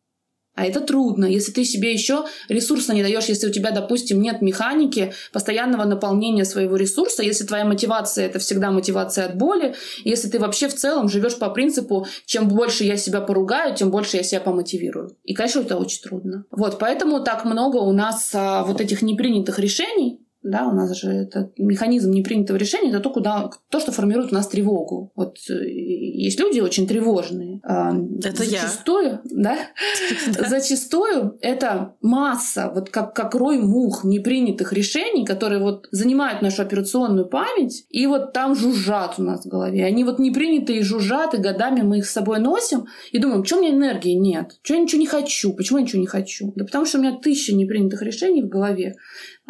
А 0.55 0.67
это 0.67 0.83
трудно, 0.83 1.25
если 1.25 1.51
ты 1.51 1.65
себе 1.65 1.95
еще 1.95 2.27
ресурса 2.51 2.93
не 2.93 3.03
даешь, 3.03 3.25
если 3.25 3.49
у 3.49 3.51
тебя, 3.51 3.71
допустим, 3.71 4.21
нет 4.21 4.43
механики 4.43 5.15
постоянного 5.33 5.85
наполнения 5.85 6.45
своего 6.45 6.77
ресурса, 6.77 7.23
если 7.23 7.47
твоя 7.47 7.65
мотивация 7.65 8.27
это 8.27 8.39
всегда 8.39 8.71
мотивация 8.71 9.25
от 9.25 9.39
боли, 9.39 9.75
если 10.05 10.29
ты 10.29 10.39
вообще 10.39 10.69
в 10.69 10.75
целом 10.75 11.09
живешь 11.09 11.39
по 11.39 11.49
принципу, 11.49 12.07
чем 12.27 12.49
больше 12.49 12.85
я 12.85 12.99
себя 12.99 13.23
поругаю, 13.23 13.75
тем 13.75 13.91
больше 13.91 14.19
я 14.19 14.23
себя 14.23 14.41
помотивирую. 14.41 15.17
И, 15.25 15.33
конечно, 15.33 15.61
это 15.61 15.79
очень 15.79 16.03
трудно. 16.03 16.45
Вот, 16.51 16.79
поэтому 16.79 17.25
так 17.25 17.47
много 17.47 17.79
у 17.79 17.93
нас 17.93 18.31
а, 18.35 18.63
вот 18.65 18.83
этих 18.83 19.01
непринятых 19.01 19.59
решений, 19.59 20.22
да, 20.43 20.66
у 20.66 20.72
нас 20.72 20.97
же 20.97 21.11
этот 21.11 21.59
механизм 21.59 22.11
непринятого 22.11 22.57
решения, 22.57 22.90
это 22.90 23.01
то, 23.01 23.11
куда, 23.11 23.51
то, 23.70 23.80
что 23.80 23.93
формирует 23.93 24.32
у 24.32 24.34
нас 24.34 24.49
тревогу. 24.49 25.12
Вот 25.14 25.38
э, 25.49 25.68
есть 25.68 26.40
люди 26.40 26.61
очень 26.61 26.86
тревожные. 26.86 27.61
А, 27.62 27.95
это 28.18 28.45
Зачастую, 28.45 29.05
я. 29.11 29.20
Да? 29.30 29.59
Зачастую 30.49 31.38
это 31.40 31.95
масса, 32.01 32.70
вот 32.74 32.90
как, 32.90 33.14
как 33.14 33.34
рой 33.34 33.59
мух 33.59 34.05
непринятых 34.05 34.72
решений, 34.72 35.24
которые 35.24 35.61
вот 35.61 35.88
занимают 35.90 36.43
нашу 36.43 36.62
операционную 36.62 37.26
память, 37.26 37.86
и 37.90 38.07
вот 38.07 38.32
там 38.32 38.55
жужжат 38.55 39.14
у 39.18 39.22
нас 39.22 39.45
в 39.45 39.49
голове. 39.49 39.84
Они 39.84 40.05
вот 40.05 40.18
непринятые 40.18 40.82
жужжат, 40.82 41.34
и 41.34 41.38
годами 41.38 41.82
мы 41.82 41.99
их 41.99 42.07
с 42.07 42.12
собой 42.12 42.40
носим, 42.40 42.86
и 43.12 43.18
думаем, 43.18 43.43
почему 43.43 43.61
у 43.61 43.62
меня 43.62 43.74
энергии 43.74 44.14
нет? 44.14 44.59
Почему 44.62 44.78
я 44.78 44.84
ничего 44.84 45.01
не 45.01 45.07
хочу? 45.07 45.53
Почему 45.53 45.78
я 45.78 45.84
ничего 45.84 46.01
не 46.01 46.07
хочу? 46.07 46.53
Да 46.57 46.64
потому 46.64 46.84
что 46.84 46.99
у 46.99 47.01
меня 47.01 47.16
тысяча 47.16 47.55
непринятых 47.55 48.03
решений 48.03 48.43
в 48.43 48.49
голове. 48.49 48.97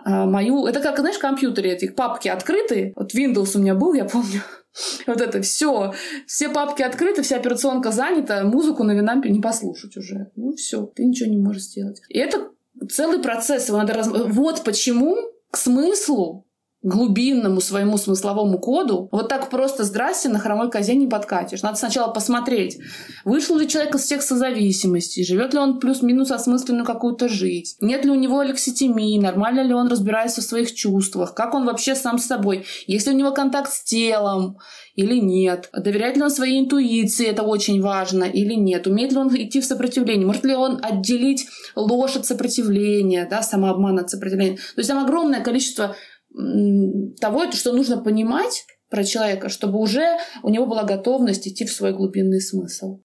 А, 0.04 0.26
мою... 0.26 0.66
Это 0.66 0.80
как, 0.80 0.98
знаешь, 0.98 1.16
в 1.16 1.20
компьютере 1.20 1.72
этих 1.72 1.94
папки 1.94 2.28
открыты. 2.28 2.92
Вот 2.96 3.14
Windows 3.14 3.56
у 3.56 3.60
меня 3.60 3.74
был, 3.74 3.94
я 3.94 4.04
помню. 4.04 4.40
Вот 5.06 5.20
это 5.20 5.42
все. 5.42 5.92
Все 6.26 6.48
папки 6.48 6.80
открыты, 6.80 7.20
вся 7.20 7.36
операционка 7.36 7.90
занята, 7.90 8.42
музыку 8.42 8.84
на 8.84 8.92
винампе 8.92 9.28
не 9.28 9.38
послушать 9.38 9.98
уже. 9.98 10.30
Ну 10.34 10.54
все, 10.56 10.86
ты 10.86 11.04
ничего 11.04 11.28
не 11.28 11.36
можешь 11.36 11.64
сделать. 11.64 12.00
И 12.08 12.18
это 12.18 12.48
целый 12.90 13.18
процесс. 13.18 13.68
Его 13.68 13.76
надо 13.76 13.92
раз... 13.92 14.08
Вот 14.08 14.64
почему 14.64 15.14
к 15.50 15.58
смыслу 15.58 16.46
глубинному 16.82 17.60
своему 17.60 17.96
смысловому 17.96 18.58
коду, 18.58 19.08
вот 19.12 19.28
так 19.28 19.50
просто 19.50 19.84
здрасте 19.84 20.28
на 20.28 20.38
хромой 20.38 20.70
козе 20.70 20.94
не 20.94 21.06
подкатишь. 21.06 21.62
Надо 21.62 21.76
сначала 21.76 22.12
посмотреть, 22.12 22.78
вышел 23.24 23.56
ли 23.56 23.68
человек 23.68 23.94
из 23.94 24.02
всех 24.02 24.22
созависимостей, 24.22 25.24
живет 25.24 25.52
ли 25.52 25.60
он 25.60 25.78
плюс-минус 25.78 26.30
осмысленную 26.30 26.84
какую-то 26.84 27.28
жизнь, 27.28 27.76
нет 27.80 28.04
ли 28.04 28.10
у 28.10 28.16
него 28.16 28.40
алекситимии, 28.40 29.20
нормально 29.20 29.60
ли 29.60 29.74
он 29.74 29.88
разбирается 29.88 30.40
в 30.40 30.44
своих 30.44 30.74
чувствах, 30.74 31.34
как 31.34 31.54
он 31.54 31.64
вообще 31.64 31.94
сам 31.94 32.18
с 32.18 32.26
собой, 32.26 32.66
есть 32.86 33.06
ли 33.06 33.14
у 33.14 33.16
него 33.16 33.30
контакт 33.30 33.72
с 33.72 33.84
телом 33.84 34.58
или 34.94 35.18
нет, 35.18 35.70
доверяет 35.72 36.16
ли 36.16 36.22
он 36.22 36.30
своей 36.30 36.60
интуиции, 36.60 37.26
это 37.26 37.42
очень 37.42 37.80
важно, 37.80 38.24
или 38.24 38.54
нет, 38.54 38.86
умеет 38.86 39.12
ли 39.12 39.18
он 39.18 39.34
идти 39.34 39.60
в 39.60 39.64
сопротивление, 39.64 40.26
может 40.26 40.44
ли 40.44 40.54
он 40.54 40.80
отделить 40.82 41.46
ложь 41.74 42.16
от 42.16 42.26
сопротивления, 42.26 43.26
да, 43.30 43.42
самообман 43.42 44.00
от 44.00 44.10
сопротивления. 44.10 44.56
То 44.56 44.78
есть 44.78 44.90
там 44.90 45.02
огромное 45.02 45.40
количество 45.40 45.96
того, 47.20 47.50
что 47.52 47.72
нужно 47.72 47.98
понимать 47.98 48.64
про 48.90 49.04
человека, 49.04 49.48
чтобы 49.48 49.78
уже 49.78 50.18
у 50.42 50.50
него 50.50 50.66
была 50.66 50.84
готовность 50.84 51.48
идти 51.48 51.64
в 51.64 51.72
свой 51.72 51.92
глубинный 51.92 52.40
смысл. 52.40 53.00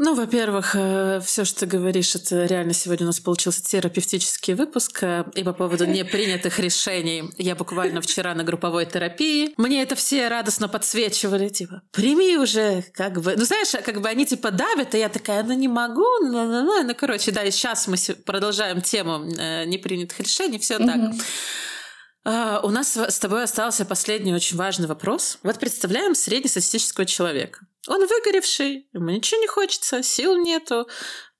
Ну, 0.00 0.14
во-первых, 0.14 0.76
э, 0.76 1.20
все, 1.24 1.44
что 1.44 1.60
ты 1.60 1.66
говоришь, 1.66 2.14
это 2.14 2.46
реально 2.46 2.72
сегодня 2.72 3.04
у 3.04 3.08
нас 3.08 3.18
получился 3.18 3.64
терапевтический 3.64 4.54
выпуск. 4.54 5.02
Э, 5.02 5.24
и 5.34 5.42
по 5.42 5.52
поводу 5.52 5.86
непринятых 5.86 6.60
решений. 6.60 7.24
Я 7.36 7.56
буквально 7.56 8.00
вчера 8.00 8.32
на 8.36 8.44
групповой 8.44 8.86
терапии. 8.86 9.54
Мне 9.56 9.82
это 9.82 9.96
все 9.96 10.28
радостно 10.28 10.68
подсвечивали, 10.68 11.48
типа, 11.48 11.82
прими 11.90 12.36
уже, 12.36 12.84
как 12.94 13.20
бы. 13.20 13.34
Ну, 13.36 13.44
знаешь, 13.44 13.72
как 13.84 14.00
бы 14.00 14.08
они 14.08 14.24
типа 14.24 14.52
давят, 14.52 14.94
и 14.94 14.98
я 14.98 15.08
такая, 15.08 15.42
ну, 15.42 15.54
не 15.54 15.66
могу, 15.66 16.06
ну, 16.22 16.46
ну, 16.46 16.62
ну, 16.62 16.82
ну 16.84 16.94
короче, 16.94 17.32
да, 17.32 17.42
и 17.42 17.50
сейчас 17.50 17.88
мы 17.88 17.96
продолжаем 18.24 18.80
тему 18.82 19.24
э, 19.36 19.64
непринятых 19.64 20.20
решений, 20.20 20.60
все 20.60 20.78
так. 20.78 21.12
Uh, 22.26 22.60
у 22.62 22.68
нас 22.68 22.94
с 22.94 23.18
тобой 23.20 23.44
остался 23.44 23.86
последний 23.86 24.34
очень 24.34 24.58
важный 24.58 24.86
вопрос. 24.86 25.38
Вот 25.42 25.58
представляем 25.58 26.14
среднестатистического 26.14 27.06
человека. 27.06 27.60
Он 27.86 28.06
выгоревший, 28.06 28.88
ему 28.92 29.10
ничего 29.10 29.40
не 29.40 29.46
хочется, 29.46 30.02
сил 30.02 30.36
нету, 30.36 30.88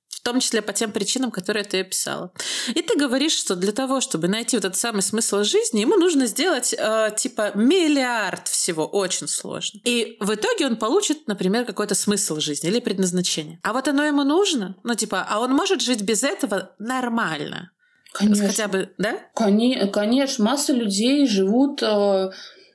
в 0.09 0.21
том 0.21 0.41
числе 0.41 0.63
по 0.63 0.73
тем 0.73 0.91
причинам, 0.91 1.31
которые 1.31 1.65
ты 1.65 1.81
описала. 1.81 2.33
И 2.75 2.83
ты 2.83 2.99
говоришь, 2.99 3.37
что 3.37 3.55
для 3.55 3.73
того, 3.73 4.01
чтобы 4.01 4.27
найти 4.27 4.57
вот 4.57 4.65
этот 4.65 4.79
самый 4.79 5.03
смысл 5.03 5.43
жизни, 5.45 5.81
ему 5.81 5.97
нужно 5.97 6.27
сделать 6.27 6.75
э, 6.77 7.11
типа 7.17 7.53
миллиард 7.55 8.49
всего, 8.49 8.87
очень 8.87 9.29
сложно. 9.29 9.81
И 9.85 10.17
в 10.21 10.35
итоге 10.35 10.67
он 10.67 10.77
получит, 10.77 11.29
например, 11.29 11.65
какой-то 11.65 11.95
смысл 11.95 12.41
жизни 12.41 12.69
или 12.69 12.81
предназначение. 12.81 13.61
А 13.63 13.73
вот 13.73 13.87
оно 13.87 14.05
ему 14.05 14.25
нужно, 14.25 14.77
ну 14.83 14.95
типа, 14.95 15.25
а 15.29 15.39
он 15.41 15.53
может 15.53 15.81
жить 15.81 16.03
без 16.03 16.25
этого 16.25 16.75
нормально. 16.79 17.71
Конечно. 18.13 18.49
Хотя 18.49 18.69
бы, 18.69 18.93
да? 18.99 19.19
Конечно, 19.35 20.45
масса 20.45 20.73
людей 20.73 21.27
живут 21.27 21.83
э, 21.83 22.31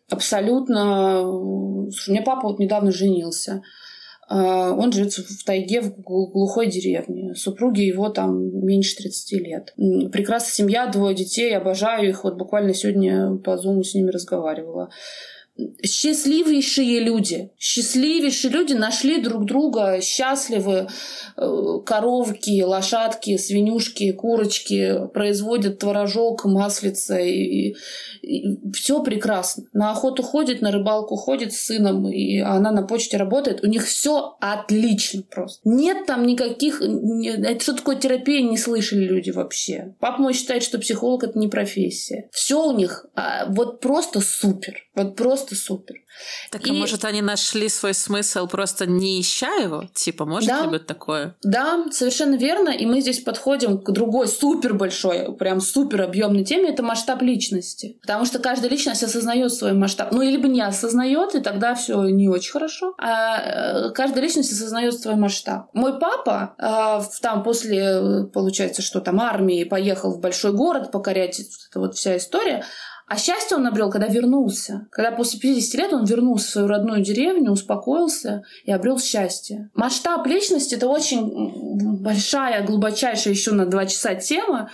абсолютно... 0.10 1.22
Слушай, 1.92 2.10
у 2.10 2.12
меня 2.14 2.24
папа 2.24 2.48
вот 2.48 2.60
недавно 2.60 2.92
женился. 2.92 3.62
А, 4.30 4.72
он 4.72 4.92
живет 4.92 5.14
в 5.14 5.44
тайге, 5.44 5.82
в 5.82 6.02
глухой 6.02 6.68
деревне. 6.68 7.36
Супруги 7.36 7.82
его 7.82 8.10
там 8.10 8.66
меньше 8.66 8.96
30 8.98 9.32
лет. 9.42 9.74
Прекрасная 10.12 10.54
семья, 10.54 10.88
двое 10.88 11.16
детей, 11.16 11.56
обожаю 11.56 12.10
их. 12.10 12.24
Вот 12.24 12.38
буквально 12.38 12.74
сегодня 12.74 13.36
по 13.38 13.58
зуму 13.58 13.84
с 13.84 13.94
ними 13.94 14.10
разговаривала 14.10 14.90
счастливейшие 15.86 17.00
люди, 17.00 17.52
счастливейшие 17.60 18.52
люди 18.52 18.74
нашли 18.74 19.22
друг 19.22 19.46
друга, 19.46 20.02
счастливы, 20.02 20.88
э, 21.38 21.80
коровки, 21.86 22.62
лошадки, 22.64 23.38
свинюшки, 23.38 24.12
курочки, 24.14 25.08
производят 25.14 25.80
творожок, 25.80 26.46
маслица, 26.46 27.18
и, 27.20 27.76
и 28.22 28.72
все 28.74 29.04
прекрасно. 29.04 29.66
На 29.74 29.92
охоту 29.92 30.24
ходит, 30.24 30.62
на 30.62 30.72
рыбалку 30.72 31.16
ходит 31.16 31.54
с 31.54 31.66
сыном, 31.66 32.10
и 32.10 32.40
она 32.40 32.72
на 32.72 32.84
почте 32.84 33.18
работает, 33.18 33.64
у 33.64 33.68
них 33.68 33.86
все 33.86 34.36
отлично 34.40 35.22
просто. 35.22 35.62
Нет 35.66 36.06
там 36.08 36.26
никаких... 36.26 36.82
Это 36.82 37.62
что 37.62 37.74
такое 37.74 37.96
терапия, 37.98 38.42
не 38.42 38.58
слышали 38.58 39.04
люди 39.04 39.30
вообще. 39.30 39.94
Папа 40.00 40.22
мой 40.22 40.34
считает, 40.34 40.64
что 40.64 40.80
психолог 40.80 41.24
это 41.24 41.38
не 41.38 41.48
профессия. 41.48 42.28
Все 42.32 42.64
у 42.66 42.72
них 42.76 43.06
а, 43.16 43.46
вот 43.50 43.82
просто 43.82 44.22
супер. 44.22 44.76
Вот 44.96 45.16
просто 45.16 45.43
супер. 45.52 45.96
Так, 46.52 46.62
а 46.66 46.68
и... 46.68 46.72
а 46.72 46.74
может, 46.74 47.06
они 47.06 47.22
нашли 47.22 47.70
свой 47.70 47.94
смысл, 47.94 48.48
просто 48.48 48.86
не 48.86 49.20
ища 49.20 49.56
его? 49.56 49.86
Типа, 49.94 50.26
может 50.26 50.50
да, 50.50 50.62
ли 50.62 50.70
быть 50.70 50.86
такое? 50.86 51.36
Да, 51.44 51.86
совершенно 51.92 52.36
верно. 52.36 52.70
И 52.70 52.86
мы 52.86 53.02
здесь 53.02 53.20
подходим 53.20 53.80
к 53.80 53.92
другой 53.92 54.28
супер 54.28 54.74
большой, 54.74 55.36
прям 55.36 55.60
супер 55.62 56.04
объемной 56.04 56.44
теме. 56.44 56.70
Это 56.70 56.84
масштаб 56.84 57.22
личности. 57.22 57.98
Потому 58.02 58.26
что 58.26 58.40
каждая 58.40 58.70
личность 58.70 59.04
осознает 59.04 59.54
свой 59.54 59.74
масштаб. 59.74 60.12
Ну, 60.12 60.22
либо 60.22 60.48
не 60.48 60.62
осознает, 60.62 61.36
и 61.36 61.42
тогда 61.42 61.76
все 61.76 62.04
не 62.10 62.30
очень 62.30 62.52
хорошо. 62.52 62.94
А 62.98 63.88
э, 63.88 63.92
каждая 63.92 64.24
личность 64.24 64.52
осознает 64.52 65.00
свой 65.00 65.16
масштаб. 65.16 65.70
Мой 65.74 66.00
папа 66.00 66.56
э, 66.58 67.04
там 67.22 67.44
после, 67.44 68.26
получается, 68.34 68.82
что 68.82 69.02
там 69.02 69.20
армии 69.20 69.64
поехал 69.64 70.12
в 70.12 70.20
большой 70.20 70.54
город 70.54 70.92
покорять, 70.92 71.40
это 71.40 71.80
вот 71.80 71.96
вся 71.96 72.18
история. 72.18 72.64
А 73.08 73.18
счастье 73.18 73.58
он 73.58 73.68
обрел, 73.68 73.90
когда 73.90 74.08
вернулся. 74.08 74.88
Когда 74.92 75.12
после 75.12 75.40
50 75.40 75.74
лет 75.76 75.94
он 75.94 76.06
вернулся 76.06 76.48
в 76.48 76.50
свою 76.50 76.68
родную 76.68 77.04
деревню, 77.04 77.52
успокоился 77.52 78.44
и 78.66 78.72
обрел 78.72 79.00
счастье. 79.00 79.70
Масштаб 79.76 80.26
личности— 80.26 80.76
это 80.76 80.88
очень 80.88 82.02
большая, 82.02 82.66
глубочайшая 82.66 83.34
еще 83.34 83.52
на 83.52 83.66
два 83.66 83.86
часа 83.86 84.16
тема. 84.16 84.70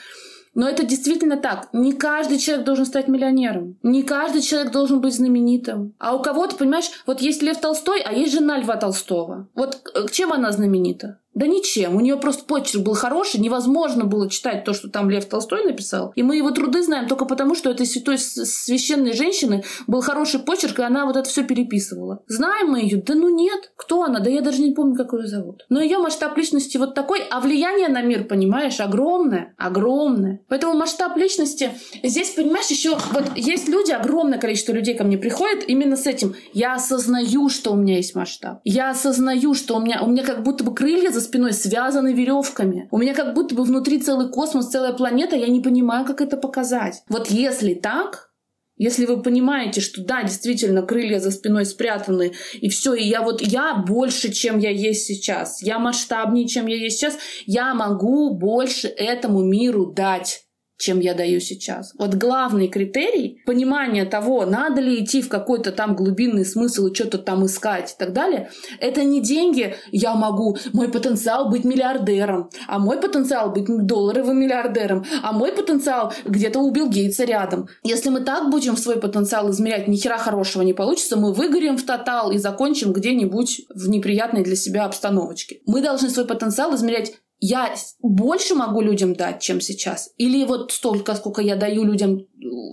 Но 0.56 0.68
это 0.68 0.84
действительно 0.84 1.38
так. 1.38 1.70
Не 1.74 1.94
каждый 1.94 2.40
человек 2.40 2.66
должен 2.66 2.86
стать 2.86 3.08
миллионером. 3.08 3.78
Не 3.84 4.04
каждый 4.04 4.42
человек 4.42 4.72
должен 4.72 5.00
быть 5.00 5.14
знаменитым. 5.14 5.94
А 6.00 6.16
у 6.16 6.22
кого-то, 6.22 6.56
понимаешь, 6.56 6.90
вот 7.06 7.22
есть 7.22 7.42
Лев 7.42 7.60
Толстой, 7.60 8.02
а 8.02 8.12
есть 8.14 8.34
жена 8.34 8.58
Льва 8.58 8.76
Толстого. 8.76 9.48
Вот 9.54 9.82
чем 10.12 10.34
она 10.34 10.52
знаменита? 10.52 11.20
Да 11.36 11.48
ничем. 11.48 11.96
У 11.96 12.00
нее 12.02 12.18
просто 12.18 12.44
почерк 12.46 12.84
был 12.84 12.96
хороший, 12.96 13.40
невозможно 13.40 14.06
было 14.06 14.30
читать 14.30 14.64
то, 14.64 14.74
что 14.74 14.90
там 14.90 15.10
Лев 15.10 15.26
Толстой 15.26 15.64
написал. 15.64 16.12
И 16.16 16.24
мы 16.24 16.36
его 16.38 16.52
труды 16.52 16.82
знаем 16.84 17.08
только 17.08 17.26
потому, 17.26 17.56
что 17.56 17.70
этой 17.70 17.86
святой 17.86 18.18
священной 18.18 19.14
женщины 19.14 19.64
был 19.88 20.02
хороший 20.02 20.40
почерк, 20.40 20.80
и 20.80 20.84
она 20.84 21.06
вот 21.06 21.16
это 21.16 21.30
все 21.30 21.44
переписывала. 21.44 22.24
Знаем 22.28 22.72
мы 22.72 22.82
ее? 22.82 23.02
Да 23.02 23.14
ну 23.16 23.30
нет. 23.30 23.72
Кто 23.76 24.04
она? 24.04 24.20
Да 24.20 24.30
я 24.30 24.42
даже 24.42 24.62
не 24.62 24.72
помню, 24.72 24.96
как 24.96 25.14
ее 25.14 25.28
зовут. 25.28 25.66
Но 25.70 25.80
ее 25.80 26.00
масштаб 26.00 26.36
личности 26.38 26.78
вот 26.78 26.96
такой, 26.96 27.22
а 27.30 27.40
влияние 27.40 27.90
на 27.90 28.02
мир, 28.02 28.26
понимаешь, 28.26 28.80
огромное. 28.80 29.54
Огромное. 29.58 30.42
Поэтому 30.50 30.74
масштаб 30.74 31.16
личности... 31.16 31.72
Здесь, 32.04 32.32
понимаешь, 32.32 32.68
еще 32.68 32.98
вот 33.12 33.26
есть 33.36 33.68
люди, 33.68 33.92
огромное 33.92 34.40
количество 34.40 34.74
людей 34.74 34.96
ко 34.96 35.04
мне 35.04 35.18
приходит 35.18 35.70
именно 35.70 35.96
с 35.96 36.08
этим. 36.08 36.36
Я 36.54 36.74
осознаю, 36.74 37.50
что 37.50 37.72
у 37.72 37.76
меня 37.76 37.98
есть 37.98 38.16
масштаб. 38.16 38.60
Я 38.64 38.90
осознаю, 38.90 39.54
что 39.54 39.76
у 39.78 39.80
меня, 39.80 40.02
у 40.02 40.08
меня 40.08 40.24
как 40.24 40.44
будто 40.44 40.64
бы 40.64 40.74
крылья 40.74 41.12
за 41.12 41.22
спиной 41.30 41.54
связаны 41.54 42.14
веревками. 42.14 42.88
У 42.92 42.98
меня 42.98 43.14
как 43.14 43.34
будто 43.34 43.56
бы 43.56 43.64
внутри 43.64 44.00
целый 44.00 44.30
космос, 44.30 44.70
целая 44.70 44.94
планета, 44.94 45.36
я 45.36 45.48
не 45.48 45.62
понимаю, 45.62 46.06
как 46.06 46.22
это 46.22 46.38
показать. 46.38 47.04
Вот 47.08 47.30
если 47.30 47.74
так, 47.74 48.30
если 48.78 49.06
вы 49.06 49.22
понимаете, 49.22 49.82
что 49.82 50.04
да, 50.04 50.24
действительно, 50.24 50.82
крылья 50.82 51.20
за 51.20 51.32
спиной 51.32 51.66
спрятаны, 51.66 52.34
и 52.54 52.70
все, 52.70 52.94
и 52.94 53.04
я 53.04 53.22
вот, 53.22 53.42
я 53.42 53.76
больше, 53.76 54.32
чем 54.32 54.58
я 54.58 54.72
есть 54.72 55.06
сейчас, 55.06 55.62
я 55.62 55.80
масштабнее, 55.80 56.48
чем 56.48 56.66
я 56.68 56.78
есть 56.78 56.98
сейчас, 56.98 57.18
я 57.46 57.74
могу 57.74 58.34
больше 58.34 58.88
этому 58.88 59.44
миру 59.44 59.86
дать 59.86 60.46
чем 60.80 61.02
я 61.02 61.14
даю 61.14 61.40
сейчас. 61.42 61.94
Вот 62.00 62.16
главный 62.16 62.70
критерий 62.70 63.42
понимания 63.46 64.06
того, 64.06 64.46
надо 64.46 64.82
ли 64.82 65.04
идти 65.04 65.22
в 65.22 65.28
какой-то 65.28 65.72
там 65.72 65.96
глубинный 65.96 66.46
смысл 66.46 66.88
и 66.88 66.96
что-то 66.96 67.18
там 67.18 67.46
искать 67.46 67.92
и 67.92 67.96
так 68.00 68.14
далее, 68.14 68.50
это 68.80 69.04
не 69.04 69.22
деньги, 69.22 69.76
я 69.92 70.16
могу, 70.16 70.58
мой 70.72 70.88
потенциал 70.88 71.50
быть 71.50 71.66
миллиардером, 71.66 72.50
а 72.68 72.80
мой 72.80 72.98
потенциал 72.98 73.52
быть 73.52 73.66
долларовым 73.68 74.40
миллиардером, 74.40 75.06
а 75.22 75.34
мой 75.34 75.52
потенциал 75.52 76.14
где-то 76.26 76.60
убил 76.60 76.90
Гейтса 76.90 77.26
рядом. 77.26 77.68
Если 77.84 78.10
мы 78.10 78.22
так 78.22 78.50
будем 78.50 78.78
свой 78.78 79.00
потенциал 79.00 79.52
измерять, 79.52 79.90
ни 79.90 79.98
хера 79.98 80.18
хорошего 80.18 80.64
не 80.64 80.74
получится, 80.74 81.18
мы 81.18 81.34
выгорим 81.34 81.78
в 81.78 81.84
тотал 81.84 82.32
и 82.32 82.38
закончим 82.38 82.94
где-нибудь 82.94 83.64
в 83.76 83.90
неприятной 83.90 84.44
для 84.44 84.56
себя 84.56 84.86
обстановочке. 84.86 85.60
Мы 85.66 85.82
должны 85.82 86.10
свой 86.10 86.26
потенциал 86.26 86.74
измерять 86.76 87.16
я 87.40 87.74
больше 88.02 88.56
могу 88.56 88.82
людям 88.82 89.14
дать, 89.16 89.42
чем 89.42 89.62
сейчас? 89.62 90.12
Или 90.18 90.46
вот 90.46 90.72
столько, 90.72 91.16
сколько 91.16 91.42
я 91.42 91.56
даю 91.56 91.84
людям, 91.84 92.26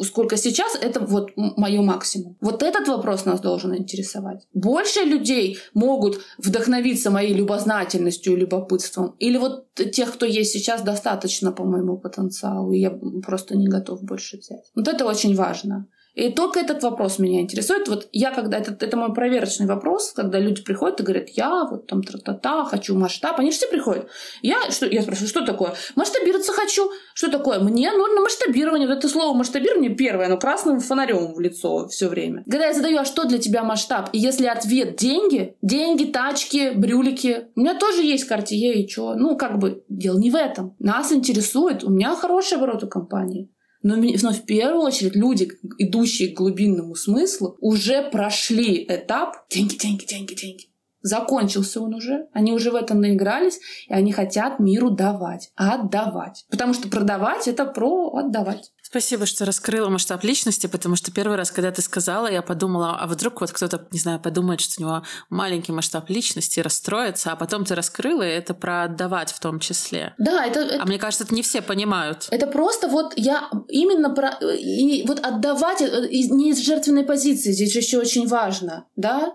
сколько 0.02 0.36
сейчас, 0.36 0.74
это 0.74 1.00
вот 1.00 1.30
мое 1.36 1.82
максимум? 1.82 2.36
Вот 2.40 2.62
этот 2.62 2.88
вопрос 2.88 3.24
нас 3.24 3.40
должен 3.40 3.76
интересовать. 3.76 4.46
Больше 4.54 5.00
людей 5.00 5.58
могут 5.74 6.20
вдохновиться 6.38 7.10
моей 7.10 7.34
любознательностью 7.34 8.32
и 8.32 8.40
любопытством? 8.40 9.14
Или 9.18 9.38
вот 9.38 9.66
тех, 9.74 10.12
кто 10.12 10.26
есть 10.26 10.52
сейчас, 10.52 10.82
достаточно 10.82 11.52
по 11.52 11.64
моему 11.64 11.96
потенциалу, 11.96 12.72
и 12.72 12.80
я 12.80 12.90
просто 13.24 13.56
не 13.56 13.68
готов 13.68 14.02
больше 14.02 14.38
взять? 14.38 14.70
Вот 14.74 14.88
это 14.88 15.04
очень 15.04 15.36
важно. 15.36 15.86
И 16.16 16.30
только 16.30 16.60
этот 16.60 16.82
вопрос 16.82 17.18
меня 17.18 17.42
интересует. 17.42 17.88
Вот 17.88 18.08
я 18.10 18.30
когда... 18.30 18.56
Это, 18.58 18.72
это 18.84 18.96
мой 18.96 19.12
проверочный 19.12 19.66
вопрос, 19.66 20.12
когда 20.12 20.40
люди 20.40 20.62
приходят 20.62 20.98
и 20.98 21.02
говорят, 21.02 21.28
я 21.28 21.64
вот 21.64 21.86
там 21.86 22.02
тра-та-та, 22.02 22.64
хочу 22.64 22.96
масштаб. 22.96 23.38
Они 23.38 23.50
же 23.50 23.58
все 23.58 23.68
приходят. 23.68 24.08
Я, 24.40 24.70
что, 24.70 24.86
я 24.86 25.02
спрашиваю, 25.02 25.28
что 25.28 25.44
такое? 25.44 25.74
Масштабироваться 25.94 26.52
хочу. 26.52 26.90
Что 27.14 27.30
такое? 27.30 27.60
Мне 27.60 27.92
нужно 27.92 28.22
масштабирование. 28.22 28.88
Вот 28.88 28.96
это 28.96 29.08
слово 29.08 29.36
масштабирование 29.36 29.94
первое, 29.94 30.26
оно 30.26 30.38
красным 30.38 30.80
фонарем 30.80 31.34
в 31.34 31.40
лицо 31.40 31.86
все 31.88 32.08
время. 32.08 32.44
Когда 32.44 32.66
я 32.66 32.72
задаю, 32.72 32.98
а 32.98 33.04
что 33.04 33.26
для 33.26 33.38
тебя 33.38 33.62
масштаб? 33.62 34.08
И 34.12 34.18
если 34.18 34.46
ответ 34.46 34.96
деньги, 34.96 35.54
деньги, 35.60 36.04
тачки, 36.04 36.72
брюлики. 36.74 37.48
У 37.54 37.60
меня 37.60 37.74
тоже 37.74 38.02
есть 38.02 38.24
картие 38.24 38.82
и 38.82 38.88
что? 38.88 39.14
Ну, 39.14 39.36
как 39.36 39.58
бы, 39.58 39.84
дело 39.90 40.18
не 40.18 40.30
в 40.30 40.34
этом. 40.34 40.74
Нас 40.78 41.12
интересует. 41.12 41.84
У 41.84 41.90
меня 41.90 42.14
хороший 42.14 42.56
оборот 42.56 42.82
у 42.84 42.88
компании. 42.88 43.50
Но, 43.86 43.94
но 43.94 44.32
в 44.32 44.44
первую 44.46 44.82
очередь 44.82 45.14
люди, 45.14 45.48
идущие 45.78 46.30
к 46.30 46.36
глубинному 46.36 46.96
смыслу, 46.96 47.56
уже 47.60 48.02
прошли 48.10 48.84
этап 48.84 49.48
деньги, 49.48 49.76
деньги, 49.76 50.04
деньги, 50.04 50.34
деньги. 50.34 50.64
закончился 51.02 51.80
он 51.80 51.94
уже, 51.94 52.26
они 52.32 52.52
уже 52.52 52.72
в 52.72 52.74
этом 52.74 53.00
наигрались, 53.00 53.60
и 53.86 53.92
они 53.92 54.10
хотят 54.10 54.58
миру 54.58 54.90
давать, 54.90 55.52
отдавать. 55.54 56.46
Потому 56.50 56.74
что 56.74 56.88
продавать— 56.88 57.46
это 57.46 57.64
про 57.64 58.16
отдавать. 58.16 58.72
Спасибо, 58.88 59.26
что 59.26 59.44
раскрыла 59.44 59.88
масштаб 59.88 60.22
личности, 60.22 60.68
потому 60.68 60.94
что 60.94 61.10
первый 61.10 61.36
раз, 61.36 61.50
когда 61.50 61.72
ты 61.72 61.82
сказала, 61.82 62.30
я 62.30 62.40
подумала, 62.40 62.96
а 63.00 63.08
вдруг 63.08 63.40
вот 63.40 63.50
кто-то, 63.50 63.88
не 63.90 63.98
знаю, 63.98 64.20
подумает, 64.20 64.60
что 64.60 64.80
у 64.80 64.86
него 64.86 65.02
маленький 65.28 65.72
масштаб 65.72 66.08
личности, 66.08 66.60
расстроится, 66.60 67.32
а 67.32 67.36
потом 67.36 67.64
ты 67.64 67.74
раскрыла, 67.74 68.22
и 68.22 68.30
это 68.30 68.54
про 68.54 68.84
отдавать 68.84 69.32
в 69.32 69.40
том 69.40 69.58
числе. 69.58 70.14
Да, 70.18 70.46
это... 70.46 70.80
А 70.80 70.86
мне 70.86 71.00
кажется, 71.00 71.24
это 71.24 71.34
не 71.34 71.42
все 71.42 71.62
понимают. 71.62 72.28
Это 72.30 72.46
просто 72.46 72.86
вот 72.86 73.12
я 73.16 73.50
именно 73.66 74.08
про... 74.08 74.28
И 74.54 75.04
вот 75.04 75.18
отдавать 75.18 75.82
э, 75.82 76.06
не 76.08 76.50
из 76.50 76.58
жертвенной 76.60 77.02
позиции, 77.02 77.50
здесь 77.50 77.74
еще 77.74 77.98
очень 77.98 78.28
важно, 78.28 78.86
да? 78.94 79.34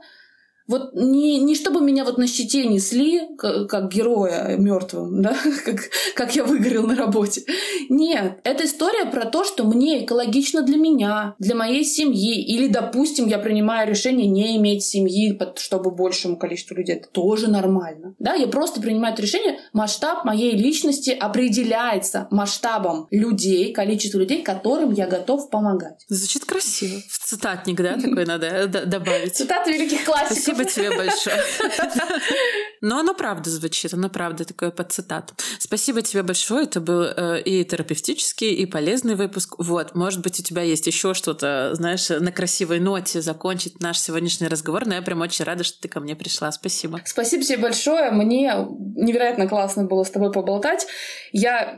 Вот 0.71 0.93
не, 0.93 1.39
не 1.39 1.53
чтобы 1.53 1.81
меня 1.81 2.05
вот 2.05 2.17
на 2.17 2.27
щите 2.27 2.65
несли, 2.65 3.27
как, 3.37 3.69
как 3.69 3.91
героя 3.91 4.55
мертвым, 4.57 5.21
да, 5.21 5.35
как, 5.65 5.89
как 6.15 6.33
я 6.33 6.45
выгорел 6.45 6.87
на 6.87 6.95
работе. 6.95 7.43
Нет, 7.89 8.39
это 8.45 8.63
история 8.63 9.05
про 9.05 9.25
то, 9.25 9.43
что 9.43 9.65
мне 9.65 10.05
экологично 10.05 10.61
для 10.61 10.77
меня, 10.77 11.35
для 11.39 11.55
моей 11.55 11.83
семьи. 11.83 12.41
Или, 12.41 12.69
допустим, 12.69 13.27
я 13.27 13.37
принимаю 13.37 13.89
решение 13.89 14.27
не 14.27 14.55
иметь 14.55 14.85
семьи, 14.85 15.37
чтобы 15.57 15.91
большему 15.91 16.37
количеству 16.37 16.75
людей. 16.75 16.95
Это 16.95 17.09
тоже 17.09 17.49
нормально. 17.51 18.15
Да, 18.17 18.35
я 18.35 18.47
просто 18.47 18.79
принимаю 18.79 19.13
это 19.13 19.23
решение. 19.23 19.59
Масштаб 19.73 20.23
моей 20.23 20.55
личности 20.55 21.09
определяется 21.09 22.29
масштабом 22.31 23.07
людей, 23.11 23.73
количества 23.73 24.19
людей, 24.19 24.41
которым 24.41 24.93
я 24.93 25.05
готов 25.05 25.49
помогать. 25.49 26.05
Звучит 26.07 26.45
красиво. 26.45 27.01
В 27.09 27.19
цитатник, 27.27 27.75
да, 27.81 27.95
такой 27.95 28.25
надо 28.25 28.67
добавить. 28.67 29.35
Цитаты 29.35 29.73
великих 29.73 30.05
классиков. 30.05 30.60
Спасибо 30.63 30.87
тебе 30.87 30.97
большое. 30.97 31.43
Но 32.81 32.99
оно 32.99 33.13
правда 33.13 33.49
звучит, 33.49 33.93
оно 33.93 34.09
правда 34.09 34.43
такое 34.43 34.71
под 34.71 34.91
цитату. 34.91 35.33
Спасибо 35.59 36.01
тебе 36.01 36.23
большое, 36.23 36.63
это 36.63 36.81
был 36.81 37.03
э, 37.03 37.41
и 37.41 37.63
терапевтический, 37.63 38.53
и 38.53 38.65
полезный 38.65 39.15
выпуск. 39.15 39.55
Вот, 39.59 39.95
может 39.95 40.21
быть, 40.21 40.39
у 40.39 40.43
тебя 40.43 40.63
есть 40.63 40.87
еще 40.87 41.13
что-то, 41.13 41.71
знаешь, 41.73 42.09
на 42.09 42.31
красивой 42.31 42.79
ноте 42.79 43.21
закончить 43.21 43.79
наш 43.79 43.99
сегодняшний 43.99 44.47
разговор, 44.47 44.85
но 44.87 44.95
я 44.95 45.01
прям 45.01 45.21
очень 45.21 45.45
рада, 45.45 45.63
что 45.63 45.79
ты 45.79 45.87
ко 45.87 45.99
мне 45.99 46.15
пришла. 46.15 46.51
Спасибо. 46.51 47.01
Спасибо 47.05 47.43
тебе 47.43 47.57
большое, 47.57 48.11
мне 48.11 48.53
невероятно 48.95 49.47
классно 49.47 49.85
было 49.85 50.03
с 50.03 50.09
тобой 50.09 50.31
поболтать. 50.31 50.87
Я 51.31 51.77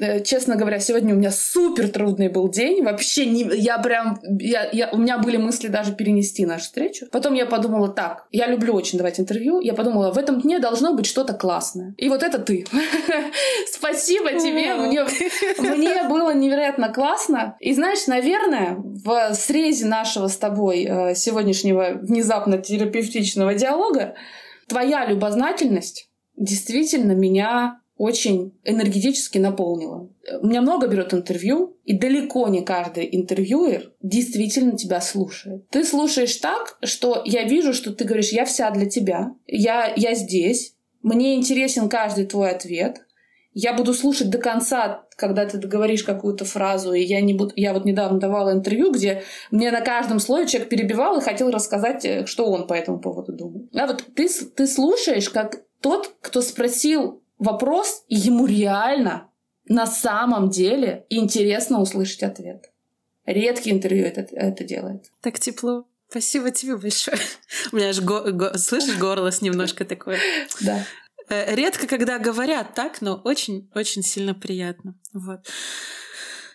Э, 0.00 0.22
честно 0.22 0.56
говоря, 0.56 0.80
сегодня 0.80 1.14
у 1.14 1.18
меня 1.18 1.30
супер 1.30 1.88
трудный 1.88 2.28
был 2.28 2.48
день. 2.48 2.82
Вообще, 2.82 3.26
не, 3.26 3.42
я 3.42 3.78
прям, 3.78 4.18
я, 4.40 4.68
я, 4.72 4.90
у 4.90 4.96
меня 4.96 5.18
были 5.18 5.36
мысли 5.36 5.68
даже 5.68 5.92
перенести 5.92 6.46
нашу 6.46 6.64
встречу. 6.64 7.06
Потом 7.10 7.34
я 7.34 7.46
подумала, 7.46 7.88
так, 7.88 8.26
я 8.30 8.46
люблю 8.46 8.74
очень 8.74 8.98
давать 8.98 9.20
интервью. 9.20 9.60
Я 9.60 9.74
подумала, 9.74 10.12
в 10.12 10.18
этом 10.18 10.31
дне 10.40 10.58
должно 10.58 10.94
быть 10.94 11.06
что-то 11.06 11.34
классное. 11.34 11.94
И 11.96 12.08
вот 12.08 12.22
это 12.22 12.38
ты. 12.38 12.66
Спасибо 13.72 14.30
тебе. 14.32 14.74
Мне, 14.74 15.04
мне 15.58 16.08
было 16.08 16.34
невероятно 16.34 16.92
классно. 16.92 17.56
И 17.60 17.74
знаешь, 17.74 18.06
наверное, 18.06 18.76
в 18.78 19.34
срезе 19.34 19.86
нашего 19.86 20.28
с 20.28 20.36
тобой 20.36 20.84
э, 20.84 21.14
сегодняшнего 21.14 21.98
внезапно 22.00 22.58
терапевтичного 22.58 23.54
диалога 23.54 24.14
твоя 24.68 25.04
любознательность 25.04 26.08
действительно 26.36 27.12
меня 27.12 27.81
очень 28.02 28.52
энергетически 28.64 29.38
наполнила. 29.38 30.10
У 30.40 30.46
меня 30.48 30.60
много 30.60 30.88
берет 30.88 31.14
интервью, 31.14 31.76
и 31.84 31.96
далеко 31.96 32.48
не 32.48 32.62
каждый 32.62 33.08
интервьюер 33.12 33.92
действительно 34.02 34.76
тебя 34.76 35.00
слушает. 35.00 35.68
Ты 35.70 35.84
слушаешь 35.84 36.34
так, 36.38 36.78
что 36.82 37.22
я 37.24 37.44
вижу, 37.44 37.72
что 37.72 37.94
ты 37.94 38.02
говоришь, 38.02 38.32
я 38.32 38.44
вся 38.44 38.72
для 38.72 38.86
тебя, 38.86 39.36
я, 39.46 39.92
я 39.94 40.16
здесь, 40.16 40.74
мне 41.02 41.36
интересен 41.36 41.88
каждый 41.88 42.26
твой 42.26 42.50
ответ, 42.50 43.06
я 43.54 43.72
буду 43.72 43.94
слушать 43.94 44.30
до 44.30 44.38
конца, 44.38 45.04
когда 45.14 45.46
ты 45.46 45.58
говоришь 45.58 46.02
какую-то 46.02 46.44
фразу, 46.44 46.92
и 46.94 47.02
я 47.02 47.20
не 47.20 47.34
буду... 47.34 47.52
Я 47.54 47.72
вот 47.72 47.84
недавно 47.84 48.18
давала 48.18 48.52
интервью, 48.52 48.90
где 48.90 49.22
мне 49.52 49.70
на 49.70 49.80
каждом 49.80 50.18
слове 50.18 50.48
человек 50.48 50.70
перебивал 50.70 51.18
и 51.18 51.22
хотел 51.22 51.52
рассказать, 51.52 52.04
э, 52.04 52.26
что 52.26 52.46
он 52.46 52.66
по 52.66 52.74
этому 52.74 52.98
поводу 52.98 53.32
думает. 53.32 53.68
А 53.76 53.86
вот 53.86 54.04
ты, 54.16 54.28
ты 54.28 54.66
слушаешь, 54.66 55.30
как 55.30 55.62
тот, 55.80 56.16
кто 56.20 56.40
спросил 56.40 57.21
вопрос, 57.42 58.04
и 58.08 58.16
ему 58.16 58.46
реально 58.46 59.30
на 59.66 59.86
самом 59.86 60.50
деле 60.50 61.06
интересно 61.08 61.80
услышать 61.80 62.22
ответ. 62.22 62.70
Редкий 63.26 63.70
интервью 63.70 64.04
это, 64.04 64.26
это 64.34 64.64
делает. 64.64 65.10
Так 65.20 65.38
тепло. 65.38 65.86
Спасибо 66.08 66.50
тебе 66.50 66.76
большое. 66.76 67.18
У 67.72 67.76
меня 67.76 67.88
аж, 67.88 68.00
го, 68.00 68.20
го, 68.32 68.58
слышишь, 68.58 68.98
голос 68.98 69.42
немножко 69.42 69.84
такое. 69.84 70.18
Да. 70.60 70.84
Э, 71.28 71.54
редко, 71.54 71.86
когда 71.86 72.18
говорят 72.18 72.74
так, 72.74 73.00
но 73.00 73.20
очень-очень 73.24 74.02
сильно 74.02 74.34
приятно. 74.34 74.94
Вот. 75.12 75.46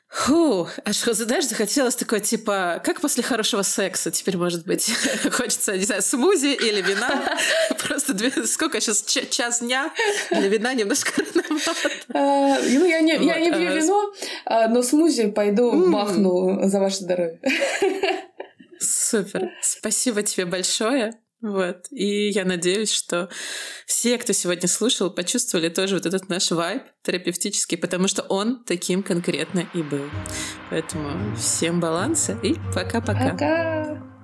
Фу, 0.09 0.69
аж, 0.85 0.97
знаешь, 0.97 1.47
захотелось 1.47 1.95
такое, 1.95 2.21
типа, 2.21 2.81
как 2.83 3.01
после 3.01 3.23
хорошего 3.23 3.61
секса 3.61 4.09
теперь, 4.09 4.37
может 4.37 4.65
быть, 4.65 4.89
хочется, 5.31 5.77
не 5.77 5.83
знаю, 5.83 6.01
смузи 6.01 6.53
или 6.53 6.81
вина. 6.81 7.37
Просто 7.87 8.15
сколько 8.47 8.79
сейчас, 8.79 9.03
час 9.03 9.59
дня 9.59 9.91
для 10.31 10.47
вина 10.47 10.73
немножко 10.73 11.11
рановато. 11.21 11.89
А, 12.13 12.57
ну, 12.61 12.85
я 12.85 13.01
не, 13.01 13.17
не 13.17 13.51
пью 13.51 13.67
а, 13.67 13.73
вино, 13.73 14.13
а, 14.45 14.67
но 14.69 14.81
смузи 14.81 15.29
пойду 15.29 15.71
махну 15.73 16.67
за 16.69 16.79
ваше 16.79 16.97
здоровье. 16.97 17.39
Супер. 18.79 19.51
Спасибо 19.61 20.23
тебе 20.23 20.45
большое. 20.45 21.13
Вот. 21.41 21.85
И 21.91 22.29
я 22.29 22.45
надеюсь, 22.45 22.91
что 22.91 23.29
все, 23.85 24.17
кто 24.17 24.33
сегодня 24.33 24.67
слушал, 24.67 25.11
почувствовали 25.11 25.69
тоже 25.69 25.95
вот 25.95 26.05
этот 26.05 26.29
наш 26.29 26.49
вайб 26.51 26.83
терапевтический, 27.03 27.77
потому 27.77 28.07
что 28.07 28.23
он 28.23 28.63
таким 28.63 29.03
конкретно 29.03 29.67
и 29.73 29.83
был. 29.83 30.09
Поэтому 30.69 31.35
всем 31.35 31.79
баланса 31.79 32.37
и 32.43 32.55
пока-пока. 32.73 33.31
Пока! 33.31 33.33
-пока. 33.33 33.95
пока. 33.95 34.16